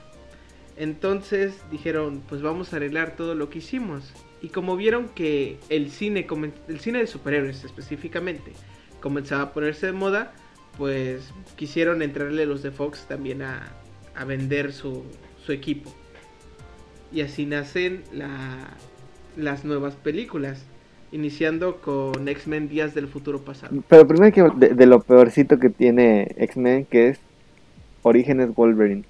Entonces 0.77 1.55
dijeron, 1.71 2.21
pues 2.27 2.41
vamos 2.41 2.73
a 2.73 2.77
arreglar 2.77 3.15
todo 3.15 3.35
lo 3.35 3.49
que 3.49 3.59
hicimos. 3.59 4.11
Y 4.41 4.49
como 4.49 4.75
vieron 4.75 5.09
que 5.09 5.57
el 5.69 5.89
cine, 5.89 6.27
el 6.67 6.79
cine 6.79 6.99
de 6.99 7.07
superhéroes 7.07 7.63
específicamente, 7.63 8.53
comenzaba 8.99 9.43
a 9.43 9.53
ponerse 9.53 9.87
de 9.87 9.91
moda, 9.93 10.33
pues 10.77 11.31
quisieron 11.55 12.01
entrarle 12.01 12.45
los 12.45 12.61
de 12.61 12.71
Fox 12.71 13.07
también 13.07 13.41
a, 13.41 13.71
a 14.15 14.25
vender 14.25 14.73
su, 14.73 15.03
su, 15.45 15.51
equipo. 15.51 15.95
Y 17.11 17.21
así 17.21 17.45
nacen 17.45 18.03
la, 18.11 18.75
las 19.37 19.63
nuevas 19.63 19.95
películas, 19.95 20.65
iniciando 21.11 21.77
con 21.77 22.27
X-Men 22.27 22.67
Días 22.67 22.93
del 22.93 23.07
Futuro 23.07 23.39
Pasado. 23.39 23.75
Pero 23.87 24.07
primero 24.07 24.33
que 24.33 24.67
de, 24.67 24.73
de 24.73 24.85
lo 24.85 25.01
peorcito 25.01 25.59
que 25.59 25.69
tiene 25.69 26.33
X-Men, 26.37 26.85
que 26.85 27.09
es 27.09 27.19
Orígenes 28.01 28.53
Wolverine. 28.53 29.03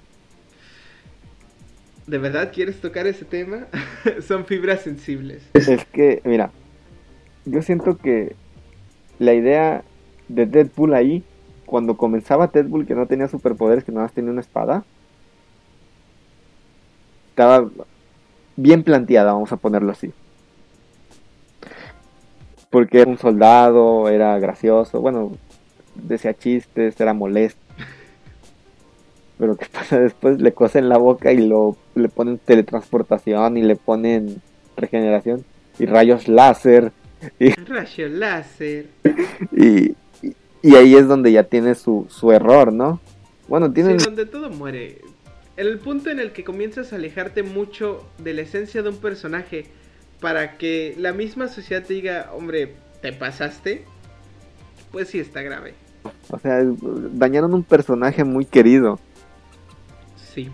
¿De 2.06 2.18
verdad 2.18 2.52
quieres 2.52 2.80
tocar 2.80 3.06
ese 3.06 3.24
tema? 3.24 3.66
Son 4.20 4.44
fibras 4.46 4.82
sensibles. 4.82 5.42
Es 5.54 5.84
que, 5.86 6.22
mira, 6.24 6.50
yo 7.44 7.62
siento 7.62 7.98
que 7.98 8.36
la 9.18 9.34
idea 9.34 9.82
de 10.28 10.46
Deadpool 10.46 10.94
ahí 10.94 11.24
cuando 11.66 11.96
comenzaba 11.96 12.46
Deadpool 12.46 12.86
que 12.86 12.94
no 12.94 13.06
tenía 13.06 13.28
superpoderes, 13.28 13.84
que 13.84 13.92
nada 13.92 14.04
más 14.04 14.12
tenía 14.12 14.30
una 14.30 14.40
espada, 14.40 14.84
estaba 17.30 17.68
bien 18.56 18.82
planteada, 18.82 19.32
vamos 19.32 19.52
a 19.52 19.56
ponerlo 19.56 19.90
así. 19.90 20.12
Porque 22.76 23.00
era 23.00 23.10
un 23.10 23.16
soldado, 23.16 24.06
era 24.10 24.38
gracioso, 24.38 25.00
bueno, 25.00 25.34
decía 25.94 26.34
chistes, 26.34 27.00
era 27.00 27.14
molesto. 27.14 27.58
Pero 29.38 29.56
¿qué 29.56 29.64
pasa 29.72 29.98
después? 29.98 30.42
Le 30.42 30.52
cosen 30.52 30.90
la 30.90 30.98
boca 30.98 31.32
y 31.32 31.38
lo, 31.38 31.74
le 31.94 32.10
ponen 32.10 32.36
teletransportación 32.36 33.56
y 33.56 33.62
le 33.62 33.76
ponen 33.76 34.42
regeneración 34.76 35.42
y 35.78 35.86
rayos 35.86 36.28
láser. 36.28 36.92
Y, 37.38 37.48
rayos 37.66 38.10
láser. 38.10 38.88
Y, 39.52 39.94
y 40.60 40.74
ahí 40.74 40.96
es 40.96 41.08
donde 41.08 41.32
ya 41.32 41.44
tiene 41.44 41.76
su, 41.76 42.06
su 42.10 42.30
error, 42.30 42.74
¿no? 42.74 43.00
Bueno, 43.48 43.72
tiene... 43.72 43.98
Sí, 43.98 44.04
donde 44.04 44.26
todo 44.26 44.50
muere. 44.50 44.98
El 45.56 45.78
punto 45.78 46.10
en 46.10 46.20
el 46.20 46.32
que 46.32 46.44
comienzas 46.44 46.92
a 46.92 46.96
alejarte 46.96 47.42
mucho 47.42 48.04
de 48.18 48.34
la 48.34 48.42
esencia 48.42 48.82
de 48.82 48.90
un 48.90 48.98
personaje 48.98 49.64
para 50.26 50.58
que 50.58 50.96
la 50.98 51.12
misma 51.12 51.46
sociedad 51.46 51.84
te 51.84 51.94
diga, 51.94 52.32
hombre, 52.34 52.74
¿te 53.00 53.12
pasaste? 53.12 53.84
Pues 54.90 55.06
sí 55.06 55.20
está 55.20 55.40
grave. 55.40 55.74
O 56.30 56.38
sea, 56.40 56.64
dañaron 57.12 57.54
un 57.54 57.62
personaje 57.62 58.24
muy 58.24 58.44
querido. 58.44 58.98
Sí, 60.16 60.50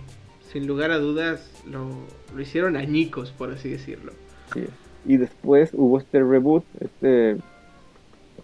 sin 0.53 0.67
lugar 0.67 0.91
a 0.91 0.99
dudas 0.99 1.51
lo, 1.67 1.89
lo 2.35 2.43
hicieron 2.43 2.77
añicos, 2.77 3.31
por 3.31 3.51
así 3.51 3.71
decirlo. 3.71 4.13
Sí. 4.53 4.67
Y 5.07 5.17
después 5.17 5.71
hubo 5.73 5.99
este 5.99 6.23
reboot, 6.23 6.67
este 6.79 7.39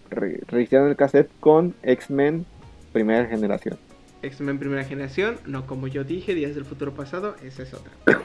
re 0.09 0.41
el 0.51 0.97
cassette 0.97 1.29
con 1.41 1.75
X-Men 1.83 2.47
primera 2.95 3.27
generación. 3.27 3.77
X-Men 4.23 4.59
primera 4.59 4.85
generación, 4.85 5.37
no 5.45 5.67
como 5.67 5.89
yo 5.89 6.05
dije, 6.05 6.35
Días 6.35 6.55
del 6.55 6.65
futuro 6.65 6.95
pasado, 6.95 7.37
esa 7.45 7.65
es 7.65 7.75
otra. 7.75 7.93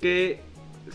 que 0.00 0.40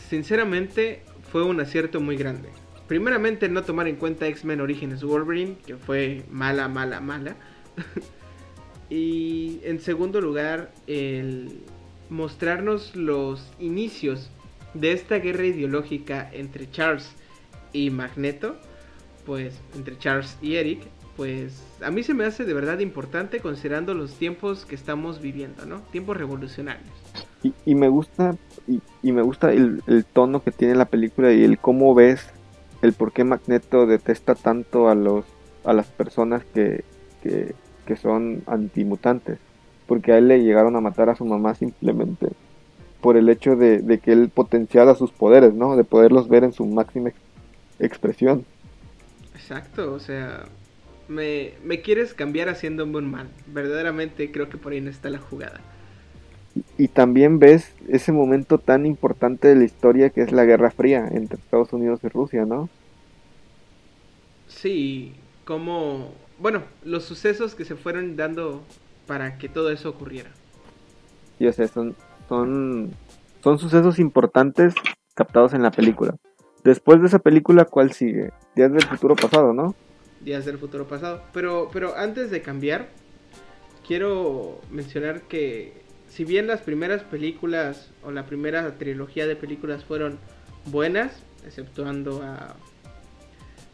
sinceramente 0.10 1.04
fue 1.32 1.44
un 1.44 1.60
acierto 1.60 2.00
muy 2.00 2.18
grande. 2.18 2.50
Primeramente 2.88 3.50
no 3.50 3.64
tomar 3.64 3.88
en 3.88 3.96
cuenta 3.96 4.28
X-Men 4.28 4.62
Orígenes 4.62 5.04
Wolverine, 5.04 5.58
que 5.66 5.76
fue 5.76 6.24
mala, 6.30 6.68
mala, 6.68 7.02
mala. 7.02 7.36
y 8.90 9.60
en 9.64 9.80
segundo 9.80 10.22
lugar, 10.22 10.72
el 10.88 11.64
mostrarnos 12.10 12.96
los 12.96 13.52
inicios 13.60 14.30
de 14.74 14.92
esta 14.92 15.18
guerra 15.18 15.46
ideológica 15.46 16.30
entre 16.32 16.70
Charles 16.70 17.10
y 17.74 17.90
Magneto, 17.90 18.58
pues 19.26 19.60
entre 19.76 19.98
Charles 19.98 20.38
y 20.42 20.56
Eric, 20.56 20.82
pues 21.16 21.64
a 21.82 21.92
mí 21.92 22.04
se 22.04 22.14
me 22.14 22.26
hace 22.26 22.46
de 22.46 22.54
verdad 22.54 22.80
importante 22.80 23.40
considerando 23.40 23.94
los 23.94 24.14
tiempos 24.16 24.66
que 24.66 24.76
estamos 24.76 25.22
viviendo, 25.22 25.66
¿no? 25.66 25.80
Tiempos 25.92 26.18
revolucionarios. 26.18 26.94
Y, 27.66 27.76
me 27.76 27.88
gusta, 27.88 28.36
y 29.06 29.12
me 29.12 29.22
gusta 29.22 29.54
el, 29.54 29.84
tono 30.14 30.44
que 30.44 30.50
tiene 30.50 30.74
la 30.74 30.86
película 30.86 31.32
y 31.32 31.44
el 31.44 31.60
cómo 31.60 31.94
ves 31.94 32.26
el 32.82 32.94
por 32.94 33.14
qué 33.14 33.24
Magneto 33.24 33.86
detesta 33.86 34.34
tanto 34.34 34.90
a 34.90 34.96
los 34.96 35.26
a 35.64 35.74
las 35.74 35.86
personas 35.86 36.44
que, 36.44 36.84
que, 37.22 37.96
son 37.96 38.42
antimutantes. 38.48 39.38
Porque 39.86 40.12
a 40.12 40.18
él 40.18 40.28
le 40.28 40.44
llegaron 40.44 40.76
a 40.76 40.82
matar 40.82 41.10
a 41.10 41.16
su 41.16 41.24
mamá 41.24 41.54
simplemente 41.54 42.30
por 43.00 43.16
el 43.16 43.30
hecho 43.30 43.56
de, 43.56 43.78
de 43.80 44.00
que 44.00 44.12
él 44.12 44.30
potenciara 44.34 44.96
sus 44.96 45.12
poderes, 45.12 45.54
¿no? 45.54 45.76
De 45.76 45.84
poderlos 45.84 46.28
ver 46.28 46.44
en 46.44 46.54
su 46.54 46.66
máxima 46.66 47.12
expresión. 47.80 48.44
Exacto, 49.36 49.94
o 49.94 50.00
sea, 50.00 50.46
me, 51.08 51.54
me 51.64 51.82
quieres 51.82 52.16
cambiar 52.16 52.50
haciéndome 52.50 52.98
un 52.98 53.12
mal. 53.12 53.30
Verdaderamente 53.54 54.32
creo 54.32 54.50
que 54.50 54.58
por 54.58 54.74
ahí 54.74 54.82
no 54.82 54.90
está 54.90 55.12
la 55.12 55.20
jugada. 55.20 55.62
Y, 56.78 56.88
también 56.88 57.38
ves 57.40 57.74
ese 57.90 58.14
momento 58.14 58.60
tan 58.60 58.86
importante 58.86 59.50
de 59.50 59.56
la 59.56 59.66
historia 59.66 60.10
que 60.10 60.22
es 60.22 60.32
la 60.32 60.46
Guerra 60.46 60.72
Fría 60.72 61.08
entre 61.12 61.38
Estados 61.38 61.74
Unidos 61.74 62.00
y 62.04 62.08
Rusia, 62.08 62.46
¿no? 62.46 62.70
Sí, 64.48 65.14
como, 65.44 66.14
bueno, 66.40 66.64
los 66.84 67.04
sucesos 67.04 67.56
que 67.56 67.66
se 67.66 67.76
fueron 67.76 68.16
dando 68.16 68.64
para 69.06 69.38
que 69.38 69.50
todo 69.50 69.70
eso 69.70 69.90
ocurriera. 69.90 70.32
Y 71.40 71.48
o 71.48 71.52
sea, 71.54 71.68
son, 71.68 71.96
son, 72.30 72.92
son 73.44 73.60
sucesos 73.60 74.00
importantes 74.00 74.74
captados 75.14 75.54
en 75.54 75.62
la 75.62 75.72
película. 75.72 76.16
Después 76.64 77.02
de 77.02 77.08
esa 77.08 77.20
película, 77.20 77.66
¿cuál 77.66 77.92
sigue? 77.92 78.32
Días 78.56 78.72
del 78.72 78.84
futuro 78.84 79.16
pasado, 79.16 79.54
¿no? 79.54 79.76
Días 80.22 80.46
del 80.46 80.58
futuro 80.58 80.88
pasado. 80.88 81.22
Pero, 81.34 81.70
pero 81.72 81.96
antes 81.96 82.32
de 82.32 82.42
cambiar, 82.42 82.88
quiero 83.86 84.60
mencionar 84.72 85.22
que 85.22 85.85
si 86.16 86.24
bien 86.24 86.48
las 86.48 86.62
primeras 86.62 87.04
películas 87.04 87.92
o 88.02 88.10
la 88.10 88.26
primera 88.26 88.78
trilogía 88.78 89.28
de 89.28 89.36
películas 89.36 89.84
fueron 89.84 90.18
buenas, 90.68 91.12
exceptuando 91.46 92.24
a... 92.24 92.56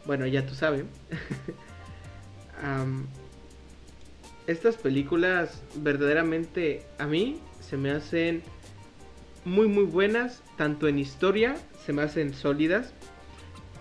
Bueno, 0.06 0.26
ya 0.26 0.44
tú 0.44 0.56
sabes. 0.56 0.84
estas 4.48 4.76
películas 4.76 5.62
verdaderamente 5.76 6.82
a 6.98 7.06
mí 7.06 7.38
se 7.60 7.76
me 7.76 7.92
hacen 7.92 8.42
muy 9.44 9.68
muy 9.68 9.84
buenas, 9.84 10.42
tanto 10.56 10.88
en 10.88 10.98
historia 10.98 11.54
se 11.86 11.92
me 11.92 12.02
hacen 12.02 12.34
sólidas 12.34 12.92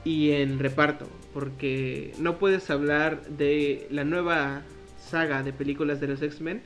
y 0.04 0.34
en 0.34 0.60
reparto, 0.60 1.08
porque 1.34 2.14
no 2.20 2.38
puedes 2.38 2.70
hablar 2.70 3.28
de 3.28 3.88
la 3.90 4.04
nueva 4.04 4.62
saga 5.00 5.42
de 5.42 5.52
películas 5.52 6.00
de 6.00 6.10
los 6.10 6.22
X-Men 6.22 6.62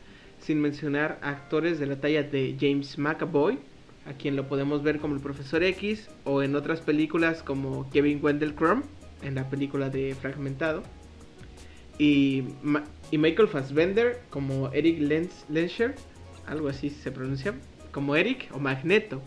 sin 0.45 0.61
mencionar 0.61 1.19
actores 1.21 1.79
de 1.79 1.87
la 1.87 1.95
talla 1.95 2.23
de 2.23 2.55
James 2.59 2.97
McAvoy, 2.97 3.57
a 4.05 4.13
quien 4.13 4.35
lo 4.35 4.47
podemos 4.47 4.83
ver 4.83 4.99
como 4.99 5.15
el 5.15 5.21
Profesor 5.21 5.63
X, 5.63 6.07
o 6.23 6.43
en 6.43 6.55
otras 6.55 6.81
películas 6.81 7.41
como 7.41 7.89
Kevin 7.89 8.19
Wendell 8.21 8.53
Crumb, 8.53 8.83
en 9.23 9.35
la 9.35 9.49
película 9.49 9.89
de 9.89 10.13
Fragmentado, 10.15 10.83
y, 11.97 12.43
y 13.09 13.17
Michael 13.17 13.47
Fassbender 13.47 14.21
como 14.29 14.71
Eric 14.73 14.99
Lenscher, 15.49 15.95
algo 16.45 16.67
así 16.69 16.89
se 16.89 17.11
pronuncia, 17.11 17.55
como 17.91 18.15
Eric 18.15 18.49
o 18.53 18.59
Magneto, 18.59 19.21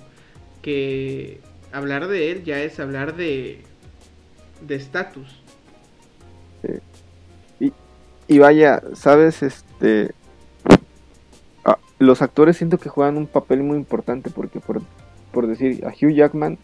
que 0.62 1.40
hablar 1.72 2.06
de 2.06 2.30
él 2.30 2.44
ya 2.44 2.62
es 2.62 2.78
hablar 2.78 3.16
de 3.16 3.62
de 4.60 4.74
estatus. 4.74 5.42
Y, 7.60 7.72
y 8.26 8.38
vaya, 8.38 8.82
sabes, 8.94 9.42
este 9.42 10.10
los 11.98 12.22
actores 12.22 12.56
siento 12.56 12.78
que 12.78 12.88
juegan 12.88 13.16
un 13.16 13.26
papel 13.26 13.62
muy 13.62 13.76
importante 13.76 14.30
porque 14.30 14.60
por, 14.60 14.80
por 15.32 15.46
decir 15.46 15.84
a 15.84 15.88
Hugh 15.88 16.12
Jackman 16.12 16.58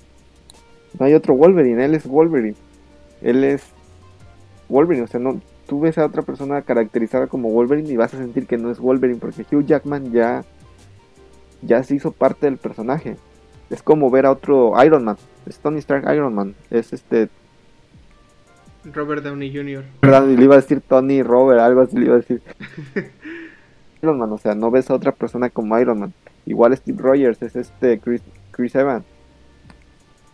No 0.99 1.07
hay 1.07 1.15
otro 1.15 1.35
Wolverine, 1.35 1.85
él 1.85 1.95
es 1.95 2.07
Wolverine. 2.07 2.57
Él 3.23 3.45
es 3.45 3.65
Wolverine, 4.69 5.05
o 5.05 5.09
sea, 5.09 5.21
no, 5.21 5.41
tú 5.67 5.81
ves 5.81 5.99
a 5.99 6.07
otra 6.07 6.23
persona 6.23 6.63
caracterizada 6.63 7.27
como 7.27 7.51
Wolverine 7.51 7.91
y 7.91 7.97
vas 7.97 8.15
a 8.15 8.19
sentir 8.19 8.47
que 8.47 8.59
no 8.59 8.71
es 8.71 8.79
Wolverine 8.79 9.19
porque 9.19 9.47
Hugh 9.51 9.65
Jackman 9.65 10.13
ya 10.13 10.45
ya 11.67 11.83
se 11.83 11.95
hizo 11.95 12.13
parte 12.13 12.47
del 12.47 12.59
personaje. 12.59 13.17
Es 13.71 13.83
como 13.83 14.11
ver 14.11 14.27
a 14.27 14.33
otro 14.33 14.73
Iron 14.85 15.05
Man. 15.05 15.17
Es 15.47 15.59
Tony 15.59 15.79
Stark 15.79 16.05
Iron 16.15 16.35
Man. 16.35 16.55
Es 16.71 16.93
este. 16.93 17.29
Robert 18.93 19.23
Downey 19.23 19.51
Jr. 19.55 19.85
Y 20.29 20.37
le 20.37 20.45
iba 20.45 20.55
a 20.55 20.61
decir 20.61 20.83
Tony 20.83 21.23
Robert, 21.23 21.61
algo 21.61 21.81
así 21.81 21.97
le 21.97 22.07
iba 22.07 22.15
a 22.15 22.19
decir. 22.19 22.43
Iron 24.05 24.21
o 24.21 24.39
sea, 24.39 24.55
no 24.55 24.71
ves 24.71 24.91
a 24.91 24.95
otra 24.95 25.13
persona 25.13 25.51
como 25.51 25.79
Iron 25.79 26.01
Man. 26.01 26.15
Igual 26.47 26.77
Steve 26.77 27.01
Rogers 27.01 27.43
es 27.43 27.57
este 27.57 27.99
Chris, 27.99 28.23
Chris 28.51 28.75
Evans. 28.75 29.05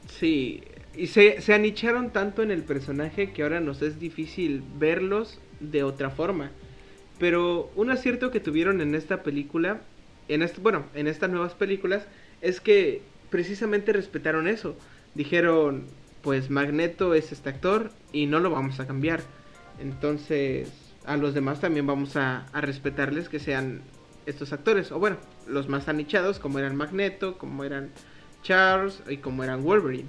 Sí, 0.09 0.63
y 0.97 1.07
se, 1.07 1.41
se 1.41 1.55
anicharon 1.55 2.11
tanto 2.11 2.43
en 2.43 2.51
el 2.51 2.63
personaje 2.63 3.33
que 3.33 3.43
ahora 3.43 3.61
nos 3.61 3.81
es 3.83 4.01
difícil 4.01 4.63
verlos 4.79 5.41
de 5.61 5.83
otra 5.83 6.11
forma. 6.11 6.51
Pero 7.19 7.71
un 7.77 7.91
acierto 7.91 8.31
que 8.31 8.41
tuvieron 8.41 8.81
en 8.81 8.95
esta 8.95 9.23
película, 9.23 9.81
en 10.29 10.43
este, 10.43 10.61
bueno, 10.61 10.85
en 10.95 11.07
estas 11.07 11.31
nuevas 11.31 11.55
películas, 11.55 12.07
es 12.41 12.61
que 12.61 13.03
precisamente 13.31 13.93
respetaron 13.93 14.49
eso. 14.49 14.75
Dijeron, 15.15 15.85
pues 16.23 16.51
Magneto 16.51 17.15
es 17.15 17.31
este 17.33 17.51
actor 17.51 17.91
y 18.13 18.27
no 18.27 18.41
lo 18.41 18.51
vamos 18.51 18.81
a 18.81 18.87
cambiar. 18.87 19.21
Entonces, 19.81 20.71
a 21.07 21.17
los 21.17 21.35
demás 21.35 21.61
también 21.61 21.87
vamos 21.87 22.17
a, 22.17 22.47
respetarles 22.53 23.29
que 23.29 23.39
sean 23.39 23.83
estos 24.27 24.53
actores. 24.53 24.93
O 24.93 24.99
bueno, 24.99 25.17
los 25.47 25.69
más 25.69 25.89
anichados, 25.89 26.39
como 26.39 26.59
eran 26.59 26.77
Magneto, 26.77 27.39
como 27.39 27.65
eran 27.65 27.91
Charles 28.43 29.03
y 29.09 29.19
como 29.19 29.45
eran 29.45 29.63
Wolverine. 29.63 30.09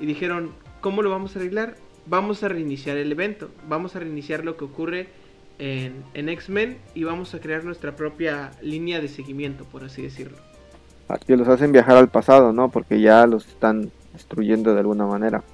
Y 0.00 0.06
dijeron, 0.06 0.52
¿cómo 0.80 1.02
lo 1.02 1.10
vamos 1.10 1.36
a 1.36 1.38
arreglar? 1.38 1.76
Vamos 2.06 2.42
a 2.42 2.48
reiniciar 2.48 2.96
el 2.96 3.10
evento. 3.12 3.50
Vamos 3.68 3.96
a 3.96 4.00
reiniciar 4.00 4.44
lo 4.44 4.56
que 4.56 4.64
ocurre 4.64 5.08
en, 5.58 6.04
en 6.14 6.28
X-Men 6.28 6.78
y 6.94 7.04
vamos 7.04 7.34
a 7.34 7.40
crear 7.40 7.64
nuestra 7.64 7.96
propia 7.96 8.50
línea 8.60 9.00
de 9.00 9.08
seguimiento, 9.08 9.64
por 9.64 9.84
así 9.84 10.02
decirlo. 10.02 10.38
Que 11.26 11.36
los 11.36 11.48
hacen 11.48 11.70
viajar 11.70 11.96
al 11.96 12.08
pasado, 12.08 12.52
¿no? 12.52 12.70
Porque 12.70 13.00
ya 13.00 13.26
los 13.26 13.46
están 13.46 13.90
destruyendo 14.12 14.74
de 14.74 14.80
alguna 14.80 15.06
manera. 15.06 15.44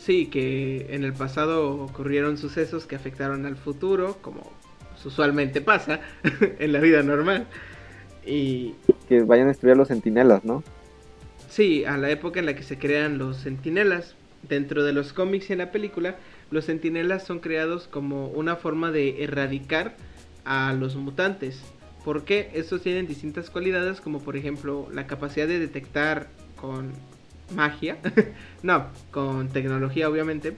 Sí, 0.00 0.26
que 0.26 0.86
en 0.90 1.04
el 1.04 1.12
pasado 1.12 1.74
ocurrieron 1.74 2.38
sucesos 2.38 2.86
que 2.86 2.96
afectaron 2.96 3.44
al 3.44 3.56
futuro, 3.56 4.16
como 4.22 4.50
usualmente 5.04 5.60
pasa 5.60 6.00
en 6.58 6.72
la 6.72 6.80
vida 6.80 7.02
normal. 7.02 7.46
Y 8.24 8.74
que 9.08 9.22
vayan 9.22 9.48
a 9.48 9.50
a 9.50 9.74
los 9.74 9.88
sentinelas, 9.88 10.42
¿no? 10.42 10.64
Sí, 11.50 11.84
a 11.84 11.98
la 11.98 12.10
época 12.10 12.40
en 12.40 12.46
la 12.46 12.54
que 12.54 12.62
se 12.62 12.78
crean 12.78 13.18
los 13.18 13.36
sentinelas. 13.36 14.16
Dentro 14.48 14.84
de 14.84 14.94
los 14.94 15.12
cómics 15.12 15.50
y 15.50 15.52
en 15.52 15.58
la 15.58 15.70
película, 15.70 16.16
los 16.50 16.64
sentinelas 16.64 17.24
son 17.24 17.40
creados 17.40 17.86
como 17.86 18.28
una 18.28 18.56
forma 18.56 18.90
de 18.90 19.22
erradicar 19.22 19.96
a 20.46 20.72
los 20.72 20.96
mutantes. 20.96 21.60
Porque 22.06 22.50
estos 22.54 22.80
tienen 22.80 23.06
distintas 23.06 23.50
cualidades, 23.50 24.00
como 24.00 24.20
por 24.20 24.38
ejemplo 24.38 24.88
la 24.94 25.06
capacidad 25.06 25.46
de 25.46 25.58
detectar 25.58 26.30
con 26.56 26.92
magia, 27.54 27.98
no, 28.62 28.86
con 29.10 29.48
tecnología 29.48 30.08
obviamente, 30.08 30.56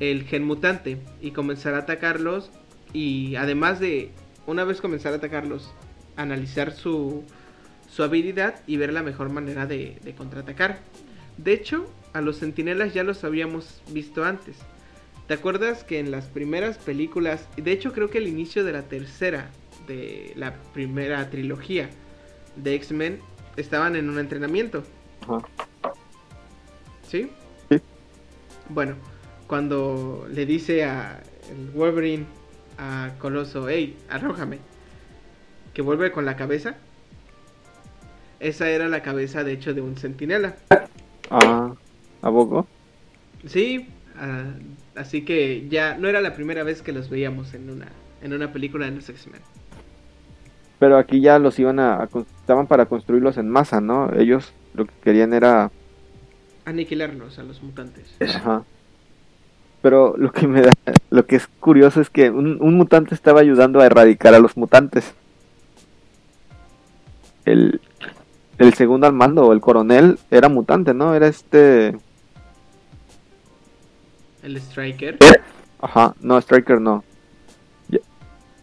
el 0.00 0.24
gen 0.24 0.44
mutante 0.44 0.98
y 1.20 1.30
comenzar 1.30 1.74
a 1.74 1.78
atacarlos 1.78 2.50
y 2.92 3.36
además 3.36 3.80
de, 3.80 4.10
una 4.46 4.64
vez 4.64 4.80
comenzar 4.80 5.12
a 5.12 5.16
atacarlos, 5.16 5.72
analizar 6.16 6.72
su, 6.72 7.24
su 7.92 8.02
habilidad 8.02 8.56
y 8.66 8.78
ver 8.78 8.92
la 8.92 9.02
mejor 9.02 9.28
manera 9.28 9.66
de, 9.66 9.98
contraatacar. 10.16 10.78
De 11.36 11.52
hecho, 11.52 11.86
a 12.12 12.20
los 12.20 12.36
sentinelas 12.36 12.94
ya 12.94 13.04
los 13.04 13.24
habíamos 13.24 13.82
visto 13.90 14.24
antes. 14.24 14.56
¿Te 15.26 15.34
acuerdas 15.34 15.84
que 15.84 15.98
en 15.98 16.10
las 16.10 16.26
primeras 16.26 16.78
películas, 16.78 17.48
de 17.56 17.72
hecho 17.72 17.92
creo 17.92 18.10
que 18.10 18.18
el 18.18 18.28
inicio 18.28 18.64
de 18.64 18.72
la 18.72 18.82
tercera, 18.82 19.50
de 19.86 20.32
la 20.36 20.54
primera 20.74 21.30
trilogía 21.30 21.88
de 22.56 22.74
X-Men, 22.74 23.20
estaban 23.56 23.96
en 23.96 24.10
un 24.10 24.18
entrenamiento? 24.18 24.82
¿Sí? 27.12 27.30
Sí. 27.68 27.78
Bueno, 28.70 28.94
cuando 29.46 30.26
le 30.30 30.46
dice 30.46 30.84
a 30.84 31.20
el 31.50 31.68
Wolverine 31.74 32.24
a 32.78 33.10
Coloso, 33.18 33.68
hey, 33.68 33.98
arrójame, 34.08 34.60
que 35.74 35.82
vuelve 35.82 36.10
con 36.10 36.24
la 36.24 36.36
cabeza. 36.36 36.74
Esa 38.40 38.70
era 38.70 38.88
la 38.88 39.02
cabeza, 39.02 39.44
de 39.44 39.52
hecho, 39.52 39.74
de 39.74 39.82
un 39.82 39.96
centinela. 39.96 40.56
Ah, 41.28 41.74
¿a 42.22 42.30
poco? 42.30 42.66
Sí, 43.46 43.90
ah, 44.16 44.44
así 44.94 45.22
que 45.22 45.68
ya 45.68 45.98
no 45.98 46.08
era 46.08 46.22
la 46.22 46.34
primera 46.34 46.62
vez 46.62 46.80
que 46.80 46.92
los 46.92 47.10
veíamos 47.10 47.52
en 47.52 47.68
una, 47.68 47.88
en 48.22 48.32
una 48.32 48.54
película 48.54 48.86
de 48.86 48.92
los 48.92 49.06
X-Men. 49.10 49.42
Pero 50.78 50.96
aquí 50.96 51.20
ya 51.20 51.38
los 51.38 51.58
iban 51.58 51.78
a, 51.78 52.08
estaban 52.40 52.66
para 52.66 52.86
construirlos 52.86 53.36
en 53.36 53.50
masa, 53.50 53.82
¿no? 53.82 54.10
Ellos 54.14 54.54
lo 54.72 54.86
que 54.86 54.94
querían 55.04 55.34
era 55.34 55.70
Aniquilarlos 56.64 57.38
a 57.38 57.42
los 57.42 57.62
mutantes. 57.62 58.04
Ajá. 58.20 58.64
Pero 59.82 60.14
lo 60.16 60.30
que 60.30 60.46
me 60.46 60.62
da, 60.62 60.74
lo 61.10 61.26
que 61.26 61.36
es 61.36 61.48
curioso 61.58 62.00
es 62.00 62.08
que 62.08 62.30
un, 62.30 62.62
un 62.62 62.76
mutante 62.76 63.14
estaba 63.14 63.40
ayudando 63.40 63.80
a 63.80 63.86
erradicar 63.86 64.32
a 64.32 64.38
los 64.38 64.56
mutantes. 64.56 65.12
El, 67.44 67.80
el 68.58 68.74
segundo 68.74 69.08
al 69.08 69.12
mando, 69.12 69.52
el 69.52 69.60
coronel, 69.60 70.20
era 70.30 70.48
mutante, 70.48 70.94
¿no? 70.94 71.14
Era 71.14 71.26
este... 71.26 71.96
El 74.44 74.56
Striker. 74.56 75.18
Ajá, 75.80 76.14
no, 76.20 76.38
Striker 76.38 76.80
no. 76.80 77.02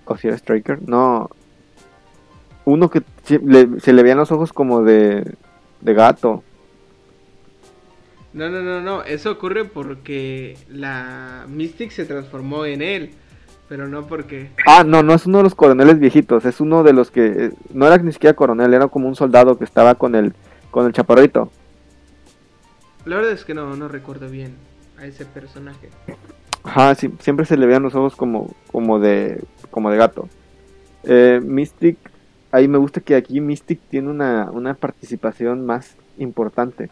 ¿O 0.06 0.18
si 0.18 0.28
era 0.28 0.38
Striker? 0.38 0.80
No. 0.88 1.30
Uno 2.64 2.90
que 2.90 3.04
se 3.24 3.94
le 3.94 4.04
veían 4.04 4.18
los 4.18 4.32
ojos 4.32 4.54
como 4.54 4.84
de, 4.84 5.36
de 5.82 5.94
gato. 5.94 6.44
No, 8.34 8.50
no, 8.50 8.62
no, 8.62 8.82
no. 8.82 9.04
Eso 9.04 9.32
ocurre 9.32 9.66
porque 9.66 10.58
la 10.70 11.46
Mystic 11.48 11.92
se 11.92 12.06
transformó 12.06 12.66
en 12.66 12.82
él. 12.82 13.12
Pero 13.68 13.88
no 13.88 14.08
porque... 14.08 14.50
Ah, 14.66 14.84
no, 14.84 15.04
no 15.04 15.14
es 15.14 15.28
uno 15.28 15.38
de 15.38 15.44
los 15.44 15.54
coroneles 15.54 16.00
viejitos, 16.00 16.44
es 16.46 16.60
uno 16.60 16.82
de 16.82 16.92
los 16.92 17.12
que 17.12 17.52
no 17.72 17.86
era 17.86 18.00
ni 18.00 18.12
siquiera 18.12 18.36
coronel, 18.36 18.74
era 18.74 18.88
como 18.88 19.08
un 19.08 19.16
soldado 19.16 19.60
que 19.60 19.64
estaba 19.64 19.94
con 19.94 20.16
el 20.16 20.34
con 20.72 20.88
el 20.88 20.94
chaparrito. 20.94 21.52
La 23.06 23.18
verdad 23.18 23.32
es 23.32 23.46
que 23.46 23.54
no, 23.54 23.76
no 23.76 23.88
recuerdo 23.88 24.28
bien 24.28 24.56
a 24.98 25.06
ese 25.06 25.24
personaje. 25.26 25.90
Ajá, 26.64 26.96
sí, 26.96 27.14
siempre 27.20 27.46
se 27.46 27.58
le 27.58 27.68
veían 27.68 27.84
los 27.84 27.94
ojos 27.94 28.16
como 28.16 28.56
como 28.72 29.00
de 29.00 29.44
como 29.70 29.92
de 29.92 29.98
gato. 29.98 30.28
Eh, 31.04 31.40
Mystic, 31.44 31.98
ahí 32.52 32.68
me 32.68 32.80
gusta 32.80 33.02
que 33.02 33.16
aquí 33.16 33.40
Mystic 33.40 33.80
tiene 33.90 34.10
una, 34.10 34.50
una 34.52 34.74
participación 34.74 35.66
más 35.66 35.96
importante. 36.18 36.90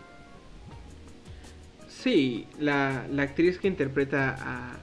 Sí, 2.01 2.45
la, 2.59 3.07
la 3.11 3.23
actriz 3.23 3.57
que 3.57 3.67
interpreta 3.67 4.35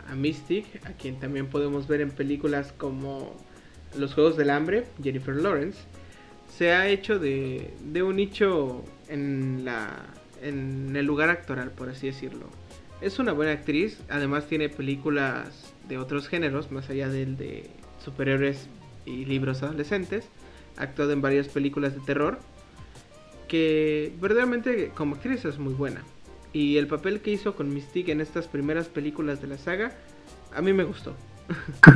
a, 0.09 0.15
Mystic, 0.17 0.67
a 0.85 0.93
quien 0.95 1.21
también 1.21 1.47
podemos 1.47 1.87
ver 1.87 2.01
en 2.01 2.11
películas 2.11 2.73
como 2.77 3.37
Los 3.97 4.15
Juegos 4.15 4.37
del 4.37 4.51
Hambre, 4.51 4.85
Jennifer 5.01 5.35
Lawrence, 5.37 5.79
se 6.49 6.73
ha 6.73 6.89
hecho 6.89 7.21
de, 7.21 7.73
de 7.85 8.03
un 8.03 8.17
nicho 8.17 8.85
en, 9.09 9.65
la, 9.65 10.07
en 10.43 10.97
el 10.97 11.07
lugar 11.07 11.31
actoral, 11.31 11.71
por 11.71 11.89
así 11.89 12.09
decirlo. 12.09 12.49
Es 13.01 13.21
una 13.21 13.33
buena 13.33 13.53
actriz, 13.53 14.01
además 14.09 14.49
tiene 14.49 14.69
películas 14.69 15.73
de 15.89 15.99
otros 15.99 16.27
géneros, 16.27 16.73
más 16.73 16.91
allá 16.91 17.09
del 17.09 17.37
de 17.37 17.71
superhéroes 18.05 18.69
y 19.07 19.25
libros 19.25 19.63
adolescentes. 19.63 20.29
Ha 20.77 20.83
actuado 20.83 21.13
en 21.13 21.23
varias 21.23 21.47
películas 21.47 21.95
de 21.95 22.01
terror, 22.01 22.41
que 23.47 24.13
verdaderamente 24.21 24.91
como 24.97 25.15
actriz 25.15 25.45
es 25.45 25.59
muy 25.61 25.75
buena. 25.75 26.03
Y 26.55 26.79
el 26.79 26.87
papel 26.87 27.21
que 27.21 27.33
hizo 27.33 27.55
con 27.55 27.75
Mystique 27.75 28.13
en 28.13 28.23
estas 28.23 28.47
primeras 28.47 28.87
películas 28.89 29.43
de 29.43 29.49
la 29.49 29.59
saga, 29.59 29.93
a 30.55 30.63
mí 30.63 30.73
me 30.73 30.85
gustó. 30.85 31.15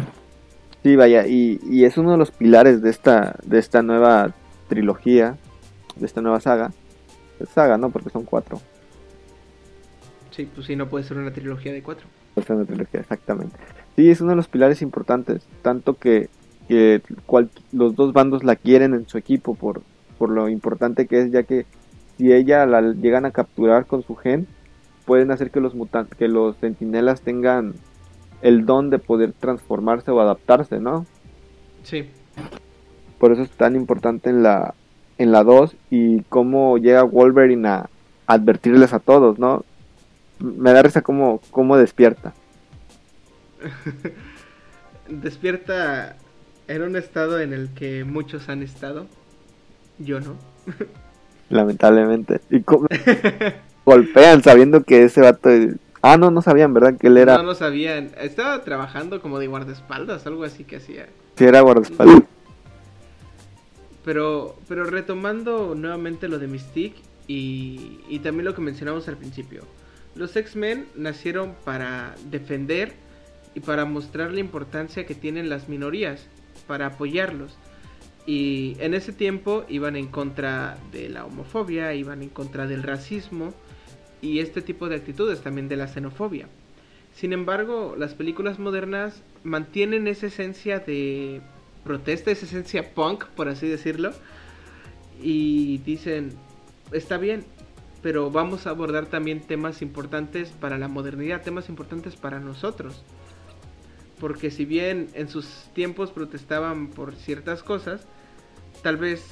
Sí, 0.84 0.94
vaya, 0.94 1.26
y, 1.26 1.58
y 1.68 1.84
es 1.84 1.98
uno 1.98 2.12
de 2.12 2.18
los 2.18 2.30
pilares 2.30 2.80
de 2.82 2.88
esta 2.90 3.34
de 3.44 3.58
esta 3.58 3.82
nueva 3.82 4.32
trilogía, 4.68 5.36
de 5.96 6.06
esta 6.06 6.20
nueva 6.22 6.38
saga. 6.38 6.70
Es 7.40 7.48
saga, 7.48 7.76
¿no? 7.76 7.90
Porque 7.90 8.10
son 8.10 8.22
cuatro. 8.24 8.60
Sí, 10.30 10.48
pues 10.54 10.68
sí, 10.68 10.76
no 10.76 10.88
puede 10.88 11.04
ser 11.04 11.16
una 11.18 11.32
trilogía 11.32 11.72
de 11.72 11.82
cuatro. 11.82 12.06
Esta 12.36 12.52
es 12.52 12.58
una 12.58 12.64
trilogía, 12.66 13.00
exactamente. 13.00 13.56
Sí, 13.96 14.08
es 14.08 14.20
uno 14.20 14.30
de 14.30 14.36
los 14.36 14.46
pilares 14.46 14.80
importantes, 14.80 15.42
tanto 15.62 15.94
que, 15.94 16.28
que 16.68 17.02
cual- 17.26 17.50
los 17.72 17.96
dos 17.96 18.12
bandos 18.12 18.44
la 18.44 18.54
quieren 18.54 18.94
en 18.94 19.08
su 19.08 19.18
equipo 19.18 19.56
por, 19.56 19.82
por 20.16 20.30
lo 20.30 20.48
importante 20.48 21.08
que 21.08 21.22
es, 21.22 21.32
ya 21.32 21.42
que 21.42 21.66
si 22.18 22.32
ella 22.32 22.66
la 22.66 22.82
llegan 22.82 23.24
a 23.24 23.30
capturar 23.30 23.86
con 23.86 24.02
su 24.02 24.16
gen, 24.16 24.48
pueden 25.06 25.30
hacer 25.30 25.50
que 25.50 25.60
los 25.60 25.74
mutantes, 25.74 26.18
que 26.18 26.28
los 26.28 26.56
sentinelas 26.56 27.22
tengan 27.22 27.74
el 28.42 28.66
don 28.66 28.90
de 28.90 28.98
poder 28.98 29.32
transformarse 29.32 30.10
o 30.10 30.20
adaptarse, 30.20 30.80
¿no? 30.80 31.06
Sí, 31.84 32.10
Por 33.18 33.32
eso 33.32 33.42
es 33.42 33.50
tan 33.50 33.76
importante 33.76 34.30
en 34.30 34.42
la 34.42 34.74
en 35.16 35.32
la 35.32 35.42
2 35.42 35.74
y 35.90 36.22
cómo 36.24 36.78
llega 36.78 37.02
Wolverine 37.02 37.68
a, 37.68 37.90
advertirles 38.26 38.92
a 38.92 39.00
todos, 39.00 39.38
¿no? 39.38 39.64
Me 40.38 40.72
da 40.72 40.82
risa 40.82 41.02
cómo, 41.02 41.40
cómo 41.50 41.76
despierta. 41.76 42.34
despierta 45.08 46.16
en 46.68 46.82
un 46.82 46.94
estado 46.94 47.40
en 47.40 47.52
el 47.52 47.70
que 47.74 48.04
muchos 48.04 48.48
han 48.48 48.62
estado. 48.62 49.06
Yo 49.98 50.20
no. 50.20 50.36
Lamentablemente. 51.50 52.40
Y 52.50 52.62
golpean 53.84 54.42
sabiendo 54.42 54.82
que 54.84 55.04
ese 55.04 55.20
vato... 55.20 55.50
Ah, 56.02 56.16
no, 56.16 56.30
no 56.30 56.42
sabían, 56.42 56.72
¿verdad? 56.74 56.96
Que 56.96 57.08
él 57.08 57.18
era... 57.18 57.38
No, 57.38 57.42
no 57.42 57.54
sabían. 57.54 58.12
Estaba 58.20 58.62
trabajando 58.62 59.20
como 59.20 59.38
de 59.38 59.48
guardaespaldas, 59.48 60.26
algo 60.26 60.44
así 60.44 60.64
que 60.64 60.76
hacía. 60.76 61.08
Sí, 61.36 61.44
era 61.44 61.60
guardaespaldas. 61.60 62.22
Pero, 64.04 64.56
pero 64.68 64.84
retomando 64.84 65.74
nuevamente 65.74 66.28
lo 66.28 66.38
de 66.38 66.46
Mystique 66.46 67.00
y, 67.26 68.00
y 68.08 68.20
también 68.20 68.44
lo 68.44 68.54
que 68.54 68.60
mencionamos 68.60 69.08
al 69.08 69.16
principio. 69.16 69.62
Los 70.14 70.34
X-Men 70.36 70.86
nacieron 70.94 71.54
para 71.64 72.14
defender 72.30 72.94
y 73.54 73.60
para 73.60 73.84
mostrar 73.84 74.32
la 74.32 74.40
importancia 74.40 75.04
que 75.06 75.14
tienen 75.14 75.48
las 75.48 75.68
minorías, 75.68 76.26
para 76.66 76.86
apoyarlos. 76.86 77.56
Y 78.28 78.76
en 78.80 78.92
ese 78.92 79.14
tiempo 79.14 79.64
iban 79.70 79.96
en 79.96 80.06
contra 80.06 80.76
de 80.92 81.08
la 81.08 81.24
homofobia, 81.24 81.94
iban 81.94 82.20
en 82.20 82.28
contra 82.28 82.66
del 82.66 82.82
racismo 82.82 83.54
y 84.20 84.40
este 84.40 84.60
tipo 84.60 84.90
de 84.90 84.96
actitudes 84.96 85.40
también 85.40 85.66
de 85.66 85.78
la 85.78 85.88
xenofobia. 85.88 86.46
Sin 87.14 87.32
embargo, 87.32 87.94
las 87.96 88.12
películas 88.12 88.58
modernas 88.58 89.22
mantienen 89.44 90.06
esa 90.06 90.26
esencia 90.26 90.78
de 90.78 91.40
protesta, 91.84 92.30
esa 92.30 92.44
esencia 92.44 92.92
punk, 92.92 93.24
por 93.28 93.48
así 93.48 93.66
decirlo, 93.66 94.12
y 95.22 95.78
dicen, 95.78 96.34
está 96.92 97.16
bien, 97.16 97.46
pero 98.02 98.30
vamos 98.30 98.66
a 98.66 98.70
abordar 98.70 99.06
también 99.06 99.40
temas 99.40 99.80
importantes 99.80 100.50
para 100.50 100.76
la 100.76 100.88
modernidad, 100.88 101.40
temas 101.40 101.70
importantes 101.70 102.14
para 102.16 102.40
nosotros. 102.40 103.02
Porque 104.20 104.50
si 104.50 104.66
bien 104.66 105.08
en 105.14 105.30
sus 105.30 105.70
tiempos 105.72 106.10
protestaban 106.10 106.88
por 106.88 107.14
ciertas 107.14 107.62
cosas, 107.62 108.06
tal 108.82 108.96
vez 108.96 109.24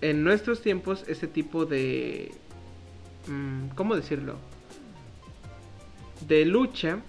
en 0.00 0.24
nuestros 0.24 0.62
tiempos 0.62 1.04
ese 1.08 1.26
tipo 1.26 1.66
de... 1.66 2.32
Mm, 3.26 3.68
¿Cómo 3.74 3.96
decirlo? 3.96 4.36
De 6.26 6.44
lucha 6.44 7.00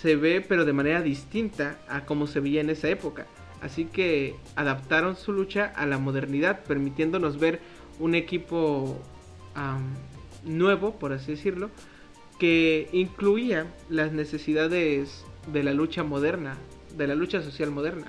se 0.00 0.16
ve 0.16 0.40
pero 0.40 0.64
de 0.64 0.72
manera 0.72 1.02
distinta 1.02 1.78
a 1.88 2.04
como 2.04 2.26
se 2.26 2.40
veía 2.40 2.60
en 2.60 2.70
esa 2.70 2.88
época. 2.88 3.26
Así 3.62 3.84
que 3.84 4.34
adaptaron 4.56 5.16
su 5.16 5.32
lucha 5.32 5.72
a 5.76 5.86
la 5.86 5.98
modernidad, 5.98 6.64
permitiéndonos 6.64 7.38
ver 7.38 7.60
un 8.00 8.16
equipo 8.16 8.98
nuevo, 10.44 10.98
por 10.98 11.12
así 11.12 11.32
decirlo, 11.32 11.70
que 12.40 12.88
incluía 12.92 13.66
las 13.88 14.10
necesidades 14.10 15.24
de 15.52 15.62
la 15.62 15.72
lucha 15.72 16.02
moderna, 16.02 16.56
de 16.96 17.06
la 17.06 17.14
lucha 17.14 17.40
social 17.40 17.70
moderna. 17.70 18.06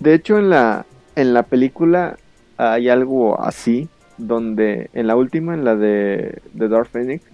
De, 0.00 0.14
hecho, 0.14 0.38
en 0.38 0.50
la, 0.50 0.84
en 1.20 1.34
la 1.34 1.42
película 1.42 2.16
hay 2.56 2.88
algo 2.88 3.40
así, 3.40 3.88
donde 4.18 4.90
en 4.92 5.06
la 5.06 5.16
última, 5.16 5.54
en 5.54 5.64
la 5.64 5.76
de, 5.76 6.40
de 6.52 6.68
Dark 6.68 6.88
Phoenix, 6.88 7.24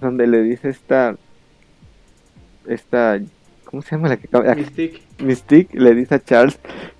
donde 0.00 0.26
le 0.26 0.42
dice 0.42 0.68
esta, 0.68 1.16
esta, 2.66 3.20
¿cómo 3.64 3.82
se 3.82 3.96
llama 3.96 4.08
la 4.08 4.16
que 4.16 4.28
Mystique. 4.56 5.02
Mystique 5.20 5.78
le 5.78 5.94
dice 5.94 6.16
a 6.16 6.24
Charles 6.24 6.58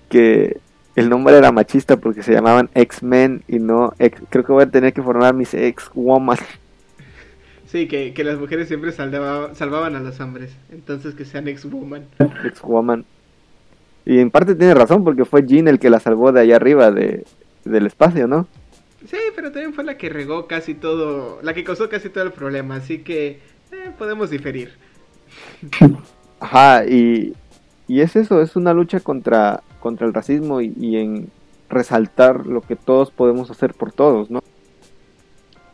que 0.09 0.57
el 0.95 1.09
nombre 1.09 1.37
era 1.37 1.51
machista 1.51 1.97
porque 1.97 2.23
se 2.23 2.33
llamaban 2.33 2.69
X-Men 2.75 3.43
y 3.47 3.59
no, 3.59 3.93
creo 4.29 4.45
que 4.45 4.51
voy 4.51 4.63
a 4.63 4.69
tener 4.69 4.93
que 4.93 5.01
formar 5.01 5.33
mis 5.33 5.53
X-Woman. 5.53 6.37
Sí, 7.65 7.87
que, 7.87 8.13
las 8.23 8.37
mujeres 8.37 8.67
siempre 8.67 8.91
salvaban 8.91 9.95
a 9.95 9.99
los 10.01 10.19
hombres. 10.19 10.53
Entonces 10.71 11.15
que 11.15 11.23
sean 11.23 11.47
ex-woman. 11.47 12.05
Ex-woman. 12.45 13.05
Y 14.05 14.19
en 14.19 14.31
parte 14.31 14.55
tiene 14.55 14.73
razón 14.73 15.03
porque 15.03 15.25
fue 15.25 15.45
Jean 15.45 15.67
el 15.67 15.79
que 15.79 15.89
la 15.89 15.99
salvó 15.99 16.31
de 16.31 16.41
allá 16.41 16.55
arriba 16.55 16.91
de, 16.91 17.25
del 17.65 17.85
espacio, 17.85 18.27
¿no? 18.27 18.47
Sí, 19.07 19.17
pero 19.35 19.51
también 19.51 19.73
fue 19.73 19.83
la 19.83 19.97
que 19.97 20.09
regó 20.09 20.47
casi 20.47 20.73
todo, 20.73 21.39
la 21.41 21.53
que 21.53 21.63
causó 21.63 21.89
casi 21.89 22.09
todo 22.09 22.23
el 22.23 22.31
problema, 22.31 22.75
así 22.75 22.99
que 22.99 23.39
eh, 23.71 23.91
podemos 23.97 24.29
diferir. 24.29 24.73
Ajá, 26.39 26.85
y, 26.85 27.35
y 27.87 28.01
es 28.01 28.15
eso, 28.15 28.41
es 28.41 28.55
una 28.55 28.73
lucha 28.73 28.99
contra, 28.99 29.63
contra 29.79 30.07
el 30.07 30.13
racismo 30.13 30.61
y, 30.61 30.73
y 30.79 30.97
en 30.97 31.29
resaltar 31.69 32.45
lo 32.45 32.61
que 32.61 32.75
todos 32.75 33.11
podemos 33.11 33.49
hacer 33.49 33.73
por 33.73 33.91
todos, 33.91 34.29
¿no? 34.29 34.41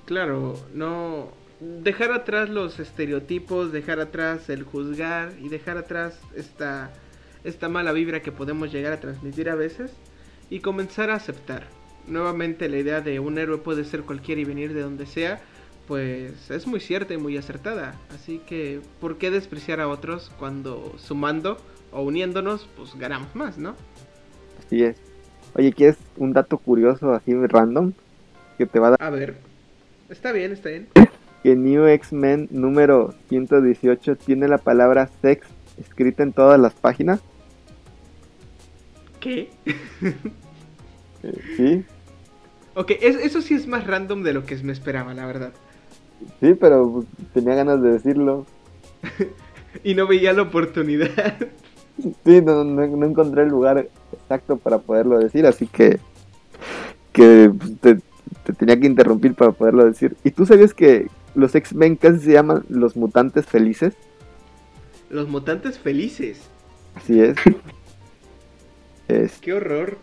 Claro, 0.05 0.55
no, 0.73 1.27
dejar 1.59 2.11
atrás 2.11 2.49
los 2.49 2.79
estereotipos, 2.79 3.71
dejar 3.71 3.99
atrás 3.99 4.49
el 4.49 4.63
juzgar 4.63 5.33
y 5.41 5.49
dejar 5.49 5.77
atrás 5.77 6.19
esta, 6.35 6.91
esta 7.47 7.69
mala 7.69 7.93
vibra 7.93 8.21
que 8.21 8.31
podemos 8.31 8.71
llegar 8.71 8.93
a 8.93 8.99
transmitir 8.99 9.49
a 9.49 9.55
veces 9.55 9.91
y 10.49 10.59
comenzar 10.59 11.09
a 11.09 11.15
aceptar. 11.15 11.63
Nuevamente 12.07 12.69
la 12.69 12.77
idea 12.77 13.01
de 13.01 13.19
un 13.19 13.37
héroe 13.37 13.57
puede 13.57 13.85
ser 13.85 14.01
cualquiera 14.01 14.41
y 14.41 14.45
venir 14.45 14.73
de 14.73 14.81
donde 14.81 15.05
sea, 15.05 15.39
pues 15.87 16.51
es 16.51 16.67
muy 16.67 16.79
cierta 16.79 17.13
y 17.13 17.17
muy 17.17 17.37
acertada. 17.37 17.95
Así 18.13 18.41
que, 18.45 18.81
¿por 18.99 19.17
qué 19.17 19.31
despreciar 19.31 19.79
a 19.79 19.87
otros 19.87 20.31
cuando 20.37 20.93
sumando 20.97 21.57
o 21.91 22.01
uniéndonos, 22.01 22.67
pues 22.75 22.95
ganamos 22.97 23.33
más, 23.35 23.57
¿no? 23.57 23.75
Así 24.65 24.83
es. 24.83 24.97
Oye, 25.55 25.71
¿quieres 25.71 25.97
un 26.17 26.33
dato 26.33 26.57
curioso 26.57 27.13
así 27.13 27.33
random? 27.33 27.93
Que 28.57 28.65
te 28.65 28.79
va 28.79 28.87
a 28.87 28.91
dar... 28.91 29.03
A 29.03 29.09
ver, 29.09 29.37
está 30.09 30.33
bien, 30.33 30.51
está 30.51 30.69
bien. 30.69 30.87
que 31.43 31.55
New 31.55 31.87
X-Men 31.87 32.49
número 32.51 33.13
118 33.29 34.17
tiene 34.17 34.49
la 34.49 34.57
palabra 34.57 35.09
sex 35.21 35.47
escrita 35.77 36.23
en 36.23 36.33
todas 36.33 36.59
las 36.59 36.73
páginas? 36.73 37.21
¿Qué? 39.27 39.49
Sí. 41.57 41.83
Ok, 42.75 42.91
eso 43.01 43.41
sí 43.41 43.55
es 43.55 43.67
más 43.67 43.85
random 43.85 44.23
de 44.23 44.31
lo 44.31 44.45
que 44.45 44.55
me 44.57 44.71
esperaba, 44.71 45.13
la 45.13 45.25
verdad. 45.25 45.51
Sí, 46.39 46.53
pero 46.53 46.89
pues, 46.89 47.07
tenía 47.33 47.55
ganas 47.55 47.81
de 47.81 47.91
decirlo. 47.91 48.45
y 49.83 49.95
no 49.95 50.07
veía 50.07 50.31
la 50.31 50.43
oportunidad. 50.43 51.35
sí, 52.25 52.41
no, 52.41 52.61
encontré 52.81 53.43
el 53.43 53.49
lugar 53.49 53.89
exacto 54.13 54.55
para 54.55 54.77
poderlo 54.77 55.19
decir, 55.19 55.45
así 55.45 55.67
que 55.67 55.99
que 57.11 57.51
pues, 57.57 57.79
te, 57.81 57.95
te, 58.45 58.53
tenía 58.53 58.79
que 58.79 58.87
interrumpir 58.87 59.33
para 59.33 59.51
poderlo 59.51 59.83
decir. 59.83 60.15
¿Y 60.23 60.31
tú 60.31 60.45
sabías 60.45 60.73
que, 60.73 61.07
los 61.35 61.53
X-Men 61.53 61.97
casi 61.97 62.19
se 62.19 62.31
llaman 62.31 62.63
los 62.69 62.95
mutantes 62.95 63.45
felices. 63.45 63.93
Los 65.09 65.27
mutantes 65.27 65.77
felices. 65.77 66.39
Así 66.95 67.19
es. 67.19 67.35
es... 69.07 69.39
Qué 69.39 69.53
horror. 69.53 69.97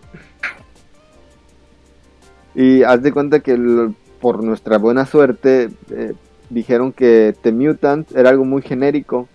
Y 2.54 2.82
haz 2.82 3.02
de 3.02 3.12
cuenta 3.12 3.40
que 3.40 3.90
por 4.20 4.42
nuestra 4.42 4.78
buena 4.78 5.06
suerte 5.06 5.70
eh, 5.90 6.14
dijeron 6.50 6.92
que 6.92 7.34
The 7.42 7.52
Mutant 7.52 8.14
era 8.16 8.30
algo 8.30 8.44
muy 8.44 8.62
genérico. 8.62 9.28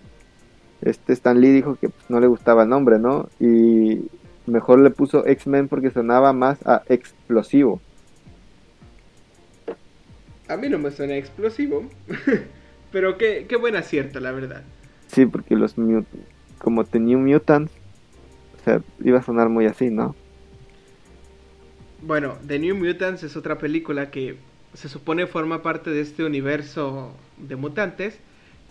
Este 0.80 1.12
Stan 1.12 1.40
Lee 1.40 1.52
dijo 1.52 1.76
que 1.76 1.90
pues, 1.90 2.04
no 2.08 2.20
le 2.20 2.26
gustaba 2.26 2.62
el 2.62 2.70
nombre, 2.70 2.98
¿no? 2.98 3.28
Y 3.38 4.00
mejor 4.46 4.78
le 4.78 4.90
puso 4.90 5.26
X-Men 5.26 5.68
porque 5.68 5.90
sonaba 5.90 6.32
más 6.32 6.66
a 6.66 6.82
explosivo. 6.88 7.80
A 10.48 10.56
mí 10.56 10.68
no 10.68 10.78
me 10.78 10.90
suena 10.90 11.16
explosivo. 11.16 11.84
Pero 12.92 13.18
qué, 13.18 13.46
qué 13.48 13.56
buen 13.56 13.76
acierto, 13.76 14.18
la 14.18 14.32
verdad. 14.32 14.62
Sí, 15.06 15.26
porque 15.26 15.54
los 15.54 15.74
como 16.58 16.84
The 16.84 16.98
New 16.98 17.18
Mutants, 17.18 17.72
o 18.60 18.64
sea, 18.64 18.82
iba 19.02 19.18
a 19.18 19.22
sonar 19.22 19.48
muy 19.48 19.66
así, 19.66 19.90
¿no? 19.90 20.14
Bueno, 22.02 22.36
The 22.46 22.58
New 22.58 22.76
Mutants 22.76 23.22
es 23.22 23.36
otra 23.36 23.58
película 23.58 24.10
que 24.10 24.36
se 24.74 24.88
supone 24.88 25.26
forma 25.26 25.62
parte 25.62 25.90
de 25.90 26.00
este 26.00 26.24
universo 26.24 27.12
de 27.36 27.56
mutantes 27.56 28.18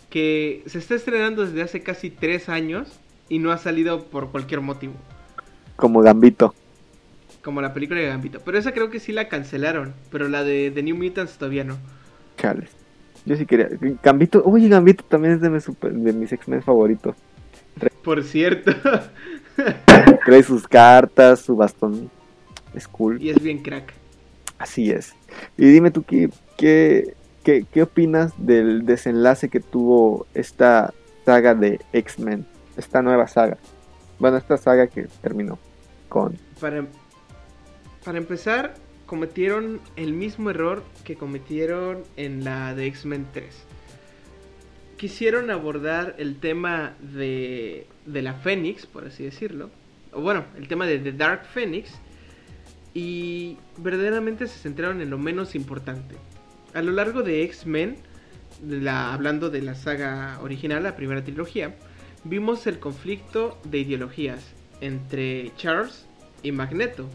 que 0.10 0.64
se 0.66 0.80
está 0.80 0.96
estrenando 0.96 1.46
desde 1.46 1.62
hace 1.62 1.82
casi 1.82 2.10
tres 2.10 2.50
años 2.50 3.00
y 3.28 3.40
no 3.40 3.52
ha 3.52 3.58
salido 3.58 4.06
por 4.06 4.32
cualquier 4.32 4.62
motivo. 4.62 4.94
Como 5.76 6.02
Gambito. 6.02 6.54
Como 7.44 7.62
la 7.62 7.74
película 7.74 8.00
de 8.00 8.08
Gambito. 8.08 8.40
Pero 8.44 8.58
esa 8.58 8.72
creo 8.72 8.90
que 8.90 9.00
sí 9.00 9.12
la 9.12 9.28
cancelaron. 9.28 9.94
Pero 10.12 10.28
la 10.28 10.44
de, 10.44 10.72
The 10.72 10.84
New 10.84 10.96
Mutants 10.96 11.38
todavía 11.38 11.64
no. 11.64 11.78
Chales. 12.38 12.72
Yo 13.26 13.36
sí 13.36 13.46
quería. 13.46 13.70
Gambito. 14.02 14.44
Oye, 14.44 14.68
Gambito 14.68 15.04
también 15.04 15.36
es 15.36 15.42
de 15.42 15.50
mis, 15.50 15.66
de 15.82 16.14
mis 16.14 16.32
X-Men 16.32 16.64
favoritos. 16.64 17.16
Por 18.04 18.24
cierto. 18.24 18.72
Trae 20.26 20.44
sus 20.44 20.68
cartas, 20.68 21.42
su 21.42 21.56
bastón. 21.56 22.10
Es 22.74 22.88
cool. 22.88 23.22
Y 23.22 23.30
es 23.30 23.42
bien 23.42 23.60
crack. 23.60 23.94
Así 24.58 24.92
es. 24.92 25.16
Y 25.58 25.66
dime 25.66 25.92
tú, 25.92 26.04
¿qué, 26.04 26.30
qué, 26.58 27.16
qué, 27.44 27.66
qué 27.72 27.84
opinas 27.84 28.34
del 28.38 28.86
desenlace 28.86 29.50
que 29.50 29.60
tuvo 29.60 30.28
esta 30.34 30.94
saga 31.26 31.56
de 31.56 31.80
X-Men? 31.94 32.46
Esta 32.78 33.02
nueva 33.02 33.28
saga. 33.28 33.58
Bueno, 34.20 34.38
esta 34.38 34.58
saga 34.58 34.88
que 34.88 35.08
terminó 35.22 35.58
con... 36.10 36.38
Para, 36.60 36.86
para 38.04 38.18
empezar, 38.18 38.76
cometieron 39.06 39.80
el 39.96 40.14
mismo 40.14 40.50
error 40.50 40.84
que 41.04 41.16
cometieron 41.16 42.04
en 42.18 42.44
la 42.44 42.76
de 42.76 42.86
X-Men 42.88 43.28
3. 43.34 43.69
Quisieron 45.00 45.50
abordar 45.50 46.16
el 46.18 46.42
tema 46.42 46.94
de, 47.00 47.88
de 48.06 48.22
la 48.22 48.34
Fénix, 48.34 48.86
por 48.86 49.06
así 49.06 49.24
decirlo. 49.24 49.70
O 50.12 50.20
bueno, 50.20 50.44
el 50.58 50.68
tema 50.68 50.86
de 50.86 51.00
The 51.00 51.14
Dark 51.14 51.46
Phoenix. 51.54 51.94
Y 52.94 53.56
verdaderamente 53.78 54.46
se 54.48 54.60
centraron 54.60 55.00
en 55.00 55.10
lo 55.10 55.18
menos 55.18 55.56
importante. 55.56 56.16
A 56.74 56.82
lo 56.82 56.92
largo 56.92 57.24
de 57.24 57.44
X-Men, 57.44 57.96
hablando 58.90 59.50
de 59.50 59.62
la 59.62 59.74
saga 59.76 60.38
original, 60.42 60.84
la 60.84 60.98
primera 60.98 61.24
trilogía, 61.24 61.76
vimos 62.26 62.68
el 62.68 62.80
conflicto 62.80 63.58
de 63.64 63.78
ideologías 63.78 64.54
entre 64.82 65.54
Charles 65.56 66.08
y 66.44 66.52
Magneto. 66.52 67.10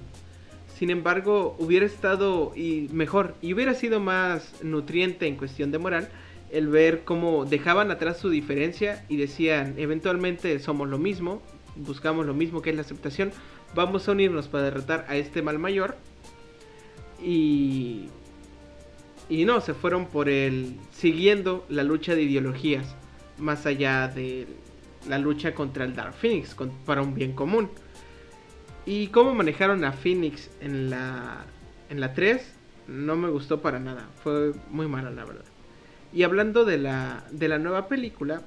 Sin 0.74 0.88
embargo, 0.88 1.54
hubiera 1.58 1.84
estado 1.84 2.52
y 2.56 2.88
mejor 2.92 3.34
y 3.42 3.52
hubiera 3.52 3.74
sido 3.74 4.00
más 4.00 4.54
nutriente 4.62 5.26
en 5.26 5.36
cuestión 5.36 5.70
de 5.70 5.78
moral 5.78 6.08
el 6.54 6.68
ver 6.68 7.04
cómo 7.04 7.44
dejaban 7.44 7.90
atrás 7.90 8.18
su 8.18 8.30
diferencia 8.30 9.04
y 9.08 9.16
decían, 9.16 9.74
eventualmente 9.76 10.58
somos 10.58 10.88
lo 10.88 10.98
mismo, 10.98 11.42
buscamos 11.76 12.26
lo 12.26 12.34
mismo 12.34 12.62
que 12.62 12.70
es 12.70 12.76
la 12.76 12.82
aceptación, 12.82 13.32
vamos 13.74 14.08
a 14.08 14.12
unirnos 14.12 14.48
para 14.48 14.64
derrotar 14.64 15.04
a 15.08 15.16
este 15.16 15.42
mal 15.42 15.58
mayor. 15.58 15.96
Y 17.22 18.08
y 19.28 19.44
no, 19.44 19.60
se 19.60 19.74
fueron 19.74 20.06
por 20.06 20.28
el 20.28 20.76
siguiendo 20.92 21.64
la 21.68 21.82
lucha 21.82 22.14
de 22.14 22.22
ideologías 22.22 22.94
más 23.38 23.66
allá 23.66 24.08
de 24.08 24.46
la 25.08 25.18
lucha 25.18 25.54
contra 25.54 25.84
el 25.84 25.94
Dark 25.94 26.14
Phoenix 26.14 26.54
para 26.84 27.02
un 27.02 27.14
bien 27.14 27.32
común. 27.32 27.70
Y 28.86 29.08
cómo 29.08 29.34
manejaron 29.34 29.84
a 29.84 29.92
Phoenix 29.92 30.50
en 30.60 30.90
la, 30.90 31.46
en 31.88 32.00
la 32.00 32.12
3 32.12 32.54
no 32.86 33.16
me 33.16 33.30
gustó 33.30 33.62
para 33.62 33.78
nada. 33.78 34.08
Fue 34.22 34.52
muy 34.70 34.86
mala 34.86 35.10
la 35.10 35.24
verdad. 35.24 35.53
Y 36.14 36.22
hablando 36.22 36.64
de 36.64 36.78
la, 36.78 37.24
de 37.32 37.48
la 37.48 37.58
nueva 37.58 37.88
película, 37.88 38.42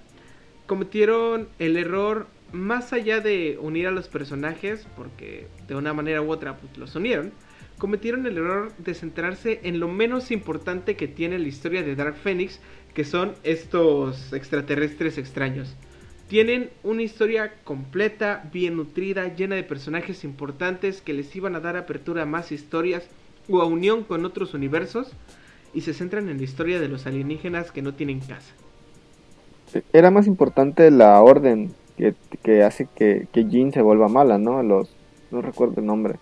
cometieron 0.68 1.50
el 1.60 1.76
error 1.76 2.28
más 2.54 2.94
allá 2.94 3.20
de 3.20 3.58
unir 3.62 3.88
a 3.88 3.92
los 3.92 4.08
personajes, 4.08 4.88
porque 4.96 5.48
de 5.68 5.76
una 5.76 5.94
manera 5.94 6.22
u 6.22 6.32
otra 6.32 6.56
pues, 6.58 6.78
los 6.78 6.96
unieron, 6.96 7.34
cometieron 7.78 8.26
el 8.26 8.38
error 8.38 8.72
de 8.78 8.94
centrarse 8.94 9.60
en 9.64 9.82
lo 9.82 9.90
menos 9.90 10.32
importante 10.32 10.96
que 10.96 11.10
tiene 11.10 11.40
la 11.40 11.48
historia 11.50 11.84
de 11.84 11.96
Dark 11.96 12.16
Phoenix, 12.16 12.62
que 12.94 13.04
son 13.04 13.34
estos 13.44 14.32
extraterrestres 14.32 15.18
extraños. 15.18 15.76
Tienen 16.30 16.70
una 16.84 17.04
historia 17.04 17.54
completa, 17.66 18.50
bien 18.52 18.78
nutrida, 18.78 19.36
llena 19.36 19.56
de 19.56 19.64
personajes 19.64 20.24
importantes 20.24 21.02
que 21.02 21.14
les 21.14 21.36
iban 21.36 21.56
a 21.56 21.60
dar 21.60 21.76
apertura 21.76 22.24
a 22.24 22.26
más 22.26 22.52
historias 22.52 23.08
o 23.50 23.62
a 23.62 23.66
unión 23.66 24.04
con 24.04 24.26
otros 24.26 24.54
universos 24.54 25.12
y 25.74 25.82
se 25.82 25.94
centran 25.94 26.30
en 26.30 26.38
la 26.38 26.44
historia 26.44 26.80
de 26.80 26.88
los 26.88 27.06
alienígenas 27.06 27.72
que 27.72 27.82
no 27.82 27.94
tienen 27.94 28.20
casa. 28.20 28.54
Era 29.94 30.12
más 30.12 30.28
importante 30.28 30.90
la 30.92 31.22
orden 31.22 31.74
que, 32.44 32.64
hace 32.64 32.88
que, 32.96 33.28
que 33.32 33.46
Jean 33.46 33.72
se 33.72 33.82
vuelva 33.82 34.08
mala, 34.08 34.38
¿no? 34.38 34.64
Los, 34.64 34.90
no 35.32 35.42
recuerdo 35.42 35.82
el 35.82 35.86
nombre. 35.86 36.16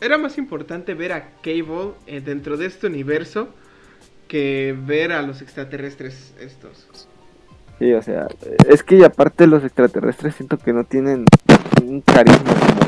Era 0.00 0.16
más 0.16 0.38
importante 0.38 0.94
ver 0.94 1.12
a 1.12 1.30
Cable 1.42 1.92
eh, 2.06 2.20
dentro 2.20 2.56
de 2.56 2.66
este 2.66 2.86
universo 2.86 3.48
que 4.28 4.74
ver 4.86 5.12
a 5.12 5.22
los 5.22 5.42
extraterrestres 5.42 6.34
estos. 6.40 7.08
Sí, 7.78 7.92
o 7.92 8.02
sea, 8.02 8.28
es 8.68 8.82
que 8.82 9.04
aparte 9.04 9.46
los 9.46 9.64
extraterrestres 9.64 10.34
siento 10.36 10.58
que 10.58 10.72
no 10.72 10.84
tienen 10.84 11.26
un 11.82 12.00
carisma 12.02 12.54
como. 12.54 12.80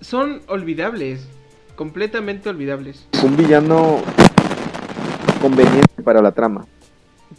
Son 0.00 0.42
olvidables, 0.48 1.26
completamente 1.76 2.48
olvidables. 2.48 3.06
Un 3.22 3.36
villano 3.36 4.02
conveniente 5.40 6.02
para 6.02 6.22
la 6.22 6.32
trama. 6.32 6.66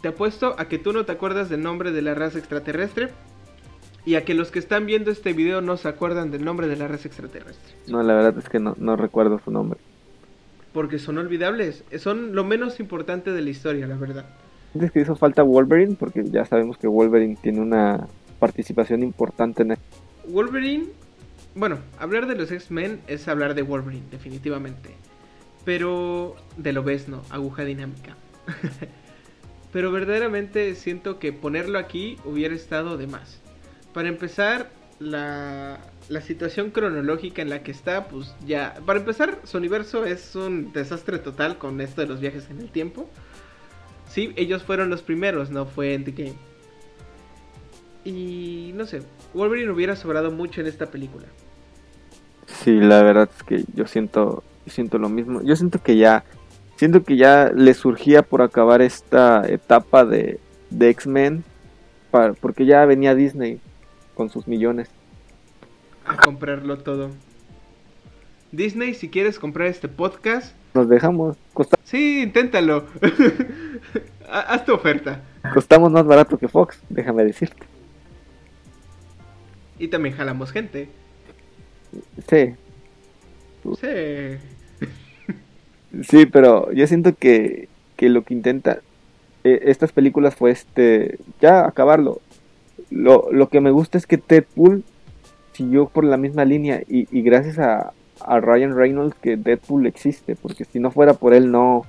Te 0.00 0.08
apuesto 0.08 0.54
a 0.58 0.66
que 0.68 0.78
tú 0.78 0.92
no 0.92 1.04
te 1.04 1.12
acuerdas 1.12 1.48
del 1.48 1.62
nombre 1.62 1.90
de 1.90 2.02
la 2.02 2.14
raza 2.14 2.38
extraterrestre 2.38 3.10
y 4.04 4.14
a 4.14 4.24
que 4.24 4.34
los 4.34 4.50
que 4.50 4.58
están 4.58 4.86
viendo 4.86 5.10
este 5.10 5.32
video 5.32 5.60
no 5.60 5.76
se 5.76 5.88
acuerdan 5.88 6.30
del 6.30 6.44
nombre 6.44 6.68
de 6.68 6.76
la 6.76 6.86
raza 6.86 7.08
extraterrestre. 7.08 7.74
No, 7.88 8.02
la 8.02 8.14
verdad 8.14 8.38
es 8.38 8.48
que 8.48 8.60
no, 8.60 8.74
no 8.78 8.96
recuerdo 8.96 9.40
su 9.44 9.50
nombre. 9.50 9.80
Porque 10.72 10.98
son 10.98 11.18
olvidables, 11.18 11.84
son 11.98 12.34
lo 12.34 12.44
menos 12.44 12.78
importante 12.80 13.32
de 13.32 13.40
la 13.40 13.50
historia, 13.50 13.86
la 13.86 13.96
verdad. 13.96 14.26
¿Sientes 14.72 14.92
que 14.92 15.00
hizo 15.00 15.16
falta 15.16 15.42
Wolverine? 15.42 15.96
Porque 15.98 16.22
ya 16.24 16.44
sabemos 16.44 16.76
que 16.76 16.86
Wolverine 16.86 17.36
tiene 17.40 17.60
una 17.60 18.06
participación 18.38 19.02
importante 19.02 19.62
en 19.62 19.76
Wolverine, 20.28 20.86
bueno, 21.56 21.78
hablar 21.98 22.26
de 22.26 22.36
los 22.36 22.52
X-Men 22.52 23.00
es 23.06 23.26
hablar 23.28 23.54
de 23.54 23.62
Wolverine, 23.62 24.06
definitivamente. 24.10 24.90
Pero 25.64 26.36
de 26.58 26.72
lo 26.72 26.84
ves, 26.84 27.08
no, 27.08 27.22
aguja 27.30 27.64
dinámica. 27.64 28.14
Pero 29.72 29.90
verdaderamente 29.90 30.74
siento 30.74 31.18
que 31.18 31.32
ponerlo 31.32 31.78
aquí 31.78 32.18
hubiera 32.24 32.54
estado 32.54 32.98
de 32.98 33.06
más. 33.06 33.40
Para 33.94 34.08
empezar, 34.08 34.70
la, 34.98 35.80
la 36.10 36.20
situación 36.20 36.70
cronológica 36.70 37.40
en 37.40 37.48
la 37.48 37.62
que 37.62 37.70
está, 37.70 38.06
pues 38.06 38.34
ya... 38.46 38.74
Para 38.84 38.98
empezar, 39.00 39.40
su 39.44 39.56
universo 39.56 40.04
es 40.04 40.36
un 40.36 40.72
desastre 40.74 41.18
total 41.18 41.56
con 41.56 41.80
esto 41.80 42.02
de 42.02 42.06
los 42.06 42.20
viajes 42.20 42.50
en 42.50 42.60
el 42.60 42.70
tiempo. 42.70 43.08
Sí, 44.08 44.34
ellos 44.36 44.62
fueron 44.62 44.90
los 44.90 45.02
primeros, 45.02 45.50
no 45.50 45.64
fue 45.64 45.94
Endgame. 45.94 46.36
Y 48.04 48.72
no 48.74 48.86
sé, 48.86 49.02
Wolverine 49.32 49.72
hubiera 49.72 49.96
sobrado 49.96 50.30
mucho 50.30 50.60
en 50.60 50.66
esta 50.66 50.90
película. 50.90 51.26
Sí, 52.46 52.78
la 52.80 53.02
verdad 53.02 53.28
es 53.36 53.42
que 53.42 53.64
yo 53.74 53.86
siento, 53.86 54.42
siento 54.66 54.98
lo 54.98 55.08
mismo. 55.08 55.42
Yo 55.42 55.56
siento 55.56 55.82
que 55.82 55.96
ya, 55.96 56.24
siento 56.76 57.02
que 57.02 57.16
ya 57.16 57.50
le 57.54 57.74
surgía 57.74 58.22
por 58.22 58.42
acabar 58.42 58.82
esta 58.82 59.46
etapa 59.46 60.04
de, 60.04 60.40
de 60.70 60.88
X-Men, 60.90 61.44
porque 62.40 62.64
ya 62.64 62.84
venía 62.86 63.14
Disney 63.14 63.60
con 64.14 64.30
sus 64.30 64.48
millones. 64.48 64.88
A 66.06 66.16
comprarlo 66.16 66.78
todo. 66.78 67.10
Disney, 68.52 68.94
si 68.94 69.10
quieres 69.10 69.38
comprar 69.38 69.68
este 69.68 69.88
podcast, 69.88 70.54
nos 70.76 70.88
dejamos. 70.88 71.36
Sí, 71.84 72.22
inténtalo. 72.22 72.84
Haz 74.30 74.64
tu 74.64 74.74
oferta. 74.74 75.22
Costamos 75.54 75.90
más 75.90 76.04
barato 76.04 76.36
que 76.38 76.48
Fox, 76.48 76.78
déjame 76.88 77.24
decirte. 77.24 77.64
Y 79.78 79.88
también 79.88 80.14
jalamos 80.14 80.52
gente. 80.52 80.88
Sí. 82.28 82.54
Sí. 83.80 84.38
sí, 86.02 86.26
pero 86.26 86.72
yo 86.72 86.86
siento 86.86 87.14
que, 87.14 87.68
que 87.96 88.08
lo 88.08 88.22
que 88.22 88.34
intenta 88.34 88.80
eh, 89.44 89.60
estas 89.64 89.92
películas 89.92 90.34
fue 90.34 90.50
este 90.50 91.18
ya 91.40 91.66
acabarlo. 91.66 92.20
Lo, 92.90 93.28
lo 93.32 93.48
que 93.48 93.60
me 93.60 93.70
gusta 93.70 93.98
es 93.98 94.06
que 94.06 94.16
Deadpool 94.16 94.84
siguió 95.52 95.88
por 95.88 96.04
la 96.04 96.16
misma 96.16 96.44
línea 96.44 96.82
y, 96.88 97.08
y 97.16 97.22
gracias 97.22 97.58
a, 97.58 97.92
a 98.20 98.40
Ryan 98.40 98.76
Reynolds 98.76 99.16
que 99.20 99.36
Deadpool 99.36 99.86
existe, 99.86 100.36
porque 100.36 100.64
si 100.64 100.78
no 100.80 100.90
fuera 100.90 101.14
por 101.14 101.34
él 101.34 101.50
no, 101.50 101.84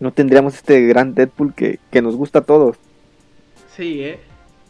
no 0.00 0.12
tendríamos 0.12 0.54
este 0.54 0.86
gran 0.86 1.14
Deadpool 1.14 1.54
que, 1.54 1.78
nos 2.00 2.16
gusta 2.16 2.40
a 2.40 2.44
todos. 2.44 2.76
Sí, 3.76 4.02
¿eh? 4.02 4.18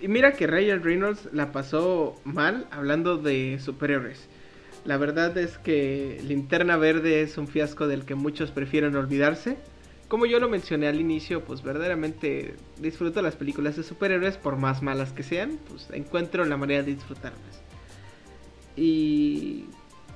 Y 0.01 0.09
mira 0.09 0.33
que 0.33 0.47
Ryan 0.47 0.83
Reynolds 0.83 1.29
la 1.33 1.53
pasó 1.53 2.21
mal 2.25 2.67
hablando 2.71 3.17
de 3.17 3.59
superhéroes. 3.61 4.29
La 4.85 4.97
verdad 4.97 5.37
es 5.37 5.59
que 5.59 6.21
Linterna 6.25 6.77
Verde 6.77 7.23
es 7.23 7.37
un 7.37 7.49
fiasco 7.49 7.89
del 7.89 8.05
que 8.05 8.15
muchos 8.15 8.51
prefieren 8.51 8.97
olvidarse. 8.97 9.57
Como 10.07 10.25
yo 10.25 10.41
lo 10.41 10.49
mencioné 10.49 10.87
al 10.89 11.01
inicio, 11.01 11.45
pues 11.45 11.63
verdaderamente 11.63 12.55
disfruto 12.81 13.21
las 13.21 13.37
películas 13.37 13.77
de 13.77 13.83
superhéroes 13.83 14.39
por 14.39 14.57
más 14.57 14.83
malas 14.83 15.13
que 15.13 15.23
sean, 15.23 15.59
pues 15.69 15.89
encuentro 15.93 16.45
la 16.45 16.57
manera 16.57 16.83
de 16.83 16.95
disfrutarlas. 16.95 17.63
Y 18.77 19.67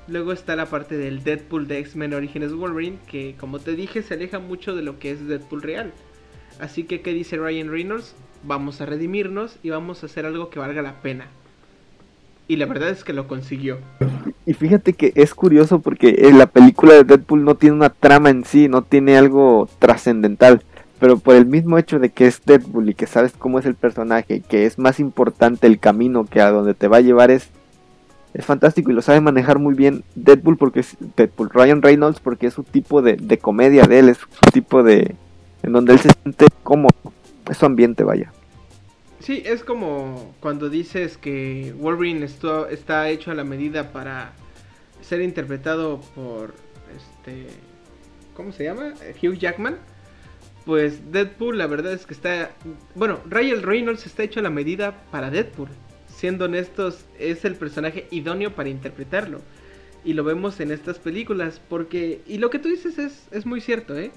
Luego 0.09 0.33
está 0.33 0.57
la 0.57 0.67
parte 0.67 0.97
del 0.97 1.23
Deadpool 1.23 1.69
de 1.69 1.79
X-Men 1.79 2.15
Orígenes 2.15 2.53
Wolverine, 2.53 2.99
que 3.07 3.37
como 3.39 3.61
te 3.61 3.77
dije 3.77 4.03
se 4.03 4.15
aleja 4.15 4.41
mucho 4.41 4.75
de 4.75 4.83
lo 4.83 4.99
que 4.99 5.13
es 5.13 5.27
Deadpool 5.27 5.63
real. 5.63 5.93
Así 6.59 6.85
que, 6.85 7.03
¿qué 7.03 7.13
dice 7.13 7.37
Ryan 7.37 7.71
Reynolds? 7.71 8.15
Vamos 8.45 8.81
a 8.81 8.87
redimirnos 8.87 9.59
y 9.63 9.71
vamos 9.71 10.03
a 10.03 10.07
hacer 10.07 10.27
algo 10.27 10.51
que 10.51 10.59
valga 10.59 10.83
la 10.83 11.01
pena. 11.01 11.27
Y 12.49 12.57
la 12.57 12.67
verdad 12.67 12.91
es 12.91 13.05
que 13.05 13.13
lo 13.13 13.29
consiguió. 13.29 13.79
Y 14.45 14.55
fíjate 14.55 14.93
que 14.93 15.13
es 15.15 15.35
curioso 15.35 15.81
porque 15.81 16.27
en 16.29 16.39
la 16.39 16.47
película 16.47 16.95
de 16.95 17.05
Deadpool 17.05 17.45
no 17.45 17.55
tiene 17.55 17.77
una 17.77 17.91
trama 17.91 18.31
en 18.31 18.45
sí, 18.45 18.69
no 18.69 18.83
tiene 18.83 19.17
algo 19.17 19.69
trascendental. 19.79 20.63
Pero 20.99 21.19
por 21.19 21.35
el 21.35 21.47
mismo 21.47 21.79
hecho 21.79 21.99
de 21.99 22.11
que 22.11 22.27
es 22.27 22.45
Deadpool 22.45 22.91
y 22.91 22.95
que 22.95 23.07
sabes 23.07 23.33
cómo 23.37 23.59
es 23.59 23.67
el 23.67 23.75
personaje, 23.75 24.41
que 24.41 24.67
es 24.67 24.79
más 24.79 25.01
importante 25.01 25.67
el 25.67 25.79
camino 25.79 26.25
que 26.25 26.41
a 26.41 26.51
donde 26.51 26.75
te 26.75 26.89
va 26.89 26.99
a 26.99 27.03
llevar 27.03 27.31
es 27.31 27.51
es 28.35 28.47
fantástico 28.47 28.91
y 28.91 28.95
lo 28.95 29.03
sabe 29.03 29.21
manejar 29.21 29.59
muy 29.59 29.75
bien 29.75 30.05
Deadpool 30.15 30.57
porque 30.57 30.81
es 30.81 30.97
Deadpool, 31.17 31.51
Ryan 31.51 31.83
Reynolds 31.83 32.21
porque 32.21 32.47
es 32.47 32.55
su 32.55 32.63
tipo 32.63 33.03
de, 33.03 33.39
comedia 33.39 33.85
de 33.85 33.99
él, 33.99 34.09
es 34.09 34.19
su 34.19 34.51
tipo 34.51 34.83
de 34.83 35.15
en 35.63 35.73
donde 35.73 35.93
él 35.93 35.99
se 36.01 36.11
siente 36.11 36.47
cómodo, 36.63 36.95
su 37.53 37.67
ambiente, 37.67 38.05
vaya. 38.05 38.33
Sí, 39.23 39.43
es 39.47 39.63
como 39.63 40.35
cuando 40.41 40.69
dices 40.69 41.17
que 41.17 41.73
Wolverine 41.79 42.25
está, 42.25 43.09
hecho 43.09 43.31
a 43.31 43.35
la 43.35 43.45
medida 43.45 43.93
para 43.93 44.33
ser 45.01 45.21
interpretado 45.21 46.01
por 46.17 46.55
este 46.97 47.47
¿cómo 48.35 48.51
se 48.51 48.65
llama? 48.65 48.95
Hugh 49.23 49.39
Jackman. 49.39 49.79
Pues 50.65 51.13
Deadpool 51.13 51.57
la 51.57 51.69
verdad 51.69 51.93
es 51.93 52.05
que 52.05 52.15
está 52.15 52.51
bueno, 52.97 53.21
Ryan 53.29 53.63
Reynolds 53.63 54.07
está 54.07 54.25
hecho 54.25 54.41
a 54.41 54.43
la 54.43 54.51
medida 54.51 55.05
para 55.13 55.31
Deadpool. 55.31 55.69
Siendo 56.09 56.47
honestos, 56.47 57.05
es 57.19 57.45
el 57.45 57.55
personaje 57.55 58.09
idóneo 58.11 58.57
para 58.57 58.71
interpretarlo. 58.71 59.41
Y 60.05 60.15
lo 60.15 60.25
vemos 60.25 60.59
en 60.59 60.73
estas 60.73 60.99
películas 60.99 61.61
porque 61.69 62.23
y 62.27 62.39
lo 62.39 62.51
que 62.51 62.59
tú 62.59 62.69
dices 62.69 62.99
es, 62.99 63.29
es 63.31 63.47
muy 63.47 63.61
cierto, 63.61 63.97
¿eh? 63.97 64.11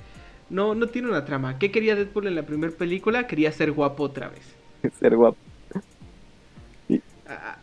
No 0.49 0.75
no 0.75 0.87
tiene 0.87 1.09
una 1.09 1.25
trama. 1.25 1.57
¿Qué 1.57 1.71
quería 1.71 1.95
Deadpool 1.95 2.27
en 2.27 2.35
la 2.35 2.43
primera 2.43 2.73
película? 2.73 3.27
Quería 3.27 3.51
ser 3.51 3.71
guapo 3.71 4.03
otra 4.03 4.29
vez. 4.29 4.55
Ser 4.99 5.15
guapo. 5.15 5.37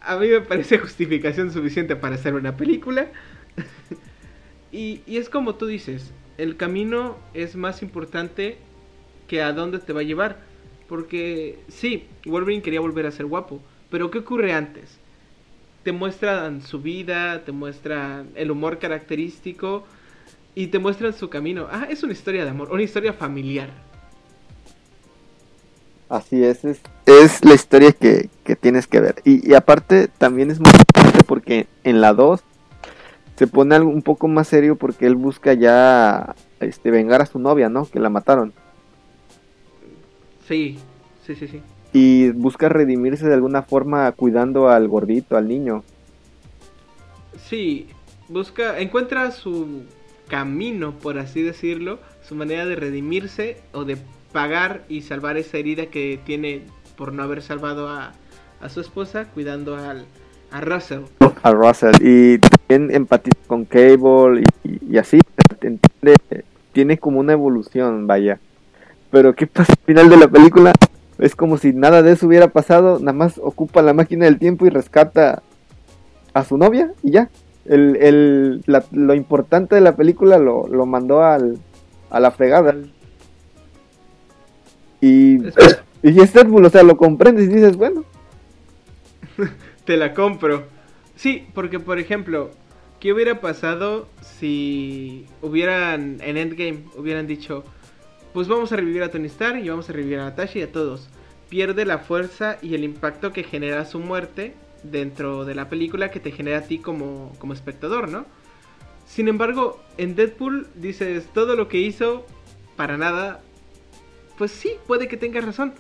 A, 0.01 0.17
mí 0.17 0.29
me 0.29 0.41
parece 0.41 0.79
justificación 0.79 1.53
suficiente 1.53 1.95
para 1.95 2.17
hacer 2.17 2.35
una 2.35 2.57
película. 2.57 3.09
y, 4.73 5.03
y, 5.07 5.19
es 5.19 5.29
como 5.29 5.55
tú 5.55 5.67
dices, 5.67 6.13
el 6.37 6.57
camino 6.57 7.17
es 7.33 7.55
más 7.55 7.83
importante 7.83 8.59
que 9.29 9.41
a 9.41 9.53
dónde 9.53 9.79
te 9.79 9.93
va 9.93 10.01
a 10.01 10.05
llevar. 10.05 10.39
Porque 10.89 11.61
sí, 11.69 12.07
Wolverine 12.27 12.63
quería 12.63 12.81
volver 12.81 13.07
a 13.07 13.13
ser 13.13 13.27
guapo. 13.27 13.61
Pero 13.89 14.11
¿qué 14.11 14.19
ocurre 14.19 14.53
antes? 14.53 14.99
Te 15.85 15.93
muestran 15.93 16.63
su 16.63 16.81
vida, 16.81 17.45
te 17.45 17.53
muestran 17.53 18.31
el 18.35 18.51
humor 18.51 18.79
característico 18.79 19.87
y 20.55 20.69
te 20.69 20.79
muestran 20.79 21.13
su 21.13 21.29
camino. 21.31 21.67
Ah, 21.71 21.87
es 21.89 22.03
una 22.03 22.13
historia 22.13 22.45
de 22.45 22.51
amor, 22.51 22.71
una 22.71 22.83
historia 22.83 23.13
familiar. 23.13 23.71
Así 26.09 26.45
es, 26.45 26.65
es, 26.65 26.81
es 27.07 27.43
la 27.43 27.55
historia 27.55 27.93
que, 27.93 28.29
que, 28.45 28.55
tienes 28.55 28.87
que 28.87 29.01
ver. 29.01 29.23
Y, 29.25 29.55
aparte 29.55 30.09
también 30.09 30.51
es 30.51 30.61
muy 30.61 30.71
importante 30.71 31.25
porque 31.25 31.67
en 31.85 32.03
la 32.03 32.13
2 32.13 32.43
se 33.37 33.47
pone 33.47 33.75
algo 33.75 33.89
un 33.89 34.03
poco 34.03 34.29
más 34.29 34.47
serio 34.47 34.77
porque 34.77 35.07
él 35.07 35.15
busca 35.15 35.55
ya 35.55 36.35
este, 36.61 36.91
vengar 36.91 37.23
a 37.23 37.27
su 37.27 37.39
novia, 37.39 37.71
¿no? 37.71 37.87
Que 37.87 37.99
la 37.99 38.11
mataron. 38.11 38.53
Sí, 40.47 40.79
sí, 41.27 41.35
sí, 41.35 41.49
sí. 41.49 41.63
Y 41.95 42.29
busca 42.33 42.69
redimirse 42.69 43.27
de 43.27 43.35
alguna 43.35 43.63
forma 43.63 44.13
cuidando 44.13 44.69
al 44.69 44.89
gordito, 44.89 45.39
al 45.39 45.49
niño. 45.49 45.83
Sí, 47.49 47.89
busca, 48.29 48.79
encuentra 48.81 49.31
su 49.31 49.87
camino, 50.29 50.99
por 50.99 51.19
así 51.19 51.43
decirlo, 51.43 51.99
su 52.23 52.35
manera 52.35 52.67
de 52.67 52.77
redimirse 52.77 53.59
o 53.73 53.85
de 53.85 53.99
pagar 54.33 54.85
y 54.89 55.03
salvar 55.03 55.37
esa 55.37 55.59
herida 55.59 55.87
que 55.87 56.19
tiene 56.25 56.63
por 56.97 57.13
no 57.13 57.23
haber 57.23 57.43
salvado 57.43 57.89
a, 57.89 58.13
a 58.61 58.69
su 58.69 58.81
esposa, 58.81 59.27
cuidando 59.27 59.77
al, 59.77 60.07
a 60.51 60.61
Russell. 60.61 61.03
A 61.43 61.51
Russell. 61.51 61.95
Y 62.01 62.39
también 62.39 62.95
empatiza 62.95 63.37
con 63.47 63.65
Cable 63.65 64.45
y, 64.65 64.97
así. 64.99 65.19
Entiende, 65.61 66.45
tiene 66.73 66.99
como 66.99 67.21
una 67.21 67.33
evolución, 67.33 68.07
vaya. 68.07 68.39
Pero 69.11 69.35
¿qué 69.35 69.47
pasa 69.47 69.73
al 69.73 69.85
final 69.85 70.09
de 70.09 70.17
la 70.17 70.29
película? 70.29 70.73
Es 71.19 71.37
como 71.37 71.57
si 71.57 71.73
nada 71.73 72.03
de 72.03 72.13
eso 72.13 72.27
hubiera 72.27 72.49
pasado, 72.49 72.99
nada 72.99 73.13
más 73.13 73.39
ocupa 73.39 73.83
la 73.83 73.93
máquina 73.93 74.25
del 74.25 74.39
tiempo 74.39 74.67
y 74.67 74.71
rescata 74.71 75.43
a 76.35 76.45
su 76.45 76.57
novia 76.57 76.93
y 77.03 77.13
ya. 77.13 77.29
El, 77.65 77.97
el, 77.97 78.65
lo 78.91 79.15
importante 79.15 79.75
de 79.75 79.81
la 79.81 79.95
película 79.95 80.39
lo, 80.39 80.67
lo 80.67 80.85
mandó 80.85 81.23
al, 81.23 81.59
a 82.11 82.21
la 82.21 82.31
fregada. 82.31 82.75
Y, 85.01 85.39
y 86.03 86.21
es 86.21 86.33
Deadpool, 86.33 86.65
o 86.65 86.71
sea, 86.71 86.83
lo 86.83 86.97
comprendes 86.97 87.47
y 87.47 87.55
dices, 87.55 87.77
bueno. 87.77 88.05
Te 89.85 89.97
la 89.97 90.15
compro. 90.15 90.65
Sí, 91.17 91.47
porque 91.55 91.81
por 91.81 91.99
ejemplo, 91.99 92.51
¿qué 93.01 93.13
hubiera 93.13 93.41
pasado 93.41 94.09
si 94.21 95.27
hubieran 95.41 96.19
en 96.21 96.37
Endgame 96.37 96.85
hubieran 96.97 97.27
dicho, 97.27 97.65
pues 98.33 98.49
vamos 98.49 98.73
a 98.73 98.77
revivir 98.77 99.03
a 99.03 99.11
Tony 99.11 99.27
Stark 99.27 99.59
y 99.59 99.69
vamos 99.69 99.89
a 99.89 99.93
revivir 99.93 100.19
a 100.19 100.25
Natasha 100.25 100.59
y 100.59 100.63
a 100.63 100.73
todos? 100.73 101.09
Pierde 101.49 101.85
la 101.85 101.99
fuerza 101.99 102.59
y 102.63 102.75
el 102.75 102.85
impacto 102.85 103.33
que 103.33 103.45
genera 103.45 103.85
su 103.85 103.99
muerte 103.99 104.55
dentro 104.83 105.45
de 105.45 105.55
la 105.55 105.69
película 105.69 106.11
que 106.11 106.21
te 106.21 106.33
genera 106.33 106.59
a 106.59 106.63
ti 106.63 106.79
como, 106.79 107.33
como 107.39 107.53
espectador, 107.53 108.09
¿no? 108.09 108.27
Sin 109.07 109.29
embargo, 109.29 109.81
en 109.99 110.15
Deadpool 110.15 110.69
dices, 110.75 111.27
todo 111.35 111.57
lo 111.57 111.69
que 111.69 111.79
hizo, 111.79 112.25
para 112.77 112.97
nada, 112.97 113.41
pues 114.39 114.51
sí, 114.51 114.73
puede 114.87 115.09
que 115.09 115.17
tenga 115.17 115.41
razón. 115.41 115.75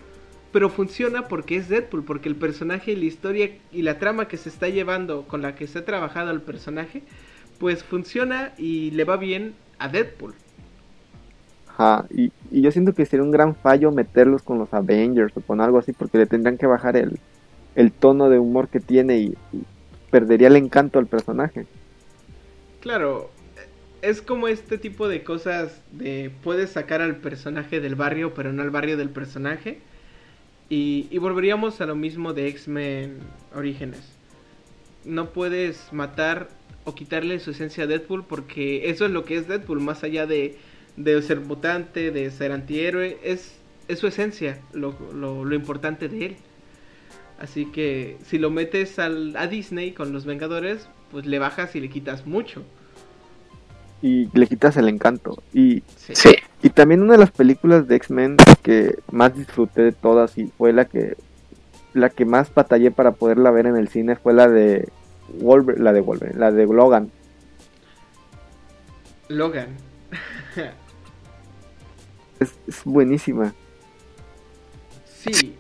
Pero 0.52 0.68
funciona 0.68 1.28
porque 1.28 1.56
es 1.56 1.68
Deadpool, 1.68 2.04
porque 2.04 2.28
el 2.28 2.36
personaje 2.36 2.92
y 2.92 2.96
la 2.96 3.06
historia 3.06 3.50
y 3.72 3.82
la 3.82 3.98
trama 3.98 4.28
que 4.28 4.36
se 4.36 4.50
está 4.50 4.68
llevando, 4.68 5.22
con 5.22 5.40
la 5.40 5.54
que 5.54 5.66
se 5.66 5.78
ha 5.78 5.84
trabajado 5.84 6.30
el 6.30 6.42
personaje, 6.42 7.02
pues 7.58 7.82
funciona 7.82 8.52
y 8.58 8.90
le 8.90 9.04
va 9.04 9.16
bien 9.16 9.54
a 9.78 9.88
Deadpool. 9.88 10.34
Ajá, 11.68 12.04
y, 12.10 12.30
yo 12.50 12.70
siento 12.70 12.92
que 12.92 13.06
sería 13.06 13.24
un 13.24 13.30
gran 13.30 13.54
fallo 13.54 13.90
meterlos 13.92 14.42
con 14.42 14.58
los 14.58 14.74
Avengers 14.74 15.34
o 15.36 15.40
con 15.40 15.62
algo 15.62 15.78
así, 15.78 15.92
porque 15.92 16.18
le 16.18 16.26
tendrían 16.26 16.58
que 16.58 16.66
bajar 16.66 16.96
el, 16.96 17.18
el 17.74 17.92
tono 17.92 18.28
de 18.28 18.38
humor 18.38 18.68
que 18.68 18.80
tiene 18.80 19.18
y 19.18 19.34
perdería 20.10 20.48
el 20.48 20.56
encanto 20.56 20.98
al 20.98 21.06
personaje. 21.06 21.66
Claro, 22.80 23.30
es 24.02 24.20
como 24.20 24.48
este 24.48 24.76
tipo 24.76 25.08
de 25.08 25.22
cosas 25.22 25.80
de 25.92 26.30
puedes 26.42 26.70
sacar 26.70 27.00
al 27.00 27.16
personaje 27.16 27.80
del 27.80 27.94
barrio, 27.94 28.34
pero 28.34 28.52
no 28.52 28.62
al 28.62 28.70
barrio 28.70 28.96
del 28.96 29.10
personaje. 29.10 29.78
Y, 30.68 31.18
volveríamos 31.18 31.82
a 31.82 31.86
lo 31.86 31.94
mismo 31.94 32.32
de 32.32 32.48
X-Men 32.48 33.18
Orígenes. 33.54 34.00
No 35.04 35.30
puedes 35.30 35.92
matar 35.92 36.48
o 36.84 36.94
quitarle 36.94 37.38
su 37.40 37.50
esencia 37.50 37.84
a 37.84 37.86
Deadpool 37.86 38.24
porque 38.24 38.88
eso 38.88 39.04
es 39.04 39.10
lo 39.10 39.24
que 39.24 39.36
es 39.36 39.48
Deadpool, 39.48 39.80
más 39.80 40.02
allá 40.02 40.26
de, 40.26 40.56
de 40.96 41.20
ser 41.20 41.40
mutante, 41.40 42.10
de 42.10 42.30
ser 42.30 42.52
antihéroe, 42.52 43.18
es, 43.22 43.54
es 43.86 43.98
su 43.98 44.06
esencia, 44.06 44.62
lo, 44.72 44.96
lo, 45.14 45.44
lo 45.44 45.54
importante 45.54 46.08
de 46.08 46.26
él. 46.26 46.36
Así 47.42 47.66
que 47.66 48.16
si 48.24 48.38
lo 48.38 48.50
metes 48.50 48.98
al, 48.98 49.36
a 49.36 49.46
Disney 49.46 49.92
con 49.92 50.14
los 50.14 50.24
Vengadores, 50.24 50.88
pues 51.10 51.26
le 51.26 51.38
bajas 51.38 51.76
y 51.76 51.80
le 51.80 51.90
quitas 51.90 52.24
mucho 52.26 52.64
y 54.02 54.28
le 54.36 54.46
quitas 54.48 54.76
el 54.76 54.88
encanto. 54.88 55.42
Y, 55.54 55.82
y 56.62 56.70
también 56.70 57.02
una 57.02 57.12
de 57.12 57.20
las 57.20 57.30
películas 57.30 57.86
de 57.86 57.96
X-Men 57.96 58.36
que 58.62 58.98
más 59.10 59.34
disfruté 59.34 59.82
de 59.82 59.92
todas 59.92 60.36
y 60.36 60.46
fue 60.46 60.72
la 60.72 60.84
que 60.86 61.16
la 61.94 62.10
que 62.10 62.24
más 62.24 62.52
batallé 62.52 62.90
para 62.90 63.12
poderla 63.12 63.50
ver 63.50 63.66
en 63.66 63.76
el 63.76 63.88
cine 63.88 64.16
fue 64.16 64.32
la 64.32 64.48
de 64.48 64.88
Wolverine, 65.40 65.84
la 65.84 65.92
de 65.92 66.00
Wolverine, 66.00 66.38
la 66.38 66.50
de 66.50 66.66
Logan. 66.66 67.10
Logan. 69.28 69.68
es, 72.40 72.54
es 72.66 72.84
buenísima. 72.84 73.54
Sí, 75.04 75.54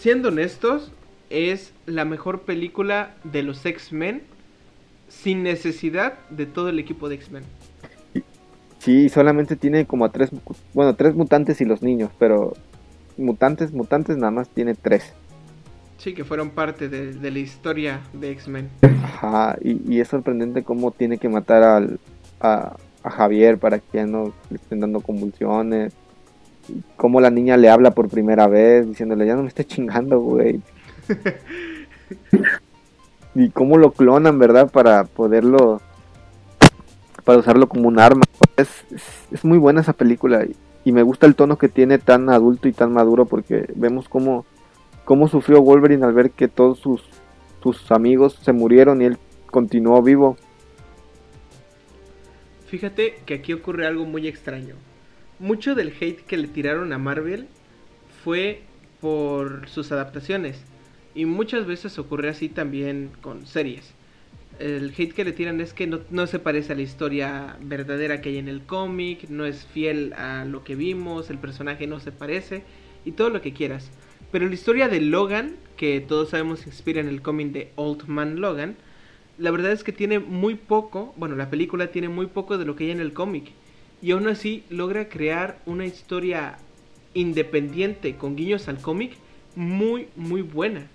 siendo 0.00 0.28
honestos, 0.28 0.90
es 1.34 1.72
la 1.86 2.04
mejor 2.04 2.42
película 2.42 3.14
de 3.24 3.42
los 3.42 3.64
X-Men 3.64 4.22
sin 5.08 5.42
necesidad 5.42 6.14
de 6.30 6.46
todo 6.46 6.68
el 6.68 6.78
equipo 6.78 7.08
de 7.08 7.16
X-Men. 7.16 7.44
Sí, 8.78 9.08
solamente 9.08 9.56
tiene 9.56 9.86
como 9.86 10.04
a 10.04 10.12
tres, 10.12 10.30
bueno, 10.74 10.94
tres 10.94 11.14
mutantes 11.14 11.60
y 11.62 11.64
los 11.64 11.82
niños, 11.82 12.10
pero 12.18 12.52
mutantes, 13.16 13.72
mutantes 13.72 14.18
nada 14.18 14.30
más 14.30 14.48
tiene 14.50 14.74
tres. 14.74 15.14
Sí, 15.96 16.12
que 16.12 16.22
fueron 16.22 16.50
parte 16.50 16.90
de, 16.90 17.30
la 17.30 17.38
historia 17.38 18.02
de 18.12 18.30
X-Men. 18.32 18.68
Ajá, 18.82 19.56
y, 19.62 20.00
es 20.00 20.08
sorprendente 20.08 20.64
cómo 20.64 20.90
tiene 20.90 21.16
que 21.16 21.30
matar 21.30 21.62
al, 21.62 21.98
a, 22.40 22.76
Javier 23.02 23.56
para 23.56 23.78
que 23.78 23.98
ya 23.98 24.06
no 24.06 24.34
le 24.50 24.56
estén 24.56 24.80
dando 24.80 25.00
convulsiones. 25.00 25.94
Cómo 26.96 27.22
la 27.22 27.30
niña 27.30 27.56
le 27.56 27.70
habla 27.70 27.92
por 27.92 28.10
primera 28.10 28.48
vez, 28.48 28.86
diciéndole, 28.86 29.26
ya 29.26 29.34
no 29.34 29.42
me 29.42 29.48
esté 29.48 29.64
chingando, 29.64 30.20
güey. 30.20 30.60
y 33.34 33.50
cómo 33.50 33.78
lo 33.78 33.92
clonan, 33.92 34.38
¿verdad? 34.38 34.70
Para 34.70 35.04
poderlo 35.04 35.80
para 37.24 37.38
usarlo 37.38 37.68
como 37.68 37.88
un 37.88 37.98
arma. 37.98 38.24
Es, 38.56 38.84
es, 39.32 39.44
muy 39.44 39.58
buena 39.58 39.80
esa 39.80 39.94
película 39.94 40.46
y, 40.84 40.92
me 40.92 41.02
gusta 41.02 41.26
el 41.26 41.34
tono 41.34 41.56
que 41.56 41.68
tiene 41.68 41.98
tan 41.98 42.28
adulto 42.28 42.68
y 42.68 42.72
tan 42.72 42.92
maduro 42.92 43.24
porque 43.24 43.66
vemos 43.74 44.08
cómo, 44.08 44.44
cómo 45.06 45.28
sufrió 45.28 45.62
Wolverine 45.62 46.04
al 46.04 46.12
ver 46.12 46.30
que 46.30 46.46
todos 46.46 46.78
sus, 46.78 47.02
sus 47.62 47.90
amigos 47.90 48.38
se 48.42 48.52
murieron 48.52 49.00
y 49.00 49.06
él 49.06 49.18
continuó 49.50 50.02
vivo. 50.02 50.36
Fíjate 52.66 53.20
que 53.24 53.34
aquí 53.34 53.54
ocurre 53.54 53.86
algo 53.86 54.04
muy 54.04 54.28
extraño. 54.28 54.74
Mucho 55.38 55.74
del 55.74 55.94
hate 55.98 56.24
que 56.26 56.36
le 56.36 56.48
tiraron 56.48 56.92
a 56.92 56.98
Marvel 56.98 57.48
fue 58.22 58.62
por 59.00 59.68
sus 59.68 59.90
adaptaciones. 59.90 60.58
Y 61.14 61.26
muchas 61.26 61.66
veces 61.66 61.98
ocurre 61.98 62.28
así 62.28 62.48
también 62.48 63.10
con 63.20 63.46
series 63.46 63.94
el 64.58 64.92
hate 64.96 65.12
que 65.12 65.24
le 65.24 65.32
tiran 65.32 65.60
es 65.60 65.72
que 65.72 65.86
no, 65.86 66.26
se 66.26 66.38
parece 66.38 66.72
a 66.72 66.76
la 66.76 66.82
historia 66.82 67.56
verdadera 67.60 68.20
que 68.20 68.30
hay 68.30 68.38
en 68.38 68.48
el 68.48 68.62
cómic, 68.62 69.28
no 69.28 69.44
es 69.44 69.66
fiel 69.66 70.12
a 70.14 70.44
lo 70.44 70.62
que 70.64 70.76
vimos, 70.76 71.30
el 71.30 71.38
personaje 71.38 71.86
no 71.86 72.00
se 72.00 72.12
parece 72.12 72.62
y 73.04 73.12
todo 73.12 73.30
lo 73.30 73.42
que 73.42 73.52
quieras. 73.52 73.90
Pero 74.30 74.46
la 74.46 74.54
historia 74.54 74.88
de 74.88 75.00
Logan, 75.00 75.56
que 75.76 76.00
todos 76.00 76.30
sabemos 76.30 76.66
inspira 76.66 77.00
en 77.00 77.08
el 77.08 77.22
cómic 77.22 77.52
de 77.52 77.72
Old 77.76 78.06
Man 78.06 78.40
Logan, 78.40 78.76
la 79.38 79.50
verdad 79.50 79.72
es 79.72 79.82
que 79.82 79.92
tiene 79.92 80.20
muy 80.20 80.54
poco, 80.54 81.12
bueno, 81.16 81.34
la 81.34 81.50
película 81.50 81.88
tiene 81.88 82.08
muy 82.08 82.26
poco 82.26 82.56
de 82.56 82.64
lo 82.64 82.76
que 82.76 82.84
hay 82.84 82.90
en 82.92 83.00
el 83.00 83.12
cómic. 83.12 83.50
Y 84.00 84.12
aún 84.12 84.28
así 84.28 84.64
logra 84.70 85.08
crear 85.08 85.58
una 85.66 85.86
historia 85.86 86.58
independiente 87.14 88.16
con 88.16 88.36
guiños 88.36 88.68
al 88.68 88.80
cómic 88.80 89.12
muy, 89.56 90.08
muy 90.14 90.42
buena. 90.42 90.88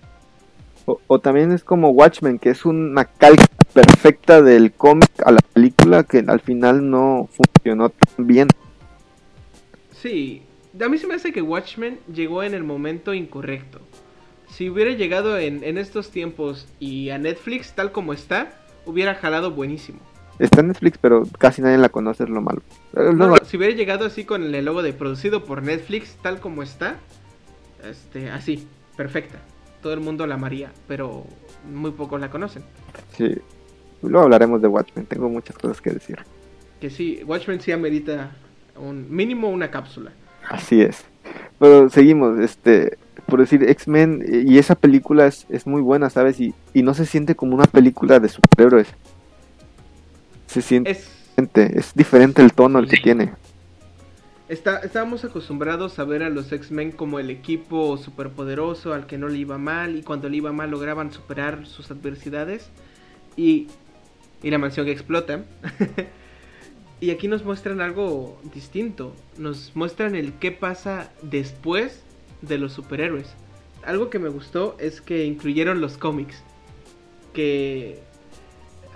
O, 1.07 1.19
también 1.19 1.51
es 1.51 1.63
como 1.63 1.89
Watchmen, 1.89 2.39
que 2.39 2.49
es 2.49 2.65
una 2.65 3.05
calca 3.05 3.45
perfecta 3.73 4.41
del 4.41 4.71
cómic 4.71 5.09
a 5.23 5.31
la 5.31 5.41
película 5.53 6.03
que 6.03 6.23
al 6.27 6.39
final 6.39 6.89
no 6.89 7.29
funcionó 7.31 7.89
tan 7.89 8.25
bien. 8.25 8.47
Sí, 9.91 10.41
a 10.79 10.89
mí 10.89 10.97
se 10.97 11.07
me 11.07 11.15
hace 11.15 11.31
que 11.31 11.41
Watchmen 11.41 11.99
llegó 12.11 12.43
en 12.43 12.53
el 12.53 12.63
momento 12.63 13.13
incorrecto. 13.13 13.79
Si 14.49 14.69
hubiera 14.69 14.91
llegado 14.91 15.37
en, 15.37 15.63
en 15.63 15.77
estos 15.77 16.09
tiempos 16.09 16.67
y 16.79 17.11
a 17.11 17.19
Netflix 17.19 17.73
tal 17.73 17.91
como 17.91 18.13
está, 18.13 18.53
hubiera 18.85 19.13
jalado 19.13 19.51
buenísimo. 19.51 19.99
Está 20.39 20.61
en 20.61 20.69
Netflix, 20.69 20.97
pero 20.97 21.23
casi 21.37 21.61
nadie 21.61 21.77
la 21.77 21.89
conoce, 21.89 22.23
es 22.23 22.29
lo 22.29 22.41
malo. 22.41 22.61
si 23.45 23.57
hubiera 23.57 23.75
llegado 23.75 24.05
así 24.05 24.23
con 24.23 24.55
el 24.55 24.65
logo 24.65 24.81
de 24.81 24.93
producido 24.93 25.43
por 25.43 25.61
Netflix, 25.61 26.15
tal 26.21 26.39
como 26.39 26.63
está, 26.63 26.95
este, 27.83 28.31
así, 28.31 28.65
perfecta 28.95 29.39
todo 29.81 29.93
el 29.93 29.99
mundo 29.99 30.27
la 30.27 30.35
amaría, 30.35 30.71
pero 30.87 31.25
muy 31.71 31.91
pocos 31.91 32.19
la 32.19 32.29
conocen. 32.29 32.63
Sí, 33.17 33.35
luego 34.01 34.25
hablaremos 34.25 34.61
de 34.61 34.67
Watchmen, 34.67 35.05
tengo 35.05 35.29
muchas 35.29 35.57
cosas 35.57 35.81
que 35.81 35.91
decir. 35.91 36.17
Que 36.79 36.89
sí, 36.89 37.21
Watchmen 37.25 37.59
sí 37.59 37.71
amerita 37.71 38.31
un 38.77 39.13
mínimo 39.13 39.49
una 39.49 39.69
cápsula. 39.69 40.11
Así 40.49 40.81
es. 40.81 41.03
Pero 41.59 41.89
seguimos, 41.89 42.39
este, 42.39 42.97
por 43.27 43.39
decir 43.39 43.63
X-Men 43.69 44.23
y 44.47 44.57
esa 44.57 44.75
película 44.75 45.27
es, 45.27 45.45
es, 45.49 45.67
muy 45.67 45.81
buena, 45.81 46.09
¿sabes? 46.09 46.39
Y, 46.39 46.53
y 46.73 46.83
no 46.83 46.93
se 46.93 47.05
siente 47.05 47.35
como 47.35 47.55
una 47.55 47.65
película 47.65 48.19
de 48.19 48.29
superhéroes. 48.29 48.87
Se 50.47 50.61
siente, 50.61 50.91
es, 50.91 51.09
es 51.55 51.93
diferente 51.93 52.41
el 52.41 52.53
tono 52.53 52.79
el 52.79 52.87
que 52.87 52.97
tiene 52.97 53.33
estábamos 54.49 55.23
acostumbrados 55.23 55.99
a 55.99 56.03
ver 56.03 56.23
a 56.23 56.29
los 56.29 56.51
X-Men 56.51 56.91
como 56.91 57.19
el 57.19 57.29
equipo 57.29 57.97
superpoderoso 57.97 58.93
al 58.93 59.05
que 59.05 59.17
no 59.17 59.27
le 59.27 59.37
iba 59.37 59.57
mal 59.59 59.95
y 59.95 60.01
cuando 60.01 60.27
le 60.27 60.37
iba 60.37 60.51
mal 60.51 60.71
lograban 60.71 61.11
superar 61.11 61.67
sus 61.67 61.91
adversidades 61.91 62.69
y, 63.37 63.67
y 64.41 64.49
la 64.49 64.57
mansión 64.57 64.87
explota. 64.87 65.45
y 66.99 67.11
aquí 67.11 67.27
nos 67.27 67.45
muestran 67.45 67.79
algo 67.79 68.41
distinto, 68.53 69.15
nos 69.37 69.75
muestran 69.75 70.15
el 70.15 70.33
qué 70.33 70.51
pasa 70.51 71.11
después 71.21 72.01
de 72.41 72.57
los 72.57 72.73
superhéroes. 72.73 73.27
Algo 73.85 74.09
que 74.09 74.17
me 74.17 74.29
gustó 74.29 74.75
es 74.79 74.99
que 74.99 75.25
incluyeron 75.25 75.79
los 75.79 75.97
cómics, 75.97 76.43
que 77.33 77.99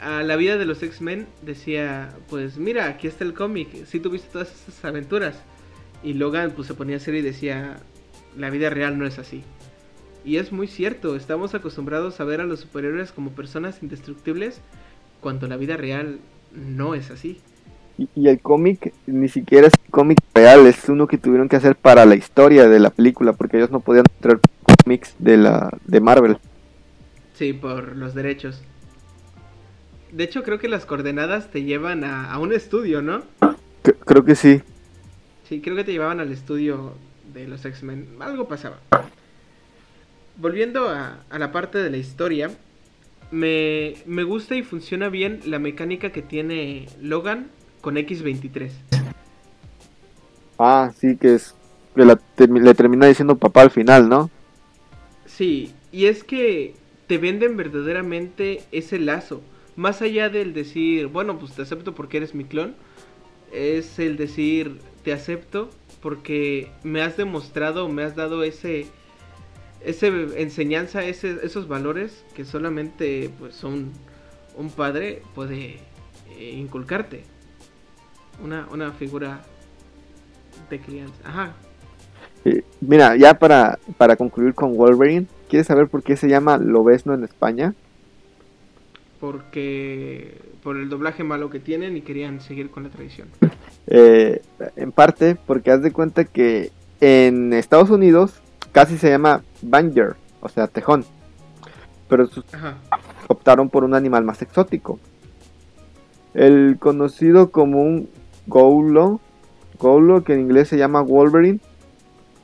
a 0.04 0.24
la 0.24 0.36
vida 0.36 0.58
de 0.58 0.66
los 0.66 0.84
X-Men 0.84 1.28
decía, 1.41 2.10
pues 2.30 2.58
mira, 2.58 2.88
aquí 2.88 3.08
está 3.08 3.24
el 3.24 3.34
cómic, 3.34 3.86
si 3.86 3.99
tuviste 3.99 4.30
todas 4.32 4.51
estas 4.51 4.84
aventuras. 4.84 5.41
Y 6.04 6.14
Logan 6.14 6.51
pues 6.51 6.68
se 6.68 6.74
ponía 6.74 6.95
a 6.95 6.97
hacer 6.97 7.16
y 7.16 7.22
decía, 7.22 7.78
la 8.38 8.49
vida 8.49 8.70
real 8.70 8.99
no 8.99 9.06
es 9.06 9.20
así. 9.20 9.43
Y 10.26 10.38
es 10.38 10.51
muy 10.51 10.68
cierto, 10.68 11.16
estamos 11.16 11.56
acostumbrados 11.56 12.20
a 12.20 12.26
ver 12.26 12.41
a 12.41 12.45
los 12.45 12.62
superhéroes 12.62 13.12
como 13.12 13.32
personas 13.32 13.82
indestructibles 13.82 14.60
cuando 15.22 15.47
la 15.47 15.58
vida 15.58 15.78
real 15.78 16.20
no 16.54 16.95
es 16.95 17.10
así. 17.10 17.39
Y, 17.97 18.28
el 18.28 18.39
cómic 18.39 18.93
ni 19.06 19.30
siquiera 19.30 19.68
es 19.68 19.74
cómic 19.91 20.18
real, 20.34 20.66
es 20.66 20.89
uno 20.89 21.08
que 21.08 21.18
tuvieron 21.18 21.47
que 21.47 21.58
hacer 21.58 21.76
para 21.76 22.06
la 22.06 22.16
historia 22.16 22.68
de 22.68 22.80
la 22.80 22.89
película, 22.89 23.34
porque 23.34 23.58
ellos 23.58 23.72
no 23.72 23.82
podían 23.82 24.06
traer 24.20 24.39
cómics 24.84 25.16
de 25.20 25.38
la 25.38 25.70
de 25.86 25.99
Marvel. 26.01 26.38
Sí, 27.36 27.54
por 27.54 27.95
los 27.95 28.14
derechos. 28.16 28.62
De 30.14 30.24
hecho, 30.24 30.43
creo 30.43 30.59
que 30.59 30.68
las 30.68 30.86
coordenadas 30.86 31.49
te 31.49 31.64
llevan 31.64 32.03
a, 32.03 32.38
un 32.38 32.53
estudio, 32.53 33.01
¿no? 33.01 33.24
creo 34.05 34.24
que 34.24 34.36
sí. 34.36 34.61
Sí, 35.49 35.59
creo 35.59 35.76
que 35.76 35.84
te 35.84 35.91
llevaban 35.91 36.20
al 36.20 36.32
estudio 36.32 36.93
de 37.34 37.47
los 37.47 37.66
X-Men. 37.66 38.18
Algo 38.20 38.47
pasaba. 38.47 38.78
Volviendo 40.38 40.88
a, 40.88 41.18
la 41.32 41.51
parte 41.51 41.80
de 41.80 41.89
la 41.89 41.97
historia, 41.97 42.51
me, 43.32 43.95
me, 44.05 44.24
gusta 44.24 44.55
y 44.55 44.61
funciona 44.61 45.09
bien 45.09 45.41
la 45.45 45.57
mecánica 45.57 46.11
que 46.11 46.22
tiene 46.22 46.88
Logan 47.01 47.47
con 47.82 47.97
X-23. 47.97 48.70
Ah, 50.59 50.91
sí, 50.95 51.18
que 51.18 51.34
es 51.34 51.55
que 51.95 52.05
le 52.05 52.74
termina 52.76 53.07
diciendo 53.07 53.36
papá 53.36 53.64
al 53.64 53.72
final, 53.72 54.07
¿no? 54.09 54.30
Sí, 55.26 55.74
y 55.91 56.05
es 56.05 56.24
que 56.24 56.76
te 57.07 57.18
venden 57.18 57.57
verdaderamente 57.57 58.61
ese 58.72 58.99
lazo 58.99 59.41
más 59.76 60.02
allá 60.02 60.30
del 60.30 60.54
decir, 60.54 61.08
bueno, 61.08 61.40
pues 61.40 61.54
te 61.54 61.62
acepto 61.62 61.96
porque 61.96 62.18
eres 62.18 62.36
mi 62.36 62.46
clon, 62.46 62.76
es 63.52 64.00
el 64.00 64.18
decir, 64.18 64.80
te 65.04 65.14
acepto 65.14 65.70
porque 66.02 66.72
me 66.84 67.02
has 67.02 67.18
demostrado, 67.18 67.88
me 67.90 68.04
has 68.04 68.16
dado 68.16 68.44
ese, 68.44 68.88
ese 69.82 70.08
enseñanza, 70.42 71.04
ese, 71.04 71.40
esos 71.44 71.68
valores 71.68 72.26
que 72.36 72.46
solamente 72.46 73.30
pues 73.40 73.64
un, 73.64 73.92
un 74.58 74.70
padre 74.70 75.22
puede 75.34 75.80
eh, 76.38 76.52
inculcarte. 76.56 77.24
Una, 78.44 78.68
una 78.72 78.92
figura 78.92 79.44
de 80.70 80.80
crianza. 80.80 81.14
Ajá. 81.24 81.54
mira, 82.82 83.16
ya 83.16 83.36
para, 83.36 83.78
para 83.98 84.16
concluir 84.16 84.56
con 84.56 84.76
Wolverine, 84.76 85.28
¿quieres 85.48 85.68
saber 85.68 85.88
por 85.88 86.02
qué 86.02 86.18
se 86.18 86.28
llama 86.28 86.58
Lobesno 86.58 87.14
en 87.14 87.24
España? 87.24 87.76
Porque 89.24 90.38
por 90.64 90.76
el 90.76 90.90
doblaje 90.90 91.24
malo 91.24 91.50
que 91.50 91.62
tienen 91.62 91.96
y 91.96 92.02
querían 92.02 92.42
seguir 92.42 92.70
con 92.70 92.84
la 92.84 92.90
tradición. 92.90 93.30
Eh, 93.88 94.42
en 94.76 94.92
parte 94.92 95.36
porque 95.36 95.72
haz 95.72 95.82
de 95.82 95.94
cuenta 95.94 96.26
que 96.26 96.74
en 97.00 97.54
Estados 97.54 97.90
Unidos 97.90 98.42
casi 98.74 98.98
se 98.98 99.10
llama 99.10 99.42
Banger, 99.62 100.18
o 100.42 100.50
sea, 100.50 100.68
tejón. 100.68 101.06
Pero 102.10 102.28
optaron 103.30 103.70
por 103.70 103.86
un 103.86 103.96
animal 103.96 104.26
más 104.26 104.42
exótico. 104.42 105.00
El 106.34 106.76
conocido 106.78 107.50
como 107.50 107.82
un 107.82 108.10
goulo, 108.46 109.22
goulo 109.80 110.26
que 110.26 110.34
en 110.34 110.42
inglés 110.42 110.68
se 110.68 110.78
llama 110.78 111.02
Wolverine 111.02 111.62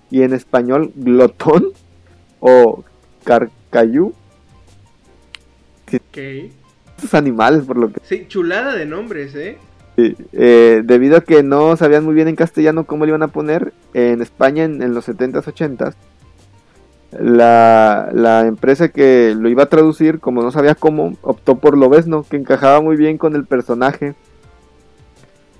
y 0.09 0.21
en 0.21 0.33
español 0.33 0.93
glotón 0.95 1.73
o 2.39 2.85
carcayú. 3.25 4.13
¿Qué? 7.01 7.17
animales, 7.17 7.65
por 7.65 7.77
lo 7.77 7.91
que... 7.91 7.99
Sí, 8.03 8.25
chulada 8.27 8.75
de 8.75 8.85
nombres, 8.85 9.35
¿eh? 9.35 9.57
eh 9.97 10.81
debido 10.83 11.17
a 11.17 11.21
que 11.21 11.43
no 11.43 11.75
sabían 11.75 12.05
muy 12.05 12.13
bien 12.13 12.27
en 12.27 12.35
castellano 12.35 12.85
cómo 12.85 13.05
le 13.05 13.09
iban 13.09 13.23
a 13.23 13.27
poner, 13.27 13.73
en 13.93 14.21
España 14.21 14.63
en, 14.63 14.93
los 14.93 15.07
70s, 15.07 15.43
80s, 15.43 15.93
la, 17.11 18.09
la, 18.13 18.45
empresa 18.45 18.89
que 18.89 19.35
lo 19.37 19.49
iba 19.49 19.63
a 19.63 19.69
traducir, 19.69 20.19
como 20.19 20.43
no 20.43 20.51
sabía 20.51 20.75
cómo, 20.75 21.17
optó 21.21 21.55
por 21.55 21.77
Lobesno, 21.77 22.23
que 22.29 22.37
encajaba 22.37 22.81
muy 22.81 22.95
bien 22.95 23.17
con 23.17 23.35
el 23.35 23.45
personaje. 23.45 24.13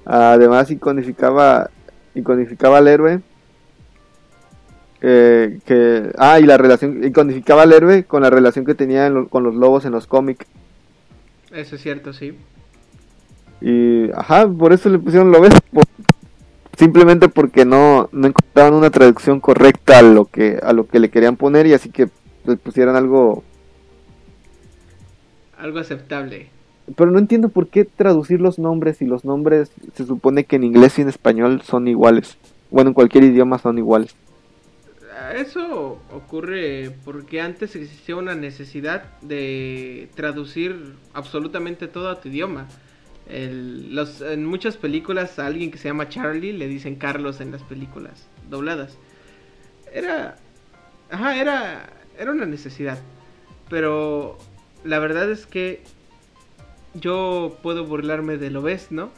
Además, 0.06 0.72
iconificaba, 0.72 1.70
iconificaba 2.16 2.78
al 2.80 2.88
héroe. 2.88 3.22
Eh, 5.02 5.60
que, 5.66 6.12
ah, 6.18 6.40
y 6.40 6.44
la 6.44 6.58
relación, 6.58 7.04
iconificaba 7.04 7.64
al 7.64 7.74
héroe 7.74 8.04
con 8.04 8.22
la 8.22 8.30
relación 8.30 8.66
que 8.66 8.76
tenía 8.76 9.12
con 9.30 9.44
los 9.44 9.56
lobos 9.56 9.86
en 9.86 9.92
los 9.92 10.08
cómics. 10.08 10.46
Eso 11.52 11.76
es 11.76 11.82
cierto, 11.82 12.14
sí. 12.14 12.38
Y, 13.62 14.12
ajá, 14.12 14.48
por 14.48 14.74
eso 14.74 14.90
le 14.90 15.00
pusieron 15.00 15.32
lo 15.32 15.42
ves. 15.42 15.54
simplemente 16.78 17.28
porque 17.28 17.66
no, 17.66 18.10
no 18.12 18.28
encontraban 18.28 18.74
una 18.74 18.90
traducción 18.90 19.40
correcta 19.42 20.00
a 20.00 20.02
lo 20.02 20.26
que 20.26 20.60
a 20.64 20.72
lo 20.72 20.88
que 20.88 21.00
le 21.00 21.10
querían 21.10 21.36
poner 21.36 21.68
y 21.68 21.74
así 21.74 21.90
que 21.90 22.08
le 22.46 22.56
pusieron 22.56 22.96
algo 22.96 23.44
algo 25.58 25.80
aceptable. 25.80 26.48
Pero 26.96 27.12
no 27.12 27.20
entiendo 27.20 27.50
por 27.50 27.68
qué 27.68 27.86
traducir 27.86 28.40
los 28.40 28.58
nombres 28.58 29.02
y 29.02 29.06
los 29.06 29.26
nombres 29.26 29.72
se 29.94 30.06
supone 30.06 30.46
que 30.46 30.56
en 30.56 30.64
inglés 30.64 30.98
y 30.98 31.02
en 31.02 31.10
español 31.10 31.62
son 31.62 31.88
iguales. 31.88 32.38
Bueno, 32.72 32.90
en 32.90 32.94
cualquier 32.94 33.26
idioma 33.26 33.60
son 33.60 33.78
iguales. 33.78 34.16
Eso 35.36 36.02
ocurre 36.12 36.96
porque 37.04 37.42
antes 37.42 37.76
existía 37.76 38.16
una 38.16 38.36
necesidad 38.36 39.04
de 39.22 40.10
traducir 40.16 40.96
absolutamente 41.14 41.88
todo 41.88 42.10
a 42.10 42.22
tu 42.22 42.30
idioma. 42.30 42.68
en 43.28 44.46
muchas 44.46 44.78
películas 44.78 45.38
a 45.40 45.46
alguien 45.46 45.72
que 45.72 45.78
se 45.78 45.88
llama 45.88 46.10
Charlie 46.10 46.54
le 46.54 46.68
dicen 46.68 46.96
Carlos 46.96 47.42
en 47.42 47.52
las 47.52 47.64
películas 47.64 48.28
dobladas. 48.50 48.98
Era... 49.94 50.38
Ajá, 51.12 51.40
era, 51.40 51.90
era 52.18 52.32
una 52.32 52.46
necesidad. 52.46 53.00
Pero 53.70 54.38
la 54.84 55.00
verdad 55.00 55.30
es 55.32 55.46
que 55.46 55.82
yo 56.94 57.58
puedo 57.62 57.86
burlarme 57.86 58.38
de 58.38 58.50
lo 58.50 58.62
ves, 58.62 58.92
¿no? 58.92 59.12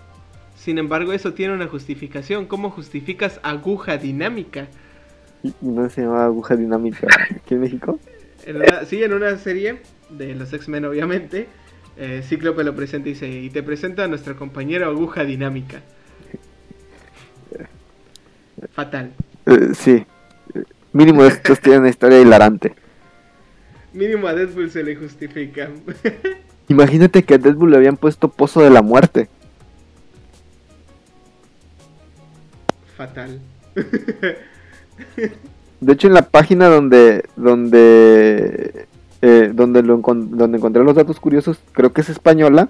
Sin 0.56 0.78
embargo, 0.78 1.14
eso 1.14 1.34
tiene 1.34 1.54
una 1.54 1.68
justificación. 1.68 2.45
¿Cómo 2.45 2.70
justificas 2.70 3.39
aguja 3.43 3.97
dinámica? 3.97 4.68
¿No 5.61 5.89
se 5.89 6.01
llamaba 6.01 6.25
Aguja 6.25 6.55
Dinámica 6.55 7.07
aquí 7.35 7.55
en 7.55 7.61
México? 7.61 7.99
sí, 8.87 9.03
en 9.03 9.13
una 9.13 9.37
serie 9.37 9.81
de 10.09 10.35
los 10.35 10.51
X-Men, 10.51 10.85
obviamente. 10.85 11.47
Eh, 11.97 12.23
Cíclope 12.23 12.63
lo 12.63 12.75
presenta 12.75 13.09
y 13.09 13.13
dice, 13.13 13.29
y 13.29 13.49
te 13.49 13.61
presento 13.63 14.01
a 14.01 14.07
nuestra 14.07 14.35
compañera 14.35 14.87
aguja 14.87 15.23
dinámica. 15.23 15.81
Fatal. 18.71 19.11
Eh, 19.45 19.73
sí. 19.73 20.05
Mínimo 20.93 21.23
estos 21.23 21.59
tienen 21.59 21.81
una 21.81 21.89
historia 21.89 22.19
hilarante. 22.19 22.73
Mínimo 23.93 24.27
a 24.27 24.33
Deadpool 24.33 24.71
se 24.71 24.83
le 24.83 24.95
justifica. 24.95 25.69
Imagínate 26.67 27.23
que 27.23 27.35
a 27.35 27.37
Deadpool 27.37 27.71
le 27.71 27.77
habían 27.77 27.97
puesto 27.97 28.29
Pozo 28.29 28.61
de 28.61 28.69
la 28.69 28.81
Muerte. 28.81 29.29
Fatal. 32.95 33.39
De 35.80 35.93
hecho, 35.93 36.08
en 36.08 36.14
la 36.14 36.30
página 36.30 36.68
donde 36.68 37.24
donde 37.36 38.88
eh, 39.22 39.52
donde, 39.54 39.84
lo 39.84 39.97
donde 39.97 40.58
encontré 40.58 40.84
los 40.84 40.95
datos 40.95 41.20
curiosos, 41.20 41.60
creo 41.74 41.93
que 41.93 42.02
es 42.02 42.10
española, 42.10 42.70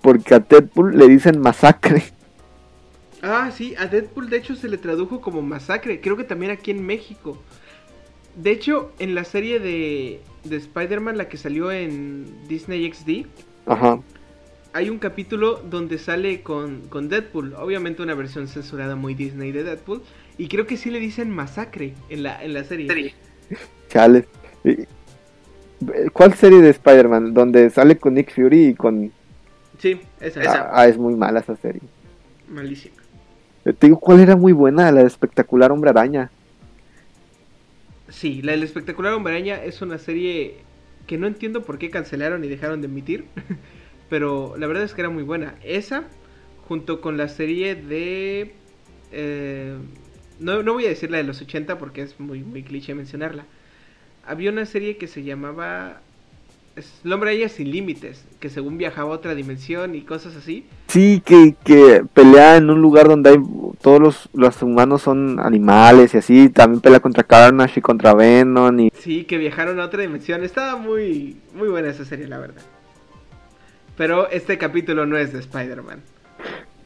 porque 0.00 0.34
a 0.34 0.38
Deadpool 0.38 0.96
le 0.96 1.08
dicen 1.08 1.40
masacre. 1.40 2.04
Ah, 3.22 3.50
sí, 3.52 3.74
a 3.76 3.86
Deadpool 3.86 4.30
de 4.30 4.38
hecho 4.38 4.54
se 4.54 4.68
le 4.68 4.78
tradujo 4.78 5.20
como 5.20 5.42
masacre, 5.42 6.00
creo 6.00 6.16
que 6.16 6.24
también 6.24 6.52
aquí 6.52 6.70
en 6.70 6.86
México. 6.86 7.36
De 8.36 8.52
hecho, 8.52 8.92
en 8.98 9.14
la 9.14 9.24
serie 9.24 9.58
de, 9.58 10.22
de 10.44 10.56
Spider-Man, 10.56 11.18
la 11.18 11.28
que 11.28 11.36
salió 11.36 11.72
en 11.72 12.46
Disney 12.48 12.90
XD, 12.90 13.26
Ajá. 13.66 13.98
hay 14.72 14.88
un 14.88 14.98
capítulo 14.98 15.60
donde 15.68 15.98
sale 15.98 16.42
con, 16.42 16.82
con 16.88 17.08
Deadpool, 17.08 17.54
obviamente 17.54 18.02
una 18.02 18.14
versión 18.14 18.46
censurada 18.46 18.94
muy 18.94 19.14
Disney 19.14 19.50
de 19.52 19.64
Deadpool, 19.64 20.02
y 20.40 20.48
creo 20.48 20.66
que 20.66 20.76
sí 20.76 20.90
le 20.90 21.00
dicen 21.00 21.30
masacre 21.30 21.94
en 22.08 22.22
la, 22.22 22.42
en 22.42 22.54
la 22.54 22.64
serie. 22.64 23.14
Chales. 23.88 24.24
Y- 24.64 24.86
¿Cuál 26.12 26.34
serie 26.34 26.60
de 26.60 26.70
Spider-Man? 26.70 27.32
Donde 27.34 27.70
sale 27.70 27.96
con 27.98 28.14
Nick 28.14 28.34
Fury 28.34 28.68
y 28.68 28.74
con... 28.74 29.12
Sí, 29.78 30.00
esa, 30.20 30.40
Ah, 30.44 30.70
ah, 30.72 30.88
es 30.88 30.98
muy 30.98 31.14
mala 31.14 31.40
esa 31.40 31.56
serie. 31.56 31.80
malísima. 32.48 32.96
Eh, 33.64 33.72
Te 33.72 33.86
digo, 33.86 33.98
¿cuál 33.98 34.20
era 34.20 34.36
muy 34.36 34.52
buena? 34.52 34.90
La 34.92 35.00
de 35.02 35.06
espectacular 35.06 35.72
Hombre 35.72 35.90
Araña. 35.90 36.30
Sí, 38.08 38.42
la 38.42 38.52
del 38.52 38.62
espectacular 38.62 39.12
Hombre 39.14 39.34
Araña 39.34 39.62
es 39.62 39.82
una 39.82 39.98
serie 39.98 40.56
que 41.06 41.16
no 41.18 41.26
entiendo 41.26 41.62
por 41.62 41.78
qué 41.78 41.90
cancelaron 41.90 42.44
y 42.44 42.48
dejaron 42.48 42.80
de 42.80 42.86
emitir, 42.86 43.24
pero 44.10 44.54
la 44.58 44.66
verdad 44.66 44.84
es 44.84 44.94
que 44.94 45.00
era 45.00 45.10
muy 45.10 45.22
buena. 45.22 45.54
Esa, 45.64 46.04
junto 46.68 47.00
con 47.00 47.16
la 47.16 47.28
serie 47.28 47.74
de... 47.74 48.52
eh, 49.12 49.76
no, 50.40 50.62
no 50.62 50.72
voy 50.74 50.86
a 50.86 50.88
decir 50.88 51.10
la 51.10 51.18
de 51.18 51.24
los 51.24 51.40
80 51.40 51.78
porque 51.78 52.02
es 52.02 52.18
muy, 52.18 52.42
muy 52.42 52.62
cliché 52.62 52.94
mencionarla. 52.94 53.44
Había 54.26 54.50
una 54.50 54.66
serie 54.66 54.96
que 54.96 55.06
se 55.06 55.22
llamaba... 55.22 56.00
es 56.76 57.00
El 57.04 57.12
Hombre 57.12 57.30
Araña 57.30 57.48
sin 57.48 57.70
Límites, 57.70 58.24
que 58.38 58.48
según 58.48 58.78
viajaba 58.78 59.10
a 59.12 59.16
otra 59.16 59.34
dimensión 59.34 59.94
y 59.94 60.02
cosas 60.02 60.36
así. 60.36 60.66
Sí, 60.88 61.22
que, 61.24 61.54
que 61.64 62.04
pelea 62.14 62.56
en 62.56 62.70
un 62.70 62.80
lugar 62.82 63.08
donde 63.08 63.30
hay 63.30 63.36
todos 63.80 64.00
los, 64.00 64.28
los 64.34 64.60
humanos 64.62 65.02
son 65.02 65.40
animales 65.40 66.14
y 66.14 66.18
así. 66.18 66.48
También 66.48 66.80
pelea 66.80 67.00
contra 67.00 67.22
Carnage 67.24 67.80
y 67.80 67.82
contra 67.82 68.14
Venom 68.14 68.78
y... 68.80 68.92
Sí, 68.98 69.24
que 69.24 69.38
viajaron 69.38 69.80
a 69.80 69.84
otra 69.86 70.02
dimensión. 70.02 70.42
Estaba 70.44 70.76
muy, 70.76 71.36
muy 71.54 71.68
buena 71.68 71.88
esa 71.90 72.04
serie, 72.04 72.28
la 72.28 72.38
verdad. 72.38 72.62
Pero 73.96 74.28
este 74.30 74.56
capítulo 74.58 75.06
no 75.06 75.16
es 75.16 75.32
de 75.32 75.40
Spider-Man. 75.40 76.00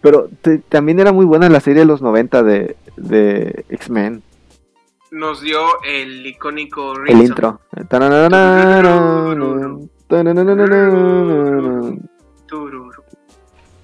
Pero 0.01 0.29
te- 0.43 0.59
también 0.59 0.99
era 1.01 1.13
muy 1.13 1.25
buena 1.25 1.49
la 1.49 1.61
serie 1.61 1.81
de 1.81 1.87
los 1.87 2.03
90 2.03 2.43
de, 2.43 2.77
de 3.09 3.65
X-Men. 3.69 4.23
Nos 5.11 5.41
dio 5.41 5.61
el 5.85 6.27
icónico 6.27 6.95
El 7.07 7.23
intro. 7.23 7.61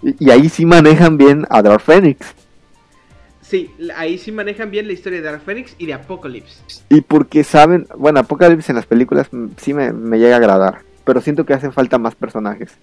Y, 0.02 0.24
y 0.26 0.30
ahí 0.30 0.48
sí 0.48 0.66
manejan 0.66 1.16
bien 1.16 1.46
a 1.50 1.62
Dark 1.62 1.82
Phoenix. 1.82 2.34
Sí, 3.42 3.74
ahí 3.96 4.16
sí 4.18 4.30
manejan 4.30 4.70
bien 4.70 4.86
la 4.86 4.92
historia 4.92 5.20
de 5.20 5.24
Dark 5.24 5.42
Phoenix 5.42 5.74
y 5.78 5.86
de 5.86 5.94
Apocalypse. 5.94 6.62
Y 6.88 7.00
porque 7.00 7.42
saben, 7.42 7.86
bueno, 7.96 8.20
Apocalypse 8.20 8.70
en 8.70 8.76
las 8.76 8.86
películas 8.86 9.28
sí 9.56 9.74
me, 9.74 9.92
me 9.92 10.18
llega 10.18 10.34
a 10.34 10.38
agradar. 10.38 10.82
Pero 11.04 11.20
siento 11.20 11.44
que 11.44 11.54
hacen 11.54 11.72
falta 11.72 11.98
más 11.98 12.14
personajes. 12.14 12.76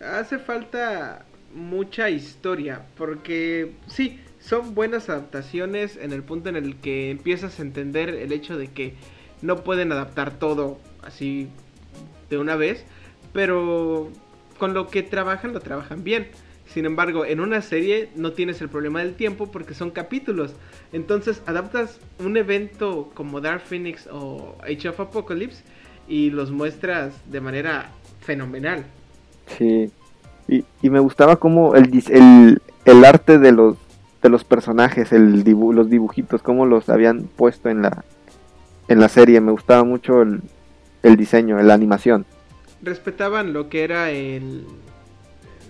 Hace 0.00 0.38
falta 0.38 1.24
mucha 1.54 2.10
historia, 2.10 2.82
porque 2.96 3.72
sí, 3.88 4.20
son 4.46 4.74
buenas 4.74 5.08
adaptaciones 5.08 5.98
en 6.00 6.12
el 6.12 6.22
punto 6.22 6.48
en 6.48 6.56
el 6.56 6.76
que 6.76 7.10
empiezas 7.10 7.58
a 7.58 7.62
entender 7.62 8.10
el 8.10 8.32
hecho 8.32 8.56
de 8.56 8.68
que 8.68 8.94
no 9.42 9.64
pueden 9.64 9.90
adaptar 9.90 10.38
todo 10.38 10.78
así 11.02 11.48
de 12.30 12.38
una 12.38 12.54
vez, 12.54 12.84
pero 13.32 14.08
con 14.58 14.72
lo 14.72 14.86
que 14.88 15.02
trabajan 15.02 15.52
lo 15.52 15.60
trabajan 15.60 16.04
bien. 16.04 16.28
Sin 16.66 16.84
embargo, 16.84 17.24
en 17.24 17.40
una 17.40 17.60
serie 17.60 18.08
no 18.14 18.32
tienes 18.32 18.60
el 18.60 18.68
problema 18.68 19.00
del 19.00 19.14
tiempo 19.14 19.50
porque 19.50 19.74
son 19.74 19.90
capítulos. 19.90 20.54
Entonces 20.92 21.42
adaptas 21.46 21.98
un 22.18 22.36
evento 22.36 23.10
como 23.14 23.40
Dark 23.40 23.62
Phoenix 23.62 24.08
o 24.12 24.56
Age 24.62 24.88
of 24.88 25.00
Apocalypse 25.00 25.62
y 26.08 26.30
los 26.30 26.52
muestras 26.52 27.14
de 27.30 27.40
manera 27.40 27.90
fenomenal. 28.20 28.84
Sí. 29.58 29.90
Y, 30.48 30.64
y 30.82 30.90
me 30.90 31.00
gustaba 31.00 31.36
como 31.36 31.74
el, 31.74 31.90
el, 32.10 32.62
el 32.84 33.04
arte 33.04 33.38
de 33.38 33.52
los, 33.52 33.76
de 34.26 34.30
los 34.30 34.44
personajes, 34.44 35.12
el 35.12 35.44
dibu- 35.44 35.72
los 35.72 35.88
dibujitos, 35.88 36.42
cómo 36.42 36.66
los 36.66 36.88
habían 36.88 37.22
puesto 37.24 37.68
en 37.70 37.82
la, 37.82 38.04
en 38.88 39.00
la 39.00 39.08
serie. 39.08 39.40
Me 39.40 39.52
gustaba 39.52 39.84
mucho 39.84 40.22
el, 40.22 40.40
el 41.02 41.16
diseño, 41.16 41.60
la 41.62 41.74
animación. 41.74 42.26
respetaban 42.82 43.52
lo 43.52 43.68
que 43.68 43.82
era 43.84 44.10
el 44.10 44.64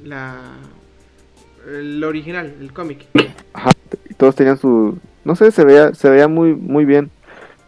la 0.04 0.34
el 1.68 2.02
original, 2.04 2.54
el 2.60 2.72
cómic. 2.72 3.06
Ajá, 3.52 3.70
y 4.08 4.14
todos 4.14 4.36
tenían 4.36 4.56
su... 4.56 4.98
No 5.24 5.34
sé, 5.34 5.50
se 5.50 5.64
veía, 5.64 5.92
se 5.94 6.08
veía 6.08 6.28
muy, 6.28 6.54
muy 6.54 6.84
bien. 6.84 7.10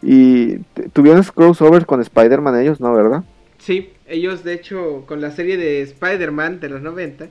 Y 0.01 0.59
tuvieron 0.93 1.21
crossover 1.23 1.85
con 1.85 1.99
Spider-Man 1.99 2.61
ellos, 2.61 2.79
¿no? 2.79 2.93
¿Verdad? 2.93 3.23
Sí, 3.57 3.89
ellos 4.07 4.45
de 4.45 4.53
hecho 4.53 5.03
con 5.05 5.19
la 5.19 5.31
serie 5.31 5.57
de 5.57 5.81
Spider-Man 5.81 6.61
de 6.61 6.69
los 6.69 6.81
90 6.81 7.27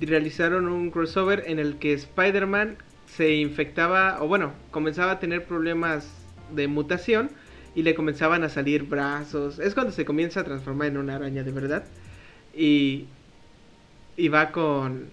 realizaron 0.00 0.68
un 0.68 0.90
crossover 0.90 1.44
en 1.46 1.58
el 1.58 1.76
que 1.76 1.92
Spider-Man 1.92 2.76
se 3.06 3.34
infectaba 3.34 4.22
o 4.22 4.28
bueno, 4.28 4.52
comenzaba 4.70 5.12
a 5.12 5.20
tener 5.20 5.44
problemas 5.44 6.08
de 6.54 6.68
mutación 6.68 7.30
y 7.74 7.82
le 7.82 7.94
comenzaban 7.94 8.44
a 8.44 8.48
salir 8.48 8.84
brazos. 8.84 9.58
Es 9.58 9.74
cuando 9.74 9.92
se 9.92 10.04
comienza 10.04 10.40
a 10.40 10.44
transformar 10.44 10.88
en 10.88 10.96
una 10.96 11.16
araña 11.16 11.42
de 11.42 11.52
verdad. 11.52 11.84
Y 12.54 13.06
y 14.16 14.28
va 14.28 14.52
con 14.52 15.06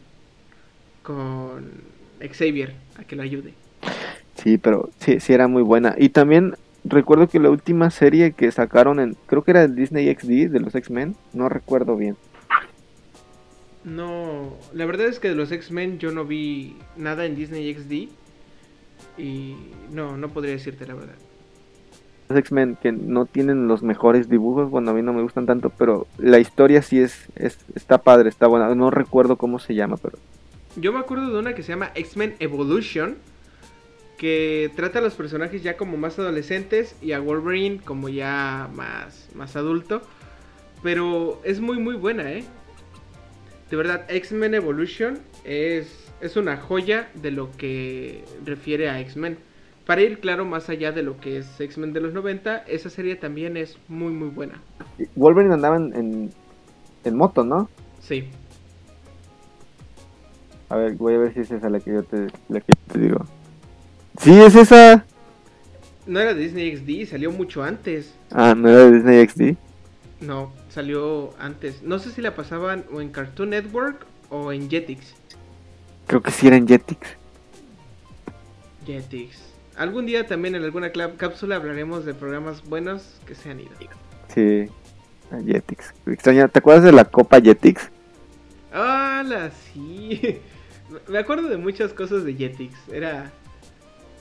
con 1.04 1.72
Xavier 2.20 2.76
a 2.98 3.04
que 3.04 3.16
lo 3.16 3.24
ayude. 3.24 3.54
Sí, 4.36 4.58
pero 4.58 4.90
sí, 5.00 5.20
sí 5.20 5.34
era 5.34 5.48
muy 5.48 5.64
buena. 5.64 5.96
Y 5.98 6.10
también 6.10 6.56
recuerdo 6.84 7.28
que 7.28 7.40
la 7.40 7.50
última 7.50 7.90
serie 7.90 8.34
que 8.34 8.52
sacaron 8.52 9.00
en, 9.00 9.18
creo 9.26 9.44
que 9.44 9.52
era 9.52 9.68
de 9.68 9.74
Disney 9.74 10.14
XD, 10.14 10.52
de 10.52 10.60
los 10.60 10.76
X-Men, 10.76 11.16
no 11.34 11.50
recuerdo 11.50 11.96
bien. 11.96 12.16
No, 13.84 14.56
la 14.74 14.86
verdad 14.86 15.08
es 15.08 15.20
que 15.20 15.30
de 15.30 15.36
los 15.36 15.52
X-Men 15.52 15.98
yo 15.98 16.12
no 16.12 16.26
vi 16.26 16.76
nada 16.98 17.26
en 17.26 17.36
Disney 17.36 17.74
XD 17.74 18.10
y 19.18 19.56
no, 19.92 20.18
no 20.18 20.30
podría 20.30 20.54
decirte 20.54 20.86
la 20.86 20.94
verdad. 20.94 21.16
Los 22.30 22.38
X-Men 22.38 22.78
que 22.82 22.92
no 22.92 23.26
tienen 23.26 23.68
los 23.68 23.82
mejores 23.82 24.30
dibujos, 24.30 24.70
bueno, 24.70 24.92
a 24.92 24.94
mí 24.94 25.02
no 25.02 25.14
me 25.14 25.24
gustan 25.24 25.46
tanto, 25.48 25.70
pero 25.70 26.08
la 26.18 26.40
historia 26.40 26.82
sí 26.82 27.00
es, 27.00 27.26
es 27.36 27.58
está 27.76 27.98
padre, 27.98 28.30
está 28.30 28.48
buena. 28.48 28.74
No 28.76 28.92
recuerdo 28.92 29.36
cómo 29.36 29.60
se 29.60 29.74
llama, 29.74 29.98
pero 29.98 30.18
Yo 30.76 30.94
me 30.94 31.00
acuerdo 31.00 31.32
de 31.32 31.40
una 31.40 31.56
que 31.56 31.64
se 31.64 31.70
llama 31.70 31.92
X-Men 31.96 32.36
Evolution, 32.40 33.18
que 34.18 34.72
trata 34.76 35.00
a 35.00 35.02
los 35.02 35.16
personajes 35.16 35.64
ya 35.64 35.76
como 35.76 35.98
más 35.98 36.20
adolescentes 36.20 36.96
y 37.02 37.14
a 37.14 37.20
Wolverine 37.20 37.80
como 37.84 38.08
ya 38.08 38.70
más, 38.76 39.28
más 39.34 39.56
adulto, 39.56 40.04
pero 40.84 41.42
es 41.44 41.60
muy 41.60 41.80
muy 41.80 41.96
buena, 41.96 42.32
¿eh? 42.32 42.46
De 43.72 43.78
verdad, 43.78 44.04
X-Men 44.10 44.54
Evolution 44.54 45.20
es, 45.46 45.88
es 46.20 46.36
una 46.36 46.58
joya 46.58 47.10
de 47.16 47.32
lo 47.32 47.52
que 47.54 48.26
refiere 48.46 48.90
a 48.90 49.00
X-Men. 49.00 49.38
Para 49.86 50.02
ir 50.02 50.20
claro 50.20 50.44
más 50.44 50.70
allá 50.70 50.92
de 50.92 51.04
lo 51.04 51.18
que 51.22 51.38
es 51.38 51.60
X-Men 51.60 51.94
de 51.94 52.02
los 52.02 52.14
90, 52.14 52.58
esa 52.68 52.90
serie 52.90 53.16
también 53.16 53.56
es 53.56 53.78
muy 53.88 54.12
muy 54.12 54.28
buena. 54.28 54.62
Wolverine 55.16 55.54
andaba 55.54 55.78
en, 55.78 55.96
en, 55.96 56.30
en 57.06 57.16
moto, 57.16 57.46
¿no? 57.46 57.70
Sí. 58.02 58.28
A 60.68 60.76
ver, 60.76 60.96
voy 60.96 61.14
a 61.14 61.20
ver 61.20 61.34
si 61.34 61.40
es 61.40 61.52
esa 61.52 61.70
la 61.70 61.80
que 61.80 61.94
yo 61.94 62.04
te, 62.04 62.28
la 62.50 62.60
que 62.60 62.74
yo 62.74 62.94
te 62.94 63.00
digo. 63.00 63.26
Sí, 64.20 64.34
es 64.34 64.54
esa. 64.56 65.06
No 66.06 66.20
era 66.20 66.34
Disney 66.34 66.76
XD, 66.76 67.10
salió 67.10 67.32
mucho 67.32 67.64
antes. 67.64 68.14
Ah, 68.32 68.54
no 68.54 68.68
era 68.68 68.80
de 68.80 68.92
Disney 68.92 69.28
XD. 69.28 69.58
No, 70.26 70.52
salió 70.74 71.34
antes. 71.40 71.82
No 71.84 72.00
sé 72.00 72.12
si 72.12 72.22
la 72.22 72.36
pasaban 72.36 72.86
o 72.92 73.02
en 73.02 73.10
Cartoon 73.10 73.52
Network 73.52 74.06
o 74.30 74.52
en 74.52 74.70
Jetix. 74.70 75.14
Creo 76.08 76.22
que 76.22 76.32
sí 76.32 76.48
era 76.48 76.56
en 76.56 76.68
Jetix. 76.68 77.18
Jetix. 78.86 79.38
Algún 79.76 80.06
día 80.06 80.28
también 80.28 80.56
en 80.56 80.64
alguna 80.64 80.92
cápsula 80.92 81.56
hablaremos 81.56 82.06
de 82.06 82.14
programas 82.14 82.64
buenos 82.64 83.20
que 83.26 83.36
se 83.36 83.50
han 83.50 83.60
ido. 83.60 83.72
Sí. 84.34 84.70
Jetix. 85.46 85.94
Extraña, 86.06 86.48
¿te 86.48 86.60
acuerdas 86.60 86.84
de 86.84 86.92
la 86.92 87.06
Copa 87.06 87.40
Jetix? 87.40 87.90
Ah, 88.74 89.50
sí. 89.74 90.42
Me 91.08 91.20
acuerdo 91.20 91.48
de 91.48 91.58
muchas 91.58 91.94
cosas 91.94 92.26
de 92.26 92.34
Jetix. 92.34 92.76
Era. 92.92 93.32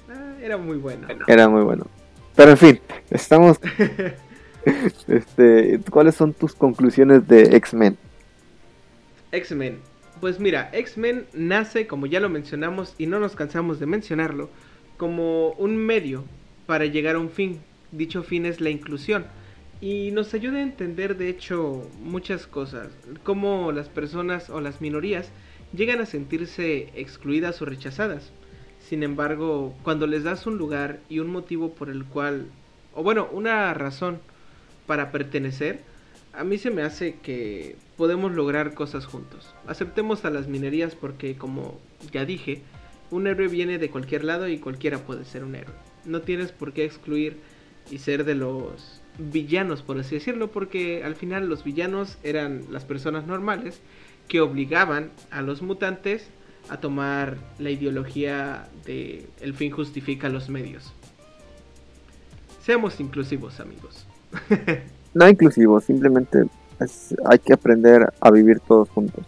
Ah, 0.08 0.34
era 0.40 0.56
muy 0.56 0.76
bueno. 0.76 1.08
Era 1.26 1.48
muy 1.48 1.62
bueno. 1.62 1.86
Pero 2.36 2.52
en 2.52 2.56
fin, 2.56 2.80
estamos. 3.10 3.58
este, 5.08 5.80
¿Cuáles 5.90 6.14
son 6.14 6.32
tus 6.32 6.54
conclusiones 6.54 7.26
de 7.26 7.56
X-Men? 7.56 7.96
X-Men. 9.32 9.78
Pues 10.20 10.38
mira, 10.38 10.70
X-Men 10.72 11.26
nace, 11.32 11.86
como 11.86 12.06
ya 12.06 12.20
lo 12.20 12.28
mencionamos 12.28 12.94
y 12.98 13.06
no 13.06 13.20
nos 13.20 13.36
cansamos 13.36 13.80
de 13.80 13.86
mencionarlo, 13.86 14.50
como 14.96 15.50
un 15.52 15.76
medio 15.76 16.24
para 16.66 16.84
llegar 16.84 17.16
a 17.16 17.20
un 17.20 17.30
fin. 17.30 17.60
Dicho 17.92 18.22
fin 18.22 18.44
es 18.44 18.60
la 18.60 18.70
inclusión. 18.70 19.24
Y 19.80 20.10
nos 20.10 20.34
ayuda 20.34 20.58
a 20.58 20.62
entender, 20.62 21.16
de 21.16 21.30
hecho, 21.30 21.88
muchas 22.02 22.46
cosas. 22.46 22.88
Cómo 23.22 23.72
las 23.72 23.88
personas 23.88 24.50
o 24.50 24.60
las 24.60 24.82
minorías 24.82 25.30
llegan 25.72 26.00
a 26.00 26.06
sentirse 26.06 26.90
excluidas 26.94 27.62
o 27.62 27.64
rechazadas. 27.64 28.30
Sin 28.78 29.02
embargo, 29.02 29.74
cuando 29.82 30.06
les 30.06 30.24
das 30.24 30.46
un 30.46 30.58
lugar 30.58 31.00
y 31.08 31.20
un 31.20 31.28
motivo 31.28 31.70
por 31.72 31.88
el 31.88 32.04
cual, 32.04 32.46
o 32.94 33.02
bueno, 33.02 33.28
una 33.32 33.72
razón 33.72 34.20
para 34.90 35.12
pertenecer, 35.12 35.78
a 36.32 36.42
mí 36.42 36.58
se 36.58 36.72
me 36.72 36.82
hace 36.82 37.14
que 37.22 37.76
podemos 37.96 38.32
lograr 38.32 38.74
cosas 38.74 39.06
juntos. 39.06 39.54
Aceptemos 39.68 40.24
a 40.24 40.30
las 40.30 40.48
minerías 40.48 40.96
porque, 40.96 41.36
como 41.36 41.78
ya 42.10 42.24
dije, 42.24 42.62
un 43.12 43.28
héroe 43.28 43.46
viene 43.46 43.78
de 43.78 43.88
cualquier 43.88 44.24
lado 44.24 44.48
y 44.48 44.58
cualquiera 44.58 44.98
puede 44.98 45.24
ser 45.24 45.44
un 45.44 45.54
héroe. 45.54 45.76
No 46.04 46.22
tienes 46.22 46.50
por 46.50 46.72
qué 46.72 46.84
excluir 46.84 47.36
y 47.88 47.98
ser 47.98 48.24
de 48.24 48.34
los 48.34 49.00
villanos, 49.16 49.82
por 49.82 49.96
así 49.96 50.16
decirlo, 50.16 50.50
porque 50.50 51.04
al 51.04 51.14
final 51.14 51.48
los 51.48 51.62
villanos 51.62 52.18
eran 52.24 52.64
las 52.72 52.84
personas 52.84 53.28
normales 53.28 53.80
que 54.26 54.40
obligaban 54.40 55.12
a 55.30 55.40
los 55.40 55.62
mutantes 55.62 56.26
a 56.68 56.80
tomar 56.80 57.36
la 57.60 57.70
ideología 57.70 58.68
de 58.86 59.28
el 59.40 59.54
fin 59.54 59.70
justifica 59.70 60.28
los 60.28 60.48
medios. 60.48 60.92
Seamos 62.60 62.98
inclusivos, 62.98 63.60
amigos. 63.60 64.09
no 65.14 65.28
inclusivos, 65.28 65.84
simplemente 65.84 66.44
hay 67.26 67.38
que 67.38 67.52
aprender 67.52 68.12
a 68.20 68.30
vivir 68.30 68.60
todos 68.60 68.88
juntos. 68.90 69.24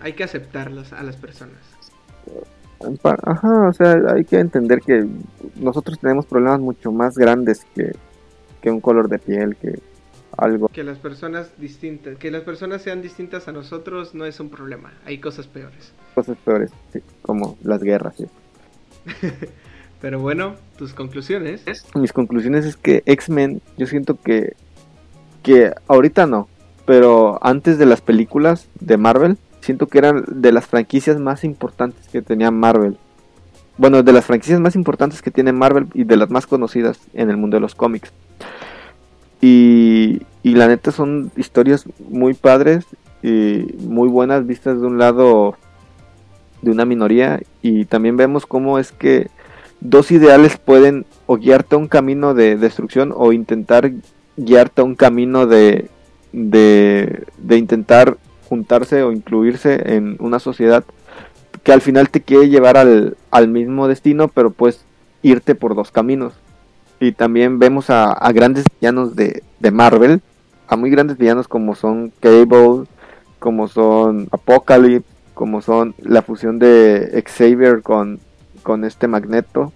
Hay 0.00 0.12
que 0.12 0.24
aceptarlos 0.24 0.92
a 0.92 1.02
las 1.02 1.16
personas. 1.16 1.58
Ajá, 3.24 3.68
o 3.68 3.72
sea, 3.72 3.96
hay 4.14 4.24
que 4.24 4.38
entender 4.38 4.80
que 4.80 5.04
nosotros 5.56 5.98
tenemos 5.98 6.26
problemas 6.26 6.60
mucho 6.60 6.92
más 6.92 7.18
grandes 7.18 7.66
que, 7.74 7.92
que 8.62 8.70
un 8.70 8.80
color 8.80 9.08
de 9.08 9.18
piel, 9.18 9.56
que 9.56 9.80
algo. 10.36 10.68
Que 10.68 10.84
las 10.84 10.98
personas 10.98 11.50
distintas, 11.58 12.16
que 12.16 12.30
las 12.30 12.42
personas 12.42 12.82
sean 12.82 13.02
distintas 13.02 13.48
a 13.48 13.52
nosotros 13.52 14.14
no 14.14 14.24
es 14.24 14.38
un 14.38 14.48
problema, 14.48 14.92
hay 15.04 15.18
cosas 15.18 15.48
peores. 15.48 15.92
Cosas 16.14 16.36
peores, 16.44 16.70
como 17.22 17.58
las 17.62 17.82
guerras. 17.82 18.14
Pero 20.00 20.20
bueno, 20.20 20.54
tus 20.76 20.94
conclusiones. 20.94 21.64
Mis 21.94 22.12
conclusiones 22.12 22.64
es 22.64 22.76
que 22.76 23.02
X-Men, 23.04 23.60
yo 23.76 23.86
siento 23.86 24.14
que, 24.14 24.54
que 25.42 25.72
ahorita 25.88 26.26
no, 26.26 26.48
pero 26.86 27.38
antes 27.42 27.78
de 27.78 27.86
las 27.86 28.00
películas 28.00 28.68
de 28.78 28.96
Marvel, 28.96 29.38
siento 29.60 29.88
que 29.88 29.98
eran 29.98 30.24
de 30.26 30.52
las 30.52 30.66
franquicias 30.66 31.18
más 31.18 31.44
importantes 31.44 32.08
que 32.08 32.22
tenía 32.22 32.50
Marvel. 32.50 32.96
Bueno, 33.76 34.02
de 34.02 34.12
las 34.12 34.24
franquicias 34.24 34.60
más 34.60 34.74
importantes 34.74 35.20
que 35.20 35.30
tiene 35.30 35.52
Marvel 35.52 35.88
y 35.94 36.04
de 36.04 36.16
las 36.16 36.30
más 36.30 36.46
conocidas 36.46 36.98
en 37.12 37.30
el 37.30 37.36
mundo 37.36 37.56
de 37.56 37.60
los 37.60 37.74
cómics. 37.74 38.12
Y, 39.40 40.22
y 40.42 40.54
la 40.54 40.66
neta 40.66 40.90
son 40.90 41.30
historias 41.36 41.84
muy 42.08 42.34
padres 42.34 42.86
y 43.22 43.66
muy 43.80 44.08
buenas 44.08 44.46
vistas 44.46 44.80
de 44.80 44.86
un 44.86 44.98
lado 44.98 45.56
de 46.62 46.70
una 46.70 46.84
minoría 46.84 47.40
y 47.62 47.84
también 47.84 48.16
vemos 48.16 48.46
cómo 48.46 48.78
es 48.78 48.90
que 48.90 49.28
dos 49.80 50.10
ideales 50.10 50.56
pueden 50.56 51.06
o 51.26 51.36
guiarte 51.36 51.74
a 51.74 51.78
un 51.78 51.88
camino 51.88 52.34
de 52.34 52.56
destrucción 52.56 53.12
o 53.14 53.32
intentar 53.32 53.92
guiarte 54.36 54.80
a 54.80 54.84
un 54.84 54.94
camino 54.94 55.46
de, 55.46 55.88
de, 56.32 57.24
de 57.38 57.56
intentar 57.56 58.16
juntarse 58.48 59.02
o 59.02 59.12
incluirse 59.12 59.94
en 59.94 60.16
una 60.20 60.38
sociedad 60.38 60.84
que 61.62 61.72
al 61.72 61.80
final 61.80 62.08
te 62.08 62.22
quiere 62.22 62.48
llevar 62.48 62.76
al, 62.76 63.16
al 63.30 63.48
mismo 63.48 63.88
destino 63.88 64.28
pero 64.28 64.50
pues 64.50 64.84
irte 65.22 65.54
por 65.54 65.74
dos 65.74 65.90
caminos. 65.90 66.34
Y 67.00 67.12
también 67.12 67.58
vemos 67.58 67.90
a, 67.90 68.14
grandes 68.32 68.64
villanos 68.80 69.14
de, 69.14 69.42
Marvel, 69.72 70.20
a 70.66 70.76
muy 70.76 70.90
grandes 70.90 71.16
villanos 71.16 71.46
como 71.46 71.74
son 71.74 72.12
Cable, 72.20 72.86
como 73.38 73.68
son 73.68 74.28
Apocalypse, 74.32 75.08
como 75.34 75.62
son 75.62 75.94
la 75.98 76.22
fusión 76.22 76.58
de 76.58 77.22
Xavier 77.24 77.82
con, 77.82 78.18
con 78.68 78.84
este 78.84 79.08
Magneto. 79.08 79.72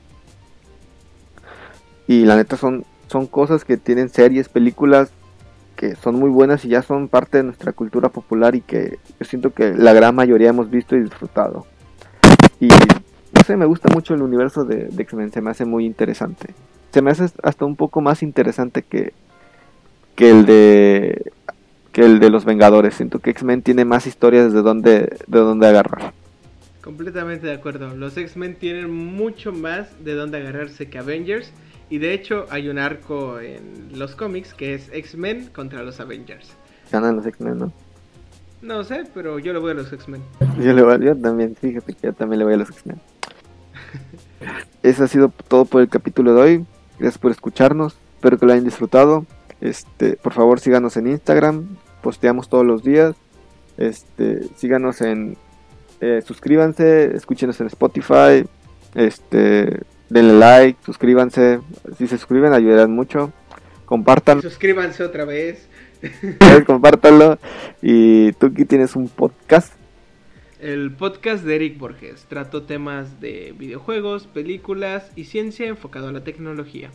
Y 2.06 2.26
la 2.26 2.36
neta 2.36 2.58
son, 2.58 2.84
son 3.08 3.26
cosas 3.26 3.64
que 3.64 3.78
tienen 3.78 4.10
series, 4.10 4.50
películas 4.50 5.10
que 5.76 5.96
son 5.96 6.16
muy 6.16 6.28
buenas 6.28 6.66
y 6.66 6.68
ya 6.68 6.82
son 6.82 7.08
parte 7.08 7.38
de 7.38 7.44
nuestra 7.44 7.72
cultura 7.72 8.10
popular 8.10 8.54
y 8.54 8.60
que 8.60 8.98
yo 9.18 9.24
siento 9.24 9.54
que 9.54 9.72
la 9.72 9.94
gran 9.94 10.14
mayoría 10.14 10.50
hemos 10.50 10.68
visto 10.68 10.94
y 10.94 11.00
disfrutado. 11.00 11.64
Y 12.60 12.68
no 12.68 13.42
sé, 13.46 13.56
me 13.56 13.64
gusta 13.64 13.88
mucho 13.88 14.12
el 14.12 14.20
universo 14.20 14.66
de, 14.66 14.90
X-Men, 14.94 15.32
se 15.32 15.40
me 15.40 15.50
hace 15.50 15.64
muy 15.64 15.86
interesante 15.86 16.52
se 16.92 17.00
me 17.00 17.10
hace 17.10 17.30
hasta 17.42 17.64
un 17.64 17.76
poco 17.76 18.02
más 18.02 18.22
interesante 18.22 18.82
que, 18.82 19.14
que 20.14 20.30
el 20.30 20.44
de 20.44 21.32
que 21.92 22.02
el 22.02 22.20
de 22.20 22.28
los 22.28 22.44
Vengadores. 22.44 22.94
Siento 22.94 23.20
que 23.20 23.30
X-Men 23.30 23.62
tiene 23.62 23.86
más 23.86 24.06
historias 24.06 24.52
de 24.52 24.60
dónde 24.60 25.16
de 25.26 25.38
dónde 25.38 25.66
agarrar. 25.66 26.12
Completamente 26.82 27.46
de 27.46 27.54
acuerdo. 27.54 27.94
Los 27.94 28.16
X-Men 28.16 28.56
tienen 28.56 28.90
mucho 28.90 29.52
más 29.52 30.04
de 30.04 30.14
dónde 30.14 30.38
agarrarse 30.38 30.90
que 30.90 30.98
Avengers. 30.98 31.52
Y 31.88 31.98
de 31.98 32.12
hecho 32.12 32.46
hay 32.50 32.68
un 32.68 32.78
arco 32.78 33.38
en 33.38 33.90
los 33.94 34.16
cómics 34.16 34.52
que 34.52 34.74
es 34.74 34.90
X-Men 34.92 35.50
contra 35.54 35.82
los 35.82 36.00
Avengers. 36.00 36.54
Ganan 36.90 37.16
los 37.16 37.26
X-Men, 37.26 37.58
¿no? 37.58 37.72
No 38.62 38.82
sé, 38.82 39.04
pero 39.14 39.38
yo 39.38 39.52
le 39.52 39.60
voy 39.60 39.72
a 39.72 39.74
los 39.74 39.92
X-Men. 39.92 40.22
Yo 40.60 40.72
le 40.72 40.82
voy, 40.82 41.04
yo 41.04 41.16
también, 41.16 41.54
fíjate 41.54 41.92
que 41.92 42.06
yo 42.08 42.12
también 42.12 42.40
le 42.40 42.44
voy 42.46 42.54
a 42.54 42.56
los 42.58 42.70
X-Men. 42.70 43.00
Eso 44.82 45.04
ha 45.04 45.08
sido 45.08 45.32
todo 45.48 45.64
por 45.64 45.82
el 45.82 45.88
capítulo 45.88 46.34
de 46.34 46.40
hoy. 46.40 46.66
Gracias 46.98 47.18
por 47.18 47.30
escucharnos. 47.30 47.96
Espero 48.14 48.38
que 48.38 48.46
lo 48.46 48.52
hayan 48.52 48.64
disfrutado. 48.64 49.24
Este, 49.60 50.16
por 50.16 50.32
favor, 50.32 50.58
síganos 50.58 50.96
en 50.96 51.06
Instagram. 51.06 51.76
Posteamos 52.02 52.48
todos 52.48 52.66
los 52.66 52.82
días. 52.82 53.14
Este, 53.76 54.48
síganos 54.56 55.00
en 55.00 55.36
eh, 56.02 56.20
suscríbanse, 56.20 57.14
escúchenos 57.14 57.60
en 57.60 57.68
Spotify. 57.68 58.44
Este, 58.92 59.80
denle 60.10 60.32
like, 60.34 60.78
suscríbanse. 60.84 61.60
Si 61.96 62.08
se 62.08 62.18
suscriben 62.18 62.52
ayudarán 62.52 62.92
mucho. 62.92 63.32
Compartan. 63.84 64.42
Suscríbanse 64.42 65.04
otra 65.04 65.24
vez. 65.24 65.68
Compártanlo. 66.66 67.38
Y 67.80 68.32
tú 68.32 68.46
aquí 68.46 68.64
tienes 68.64 68.96
un 68.96 69.08
podcast. 69.08 69.74
El 70.60 70.90
podcast 70.90 71.44
de 71.44 71.54
Eric 71.54 71.78
Borges 71.78 72.26
trató 72.28 72.64
temas 72.64 73.20
de 73.20 73.54
videojuegos, 73.56 74.26
películas 74.26 75.08
y 75.14 75.26
ciencia 75.26 75.68
enfocado 75.68 76.08
a 76.08 76.12
la 76.12 76.24
tecnología. 76.24 76.90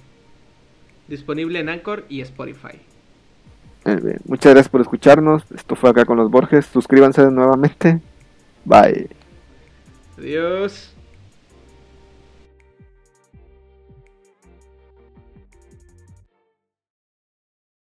Disponible 1.08 1.60
en 1.60 1.70
Anchor 1.70 2.04
y 2.10 2.20
Spotify. 2.20 2.82
Muchas 4.26 4.52
gracias 4.52 4.68
por 4.68 4.82
escucharnos. 4.82 5.44
Esto 5.56 5.78
fue 5.78 5.92
acá 5.92 6.04
con 6.04 6.18
los 6.18 6.30
Borges. 6.30 6.66
Suscríbanse 6.66 7.22
nuevamente. 7.32 8.02
Bye. 8.68 9.08
Adiós. 10.18 10.97